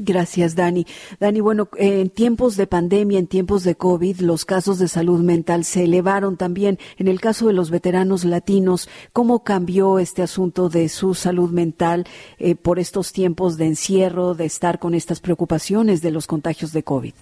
Gracias, 0.01 0.55
Dani. 0.55 0.85
Dani, 1.19 1.41
bueno, 1.41 1.69
en 1.77 2.09
tiempos 2.09 2.57
de 2.57 2.69
pandemia, 2.69 3.19
en 3.19 3.27
tiempos 3.27 3.65
de 3.65 3.75
COVID, 3.75 4.21
los 4.21 4.45
casos 4.45 4.79
de 4.79 4.87
salud 4.87 5.25
mental 5.25 5.65
se 5.65 5.85
elevaron 5.85 6.37
también. 6.37 6.79
En 6.99 7.09
el 7.09 7.21
caso 7.21 7.49
de 7.49 7.53
los 7.53 7.73
veteranos 7.73 8.25
latinos, 8.25 8.89
¿cómo 9.13 9.43
cambió 9.43 9.99
este 9.99 10.23
asunto 10.23 10.69
de 10.69 10.89
su 10.89 11.15
salud 11.15 11.51
mental 11.51 12.05
eh, 12.39 12.55
por 12.55 12.79
estos 12.79 13.13
tiempos 13.13 13.59
de 13.59 13.67
encierro, 13.67 14.35
de 14.35 14.45
estar 14.45 14.79
con 14.79 14.95
estas 14.95 15.21
preocupaciones 15.21 16.01
de 16.01 16.13
los 16.13 16.29
contagios 16.29 16.73
de 16.73 16.85
COVID? 16.85 17.15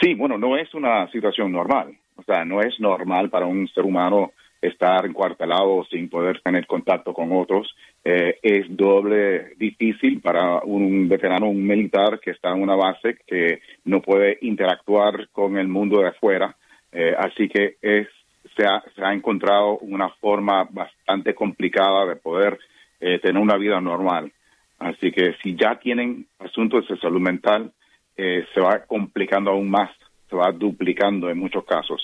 Sí, 0.00 0.14
bueno, 0.14 0.38
no 0.38 0.56
es 0.56 0.72
una 0.72 1.06
situación 1.10 1.52
normal. 1.52 1.98
O 2.16 2.22
sea, 2.22 2.46
no 2.46 2.62
es 2.62 2.80
normal 2.80 3.28
para 3.28 3.44
un 3.44 3.68
ser 3.68 3.84
humano 3.84 4.32
estar 4.60 5.06
encuartelado 5.06 5.84
sin 5.90 6.08
poder 6.08 6.40
tener 6.40 6.66
contacto 6.66 7.12
con 7.12 7.30
otros. 7.32 7.74
Eh, 8.04 8.38
es 8.42 8.66
doble 8.76 9.54
difícil 9.56 10.20
para 10.20 10.60
un 10.60 11.08
veterano, 11.08 11.48
un 11.48 11.66
militar 11.66 12.18
que 12.20 12.32
está 12.32 12.50
en 12.50 12.62
una 12.62 12.74
base 12.74 13.18
que 13.26 13.60
no 13.84 14.00
puede 14.00 14.38
interactuar 14.42 15.28
con 15.30 15.58
el 15.58 15.68
mundo 15.68 16.00
de 16.00 16.08
afuera. 16.08 16.56
Eh, 16.92 17.14
así 17.16 17.48
que 17.48 17.76
es, 17.80 18.08
se, 18.56 18.64
ha, 18.66 18.82
se 18.94 19.04
ha 19.04 19.12
encontrado 19.12 19.78
una 19.78 20.08
forma 20.08 20.66
bastante 20.70 21.34
complicada 21.34 22.06
de 22.06 22.16
poder 22.16 22.58
eh, 23.00 23.18
tener 23.20 23.40
una 23.40 23.56
vida 23.56 23.80
normal. 23.80 24.32
Así 24.78 25.12
que 25.12 25.34
si 25.42 25.56
ya 25.56 25.78
tienen 25.78 26.26
asuntos 26.38 26.86
de 26.88 26.98
salud 26.98 27.20
mental, 27.20 27.72
se 28.16 28.60
va 28.60 28.84
complicando 28.84 29.52
aún 29.52 29.70
más, 29.70 29.90
se 30.28 30.34
va 30.34 30.50
duplicando 30.50 31.30
en 31.30 31.38
muchos 31.38 31.64
casos. 31.64 32.02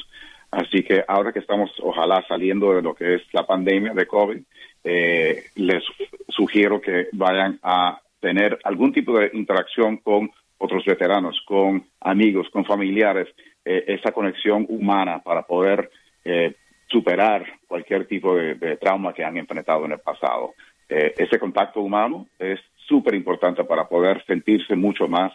Así 0.55 0.85
que 0.85 1.05
ahora 1.09 1.33
que 1.33 1.41
estamos, 1.41 1.71
ojalá, 1.83 2.25
saliendo 2.29 2.73
de 2.75 2.83
lo 2.83 2.95
que 2.95 3.17
es 3.17 3.23
la 3.33 3.45
pandemia 3.45 3.93
de 3.93 4.07
COVID, 4.07 4.41
eh, 4.85 5.45
les 5.57 5.83
sugiero 6.29 6.81
que 6.81 7.09
vayan 7.13 7.59
a 7.63 8.01
tener 8.21 8.59
algún 8.63 8.93
tipo 8.93 9.19
de 9.19 9.31
interacción 9.33 9.97
con 9.97 10.31
otros 10.59 10.85
veteranos, 10.85 11.41
con 11.45 11.85
amigos, 12.01 12.49
con 12.51 12.65
familiares, 12.65 13.29
eh, 13.65 13.85
esa 13.89 14.13
conexión 14.13 14.65
humana 14.69 15.19
para 15.25 15.43
poder 15.43 15.91
eh, 16.25 16.55
superar 16.89 17.45
cualquier 17.67 18.07
tipo 18.07 18.37
de, 18.37 18.55
de, 18.55 18.77
trauma 18.77 19.13
que 19.13 19.25
han 19.25 19.37
enfrentado 19.37 19.85
en 19.87 19.93
el 19.93 19.99
pasado. 19.99 20.55
Eh, 20.89 21.15
ese 21.19 21.39
contacto 21.41 21.81
humano 21.81 22.29
es 22.39 22.61
súper 22.87 23.15
importante 23.15 23.65
para 23.65 23.89
poder 23.89 24.25
sentirse 24.25 24.77
mucho 24.77 25.09
más 25.09 25.33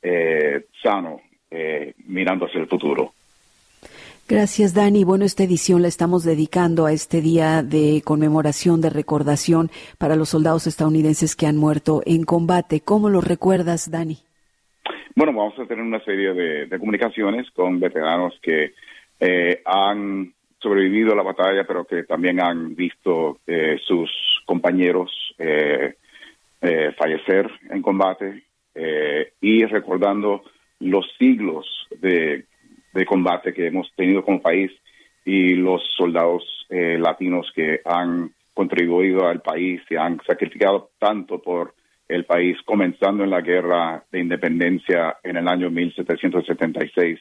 eh, 0.00 0.66
sano 0.82 1.22
mirando 2.06 2.46
hacia 2.46 2.60
el 2.60 2.68
futuro. 2.68 3.12
Gracias, 4.30 4.74
Dani. 4.74 5.02
Bueno, 5.02 5.24
esta 5.24 5.42
edición 5.42 5.82
la 5.82 5.88
estamos 5.88 6.22
dedicando 6.22 6.86
a 6.86 6.92
este 6.92 7.20
día 7.20 7.64
de 7.64 8.00
conmemoración, 8.04 8.80
de 8.80 8.88
recordación 8.88 9.70
para 9.98 10.14
los 10.14 10.28
soldados 10.28 10.68
estadounidenses 10.68 11.34
que 11.34 11.46
han 11.46 11.56
muerto 11.56 12.00
en 12.06 12.22
combate. 12.22 12.80
¿Cómo 12.80 13.10
lo 13.10 13.20
recuerdas, 13.20 13.90
Dani? 13.90 14.18
Bueno, 15.16 15.32
vamos 15.32 15.58
a 15.58 15.66
tener 15.66 15.82
una 15.82 15.98
serie 16.04 16.32
de, 16.32 16.78
comunicaciones 16.78 17.50
con 17.50 17.80
veteranos 17.80 18.32
que 18.40 18.74
eh, 19.18 19.62
han 19.64 20.32
sobrevivido 20.60 21.12
a 21.12 21.16
la 21.16 21.24
batalla, 21.24 21.64
pero 21.64 21.84
que 21.84 22.04
también 22.04 22.40
han 22.40 22.76
visto 22.76 23.40
eh, 23.48 23.78
sus 23.84 24.08
compañeros 24.46 25.10
eh, 25.38 25.96
fallecer 26.96 27.50
en 27.68 27.82
combate 27.82 28.44
y 29.40 29.64
recordando 29.64 30.42
los 30.78 31.04
siglos 31.18 31.66
de, 32.00 32.44
de, 32.92 33.06
combate 33.06 33.52
que 33.52 33.66
hemos 33.66 33.90
tenido 33.94 34.24
como 34.24 34.42
país 34.42 34.70
y 35.24 35.54
los 35.54 35.82
soldados 35.96 36.44
latinos 36.70 37.50
que 37.54 37.80
han 37.84 38.30
contribuido 38.54 39.26
al 39.26 39.40
país 39.40 39.80
y 39.90 39.96
han 39.96 40.20
sacrificado 40.24 40.90
tanto 40.98 41.42
por 41.42 41.74
el 42.10 42.24
país, 42.24 42.56
comenzando 42.64 43.24
en 43.24 43.30
la 43.30 43.40
guerra 43.40 44.04
de 44.10 44.20
independencia 44.20 45.16
en 45.22 45.36
el 45.36 45.48
año 45.48 45.70
1776, 45.70 47.20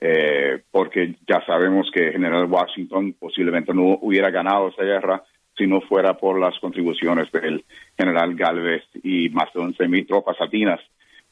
eh, 0.00 0.62
porque 0.70 1.16
ya 1.28 1.44
sabemos 1.46 1.90
que 1.92 2.12
General 2.12 2.46
Washington 2.46 3.14
posiblemente 3.18 3.74
no 3.74 3.98
hubiera 4.00 4.30
ganado 4.30 4.68
esa 4.68 4.82
guerra 4.82 5.22
si 5.56 5.66
no 5.66 5.80
fuera 5.82 6.14
por 6.14 6.40
las 6.40 6.58
contribuciones 6.58 7.30
del 7.30 7.64
general 7.96 8.34
Galvez 8.34 8.82
y 9.02 9.28
más 9.28 9.52
de 9.52 9.60
11.000 9.60 10.08
tropas 10.08 10.36
latinas 10.40 10.80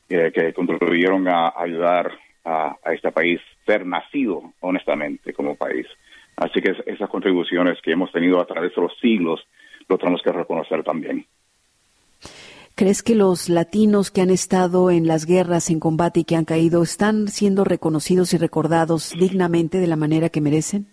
eh, 0.08 0.30
que 0.32 0.52
contribuyeron 0.52 1.26
a 1.26 1.54
ayudar 1.56 2.12
a, 2.44 2.76
este 2.92 3.10
país 3.12 3.40
ser 3.66 3.86
nacido 3.86 4.52
honestamente 4.60 5.32
como 5.32 5.56
país. 5.56 5.86
Así 6.36 6.60
que 6.60 6.74
esas 6.86 7.08
contribuciones 7.10 7.78
que 7.82 7.92
hemos 7.92 8.10
tenido 8.12 8.40
a 8.40 8.46
través 8.46 8.74
de 8.74 8.82
los 8.82 8.96
siglos 8.98 9.40
lo 9.88 9.98
tenemos 9.98 10.22
que 10.22 10.32
reconocer 10.32 10.82
también. 10.82 11.26
¿Crees 12.76 13.02
que 13.02 13.14
los 13.14 13.50
latinos 13.50 14.10
que 14.10 14.22
han 14.22 14.30
estado 14.30 14.90
en 14.90 15.06
las 15.06 15.26
guerras, 15.26 15.68
en 15.68 15.80
combate 15.80 16.20
y 16.20 16.24
que 16.24 16.36
han 16.36 16.46
caído 16.46 16.82
están 16.82 17.28
siendo 17.28 17.64
reconocidos 17.64 18.32
y 18.32 18.38
recordados 18.38 19.12
dignamente 19.18 19.78
de 19.78 19.86
la 19.86 19.96
manera 19.96 20.30
que 20.30 20.40
merecen? 20.40 20.86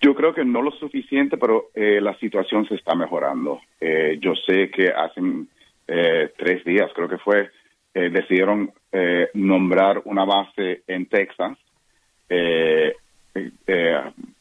Yo 0.00 0.14
creo 0.14 0.34
que 0.34 0.44
no 0.44 0.62
lo 0.62 0.72
suficiente, 0.72 1.36
pero 1.36 1.70
eh, 1.74 2.00
la 2.00 2.18
situación 2.18 2.66
se 2.66 2.74
está 2.74 2.94
mejorando. 2.94 3.60
Eh, 3.80 4.18
yo 4.20 4.34
sé 4.34 4.70
que 4.70 4.88
hace 4.88 5.20
eh, 5.86 6.32
tres 6.36 6.64
días, 6.64 6.90
creo 6.94 7.08
que 7.08 7.18
fue, 7.18 7.50
decidieron 7.96 8.72
nombrar 9.34 10.02
una 10.04 10.24
base 10.24 10.82
en 10.86 11.06
Texas 11.06 11.56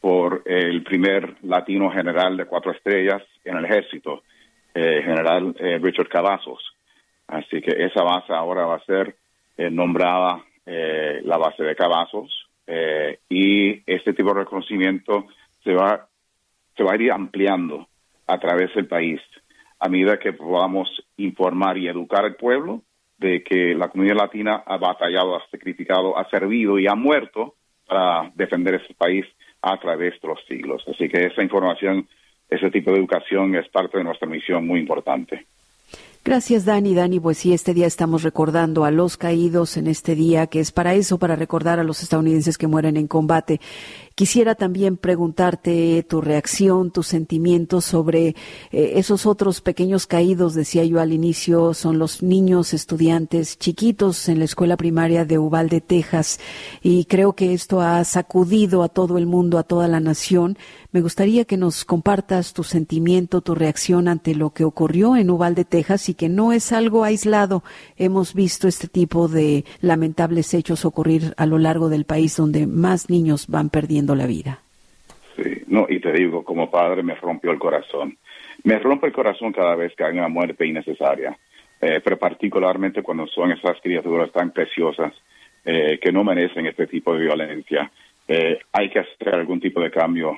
por 0.02 0.42
el 0.46 0.84
primer 0.84 1.36
latino 1.44 1.90
general 1.92 2.38
de 2.38 2.46
cuatro 2.46 2.72
estrellas 2.72 3.22
en 3.44 3.58
el 3.58 3.66
ejército. 3.66 4.24
Eh, 4.78 5.02
general 5.04 5.56
eh, 5.58 5.80
Richard 5.82 6.10
Cavazos. 6.10 6.60
Así 7.28 7.62
que 7.62 7.86
esa 7.86 8.04
base 8.04 8.34
ahora 8.34 8.66
va 8.66 8.76
a 8.76 8.84
ser 8.84 9.16
eh, 9.58 9.70
nombrada 9.70 10.44
la 10.66 11.38
base 11.38 11.62
de 11.62 11.76
Cavazos 11.76 12.48
y 13.30 13.84
este 13.86 14.14
tipo 14.14 14.34
de 14.34 14.40
reconocimiento 14.40 15.28
se 15.64 15.74
va, 15.74 16.08
se 16.76 16.84
va 16.84 16.94
a 16.94 16.96
ir 16.96 17.12
ampliando 17.12 17.88
a 18.26 18.40
través 18.40 18.74
del 18.74 18.88
país 18.88 19.22
a 19.80 19.88
medida 19.90 20.18
que 20.18 20.34
podamos 20.34 20.90
informar 21.18 21.78
y 21.78 21.88
educar 21.88 22.26
al 22.26 22.36
pueblo 22.36 22.82
de 23.18 23.44
que 23.44 23.74
la 23.76 23.90
comunidad 23.90 24.18
latina 24.18 24.64
ha 24.66 24.78
batallado, 24.78 25.36
ha 25.36 25.50
sacrificado, 25.50 26.18
ha 26.18 26.30
servido 26.30 26.80
y 26.80 26.88
ha 26.88 26.96
muerto 26.96 27.56
para 27.88 28.32
defender 28.36 28.76
ese 28.76 28.94
país 28.94 29.26
a 29.62 29.80
través 29.80 30.20
de 30.22 30.28
los 30.28 30.40
siglos. 30.48 30.84
Así 30.88 31.08
que 31.08 31.28
esa 31.28 31.44
información 31.44 32.08
ese 32.50 32.70
tipo 32.70 32.92
de 32.92 32.98
educación 32.98 33.56
es 33.56 33.68
parte 33.70 33.98
de 33.98 34.04
nuestra 34.04 34.28
misión 34.28 34.66
muy 34.68 34.80
importante. 34.80 35.46
Gracias, 36.24 36.66
Dani. 36.66 36.96
Dani, 36.96 37.20
pues 37.20 37.38
sí, 37.38 37.54
este 37.54 37.76
día 37.76 37.86
estamos 37.86 38.24
recordando 38.24 38.84
a 38.84 38.90
los 38.90 39.16
caídos 39.16 39.78
en 39.78 39.86
este 39.86 40.16
día, 40.16 40.48
que 40.48 40.60
es 40.60 40.72
para 40.72 40.96
eso, 40.96 41.20
para 41.20 41.36
recordar 41.36 41.80
a 41.80 41.84
los 41.84 42.02
estadounidenses 42.02 42.58
que 42.58 42.66
mueren 42.66 42.98
en 42.98 43.08
combate. 43.08 43.62
Quisiera 44.16 44.56
también 44.56 44.96
preguntarte 44.96 46.02
tu 46.08 46.22
reacción, 46.22 46.90
tus 46.90 47.06
sentimientos 47.06 47.84
sobre 47.84 48.30
eh, 48.72 48.94
esos 48.96 49.26
otros 49.26 49.60
pequeños 49.60 50.08
caídos, 50.08 50.54
decía 50.54 50.86
yo 50.86 51.02
al 51.02 51.12
inicio, 51.12 51.74
son 51.74 52.00
los 52.00 52.24
niños 52.24 52.74
estudiantes 52.74 53.60
chiquitos 53.60 54.30
en 54.30 54.40
la 54.40 54.46
escuela 54.46 54.78
primaria 54.78 55.26
de 55.26 55.38
Uvalde, 55.38 55.82
Texas, 55.82 56.40
y 56.82 57.04
creo 57.04 57.34
que 57.34 57.54
esto 57.54 57.82
ha 57.82 58.02
sacudido 58.06 58.84
a 58.84 58.88
todo 58.88 59.18
el 59.18 59.26
mundo, 59.26 59.58
a 59.58 59.64
toda 59.64 59.90
la 59.90 60.00
nación. 60.00 60.58
Me 60.94 61.02
gustaría 61.02 61.44
que 61.44 61.58
nos 61.58 61.84
compartas 61.84 62.54
tu 62.54 62.64
sentimiento, 62.64 63.42
tu 63.42 63.54
reacción 63.54 64.08
ante 64.08 64.34
lo 64.34 64.52
que 64.52 64.64
ocurrió 64.64 65.18
en 65.18 65.30
Uvalde, 65.30 65.66
Texas, 65.66 66.08
y 66.08 66.14
que 66.14 66.30
no 66.30 66.54
es 66.54 66.72
algo 66.72 67.04
aislado. 67.04 67.66
Hemos 67.98 68.34
visto 68.34 68.70
este 68.70 68.88
tipo 68.88 69.28
de 69.28 69.66
lamentables 69.82 70.54
hechos 70.54 70.86
ocurrir 70.86 71.34
a 71.36 71.46
lo 71.46 71.58
largo 71.58 71.90
del 71.90 72.06
país 72.06 72.38
donde 72.38 72.66
más 72.66 73.10
niños 73.10 73.48
van 73.48 73.70
perdiendo 73.70 74.05
la 74.14 74.28
vida. 74.28 74.60
Sí, 75.36 75.64
no, 75.68 75.86
y 75.90 76.00
te 76.00 76.12
digo, 76.12 76.44
como 76.44 76.70
padre 76.70 77.02
me 77.04 77.16
rompió 77.16 77.52
el 77.52 77.60
corazón. 77.60 78.18
Me 78.64 78.80
rompe 78.80 79.08
el 79.08 79.14
corazón 79.14 79.52
cada 79.52 79.76
vez 79.76 79.94
que 79.96 80.04
hay 80.04 80.18
una 80.18 80.28
muerte 80.28 80.66
innecesaria, 80.66 81.38
eh, 81.82 82.02
pero 82.04 82.18
particularmente 82.18 83.02
cuando 83.02 83.28
son 83.28 83.52
esas 83.52 83.80
criaturas 83.82 84.32
tan 84.32 84.52
preciosas 84.52 85.14
eh, 85.64 86.00
que 86.02 86.12
no 86.12 86.24
merecen 86.24 86.66
este 86.66 86.88
tipo 86.88 87.14
de 87.14 87.26
violencia. 87.26 87.92
Eh, 88.28 88.60
hay 88.72 88.90
que 88.90 89.00
hacer 89.00 89.36
algún 89.36 89.60
tipo 89.60 89.82
de 89.82 89.92
cambio 89.92 90.38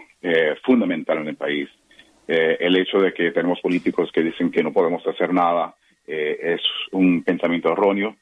fundamental 0.64 1.20
en 1.20 1.28
el 1.30 1.36
país. 1.36 1.70
el 2.28 2.76
hecho 2.76 2.98
de 3.00 3.14
que 3.14 3.32
tenemos 3.32 3.62
políticos 3.62 4.12
que 4.12 4.24
dicen 4.24 4.52
que 4.52 4.62
no 4.62 4.74
podemos 4.74 5.06
hacer 5.08 5.32
nada 5.32 5.74
es 6.06 6.60
un 6.92 7.24
pensamiento 7.24 7.72
erróneo. 7.72 8.18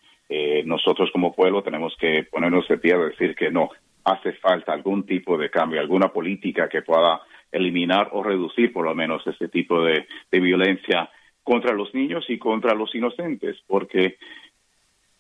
nosotros 0.66 1.10
como 1.12 1.34
pueblo 1.34 1.64
tenemos 1.64 1.96
que 2.00 2.28
ponernos 2.30 2.68
de 2.68 2.78
pie 2.78 2.94
a 2.94 2.98
decir 2.98 3.34
que 3.34 3.50
no, 3.50 3.72
hace 4.06 4.34
falta 4.34 4.72
algún 4.72 5.06
tipo 5.06 5.38
de 5.38 5.50
cambio, 5.50 5.82
alguna 5.82 6.10
política 6.14 6.70
que 6.70 6.84
pueda 6.84 7.22
eliminar 7.52 8.10
o 8.14 8.24
reducir 8.24 8.72
por 8.72 8.86
lo 8.86 8.94
menos 8.94 9.26
este 9.26 9.48
tipo 9.48 9.84
de, 9.84 10.06
violencia 10.32 11.10
contra 11.44 11.74
los 11.74 11.94
niños 11.94 12.26
y 12.30 12.38
contra 12.38 12.76
los 12.76 12.94
inocentes, 12.94 13.58
porque 13.66 14.18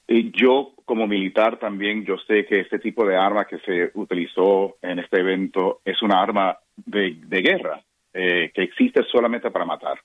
eh, 0.08 0.32
yo 0.34 0.74
como 0.86 1.08
militar 1.08 1.58
también 1.58 2.06
yo 2.06 2.18
sé 2.28 2.46
que 2.46 2.60
este 2.60 2.80
tipo 2.80 3.06
de 3.06 3.16
arma 3.16 3.46
que 3.46 3.60
se 3.60 3.92
utilizó 3.96 4.78
en 4.82 5.00
este 5.00 5.20
evento 5.20 5.82
es 5.84 6.02
una 6.02 6.22
arma 6.22 6.58
de, 6.76 7.18
guerra 7.30 7.82
eh, 8.14 8.52
que 8.54 8.64
existe 8.64 9.04
solamente 9.12 9.50
para 9.50 9.66
matar 9.66 10.00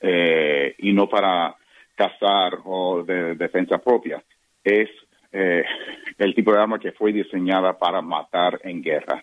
eh, 0.00 0.74
y 0.78 0.92
no 0.92 1.08
para 1.08 1.54
cazar 1.94 2.58
o 2.64 3.04
de 3.04 3.34
defensa 3.36 3.78
propia. 3.78 4.22
Es 4.64 4.90
eh, 5.36 5.64
el 6.18 6.34
tipo 6.34 6.52
de 6.52 6.60
arma 6.60 6.78
que 6.78 6.92
fue 6.92 7.12
diseñada 7.12 7.78
para 7.78 8.00
matar 8.00 8.60
en 8.64 8.82
guerra. 8.82 9.22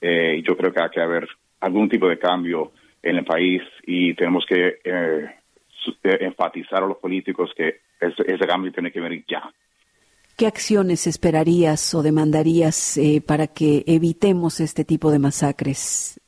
Eh, 0.00 0.42
yo 0.46 0.56
creo 0.56 0.72
que 0.72 0.82
hay 0.82 0.90
que 0.90 1.00
haber 1.00 1.26
algún 1.60 1.88
tipo 1.88 2.08
de 2.08 2.18
cambio 2.18 2.72
en 3.02 3.16
el 3.16 3.24
país 3.24 3.62
y 3.86 4.14
tenemos 4.14 4.44
que 4.46 4.78
eh, 4.84 5.30
enfatizar 6.02 6.82
a 6.82 6.86
los 6.86 6.98
políticos 6.98 7.50
que 7.56 7.80
ese, 8.00 8.46
cambio 8.46 8.72
tiene 8.72 8.90
que 8.90 9.00
venir 9.00 9.24
ya. 9.26 9.42
¿Qué 10.36 10.46
acciones 10.46 11.06
esperarías 11.06 11.94
o 11.94 12.02
demandarías 12.02 12.98
para 13.26 13.46
que 13.46 13.84
evitemos 13.86 14.60
este 14.60 14.84
tipo 14.84 15.10
de 15.10 15.20
masacres? 15.20 16.20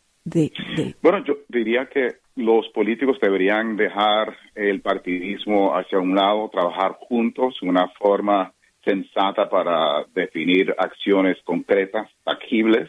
Bueno, 1.02 1.24
yo 1.24 1.38
diría 1.48 1.86
que 1.86 2.16
los 2.36 2.68
políticos 2.68 3.18
deberían 3.20 3.76
dejar 3.76 4.36
el 4.54 4.80
partidismo 4.80 5.76
hacia 5.76 5.98
un 5.98 6.14
lado, 6.14 6.48
trabajar 6.50 6.98
juntos, 7.00 7.60
una 7.62 7.88
forma 7.98 8.52
sensata 8.86 9.50
para 9.50 10.06
definir 10.14 10.74
acciones 10.78 11.36
concretas, 11.44 12.08
tangibles, 12.24 12.88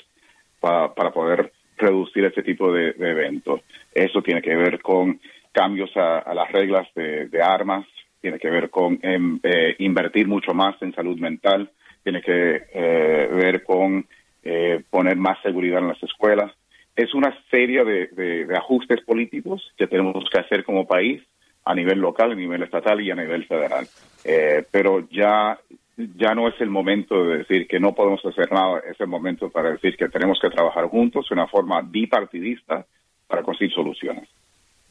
para 0.61 1.11
poder 1.11 1.51
reducir 1.77 2.25
este 2.25 2.43
tipo 2.43 2.71
de, 2.71 2.89
eventos. 2.97 3.61
Eso 3.93 4.21
tiene 4.21 4.41
que 4.41 4.55
ver 4.55 4.81
con 4.81 5.19
cambios 5.51 5.89
a, 5.95 6.33
las 6.33 6.51
reglas 6.51 6.87
de, 6.95 7.41
armas, 7.41 7.85
tiene 8.21 8.39
que 8.39 8.49
ver 8.49 8.69
con 8.69 8.99
em, 9.01 9.39
eh, 9.43 9.75
invertir 9.79 10.27
mucho 10.27 10.53
más 10.53 10.79
en 10.81 10.93
salud 10.93 11.17
mental, 11.17 11.69
tiene 12.03 12.21
que 12.21 12.63
eh, 12.73 13.29
ver 13.31 13.63
con 13.63 14.05
eh, 14.43 14.83
poner 14.89 15.17
más 15.17 15.41
seguridad 15.41 15.79
en 15.79 15.89
las 15.89 16.03
escuelas. 16.03 16.51
Es 16.95 17.13
una 17.13 17.35
serie 17.51 17.83
de, 17.83 18.47
ajustes 18.55 19.01
políticos 19.01 19.71
que 19.77 19.87
tenemos 19.87 20.27
que 20.31 20.39
hacer 20.39 20.63
como 20.63 20.87
país 20.87 21.21
a 21.63 21.75
nivel 21.75 21.99
local, 21.99 22.31
a 22.31 22.35
nivel 22.35 22.63
estatal 22.63 23.01
y 23.01 23.11
a 23.11 23.15
nivel 23.15 23.45
federal. 23.45 23.87
pero 24.71 25.07
ya 25.09 25.59
ya 25.97 26.35
no 26.35 26.47
es 26.47 26.59
el 26.61 26.69
momento 26.69 27.25
de 27.25 27.39
decir 27.39 27.67
que 27.67 27.79
no 27.79 27.93
podemos 27.93 28.23
hacer 28.25 28.51
nada, 28.51 28.81
es 28.89 28.99
el 28.99 29.07
momento 29.07 29.49
para 29.49 29.71
decir 29.71 29.97
que 29.97 30.09
tenemos 30.09 30.39
que 30.39 30.49
trabajar 30.49 30.85
juntos 30.85 31.27
de 31.27 31.33
una 31.33 31.47
forma 31.47 31.81
bipartidista 31.81 32.85
para 33.27 33.43
conseguir 33.43 33.73
soluciones. 33.73 34.29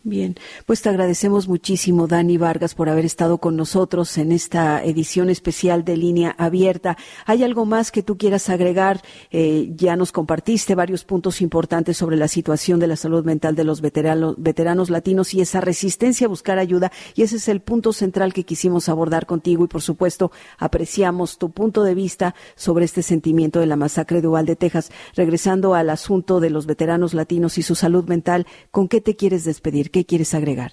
Bien, 0.09 0.37
pues 0.67 0.83
te 0.83 0.89
agradecemos 0.89 1.49
muchísimo, 1.49 2.07
Dani 2.07 2.39
Vargas, 2.39 2.77
por 2.77 2.89
haber 2.89 3.05
estado 3.05 3.39
con 3.39 3.57
nosotros 3.57 4.19
en 4.19 4.31
esta 4.31 4.81
edición 4.85 5.31
especial 5.31 5.85
de 5.85 5.97
Línea 5.97 6.33
Abierta. 6.39 6.97
¿Hay 7.25 7.43
algo 7.43 7.65
más 7.65 7.91
que 7.91 8.05
tú 8.05 8.17
quieras 8.17 8.49
agregar? 8.49 9.03
Eh, 9.33 9.73
ya 9.75 9.97
nos 9.97 10.13
compartiste 10.13 10.77
varios 10.77 11.03
puntos 11.03 11.41
importantes 11.41 11.97
sobre 11.97 12.17
la 12.17 12.29
situación 12.29 12.79
de 12.79 12.87
la 12.87 12.95
salud 12.95 13.25
mental 13.25 13.57
de 13.57 13.65
los 13.65 13.81
veteranos, 13.81 14.37
veteranos 14.39 14.91
latinos 14.91 15.35
y 15.35 15.41
esa 15.41 15.61
resistencia 15.61 16.27
a 16.27 16.29
buscar 16.29 16.61
ayuda. 16.61 16.93
Y 17.17 17.23
ese 17.23 17.35
es 17.35 17.49
el 17.49 17.61
punto 17.61 17.93
central 17.93 18.33
que 18.33 18.45
quisimos 18.45 18.89
abordar 18.89 19.27
contigo. 19.27 19.65
Y 19.65 19.67
por 19.67 19.83
supuesto, 19.83 20.31
apreciamos 20.57 21.37
tu 21.37 21.51
punto 21.51 21.83
de 21.83 21.97
vista 21.97 22.37
sobre 22.55 22.85
este 22.85 23.03
sentimiento 23.03 23.59
de 23.59 23.67
la 23.67 23.75
masacre 23.75 24.21
de 24.21 24.29
Uvalde, 24.29 24.55
Texas. 24.55 24.93
Regresando 25.17 25.75
al 25.75 25.91
asunto 25.91 26.39
de 26.39 26.51
los 26.51 26.67
veteranos 26.67 27.13
latinos 27.13 27.59
y 27.59 27.63
su 27.63 27.75
salud 27.75 28.05
mental, 28.05 28.47
¿con 28.71 28.87
qué 28.87 29.01
te 29.01 29.17
quieres 29.17 29.45
despedir? 29.45 29.91
¿Qué 29.97 30.05
quieres 30.05 30.35
agregar? 30.35 30.73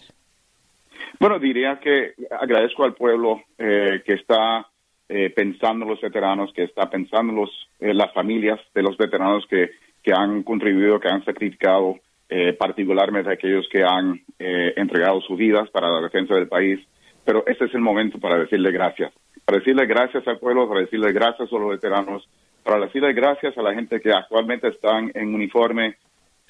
Bueno, 1.18 1.40
diría 1.40 1.80
que 1.80 2.12
agradezco 2.30 2.84
al 2.84 2.94
pueblo 2.94 3.42
eh, 3.58 4.02
que 4.06 4.16
está 4.16 4.68
eh, 5.08 5.30
pensando 5.30 5.86
en 5.86 5.92
los 5.92 6.02
veteranos, 6.02 6.52
que 6.52 6.64
está 6.64 6.90
pensando 6.90 7.32
en 7.32 7.40
los, 7.40 7.70
las 7.80 8.14
familias 8.14 8.60
de 8.76 8.84
los 8.84 8.98
veteranos 8.98 9.46
que, 9.50 9.70
que 10.04 10.12
han 10.12 10.44
contribuido, 10.44 11.00
que 11.00 11.08
han 11.08 11.24
sacrificado, 11.24 12.00
eh, 12.28 12.52
particularmente 12.52 13.32
aquellos 13.32 13.66
que 13.70 13.82
han 13.82 14.20
entregado 14.38 15.22
sus 15.22 15.38
vidas 15.38 15.70
para 15.70 15.88
la 15.88 16.02
defensa 16.02 16.36
del 16.36 16.50
país. 16.50 16.86
Pero 17.24 17.46
este 17.48 17.64
es 17.64 17.74
el 17.74 17.80
momento 17.80 18.20
para 18.20 18.38
decirle 18.38 18.74
gracias. 18.74 19.14
Para 19.46 19.60
decirle 19.60 19.86
gracias 19.86 20.28
al 20.28 20.40
pueblo, 20.40 20.68
para 20.68 20.82
decirle 20.82 21.14
gracias 21.14 21.48
a 21.50 21.58
los 21.58 21.70
veteranos, 21.70 22.28
para 22.62 22.88
decirle 22.88 23.14
gracias 23.14 23.58
a 23.58 23.62
la 23.62 23.74
gente 23.74 24.02
que 24.02 24.12
actualmente 24.12 24.68
están 24.68 25.12
en 25.14 25.34
uniforme 25.34 25.96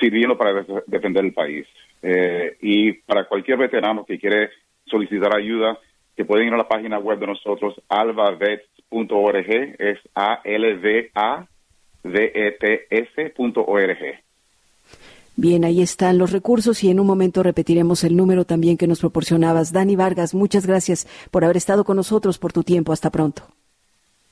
sirviendo 0.04 0.38
para 0.38 0.66
defender 0.86 1.24
el 1.24 1.34
país. 1.34 1.66
Eh, 2.02 2.58
y 2.62 2.92
para 2.94 3.26
cualquier 3.26 3.58
veterano 3.58 4.04
que 4.06 4.20
quiere 4.20 4.50
solicitar 4.86 5.34
ayuda, 5.34 5.80
que 6.16 6.26
pueden 6.26 6.48
ir 6.48 6.54
a 6.54 6.58
la 6.58 6.68
página 6.68 7.00
web 7.00 7.18
de 7.20 7.28
nosotros, 7.28 7.82
alvavets.org, 7.88 9.50
es 9.80 10.00
A-L-V-A-V-E-T-S.org. 10.14 11.54
Bien, 15.36 15.66
ahí 15.66 15.82
están 15.82 16.20
los 16.20 16.32
recursos 16.32 16.84
y 16.84 16.92
en 16.92 17.00
un 17.00 17.08
momento 17.08 17.42
repetiremos 17.42 18.04
el 18.04 18.16
número 18.16 18.46
también 18.46 18.78
que 18.78 18.86
nos 18.86 19.00
proporcionabas. 19.00 19.72
Dani 19.72 19.96
Vargas, 19.96 20.36
muchas 20.36 20.68
gracias 20.68 21.08
por 21.32 21.44
haber 21.44 21.58
estado 21.58 21.86
con 21.86 21.96
nosotros, 21.96 22.38
por 22.38 22.54
tu 22.54 22.62
tiempo. 22.64 22.92
Hasta 22.92 23.10
pronto. 23.10 23.44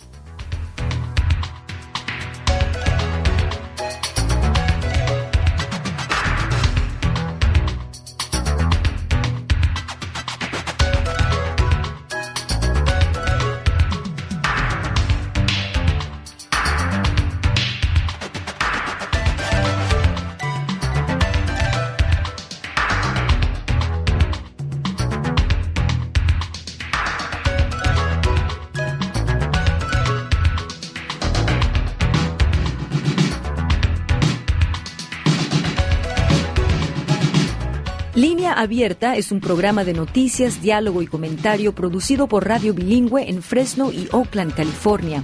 Abierta 38.59 39.15
es 39.15 39.31
un 39.31 39.39
programa 39.39 39.85
de 39.85 39.93
noticias, 39.93 40.61
diálogo 40.61 41.01
y 41.01 41.07
comentario 41.07 41.73
producido 41.73 42.27
por 42.27 42.45
Radio 42.45 42.73
Bilingüe 42.73 43.29
en 43.29 43.41
Fresno 43.41 43.89
y 43.89 44.09
Oakland, 44.11 44.53
California, 44.53 45.23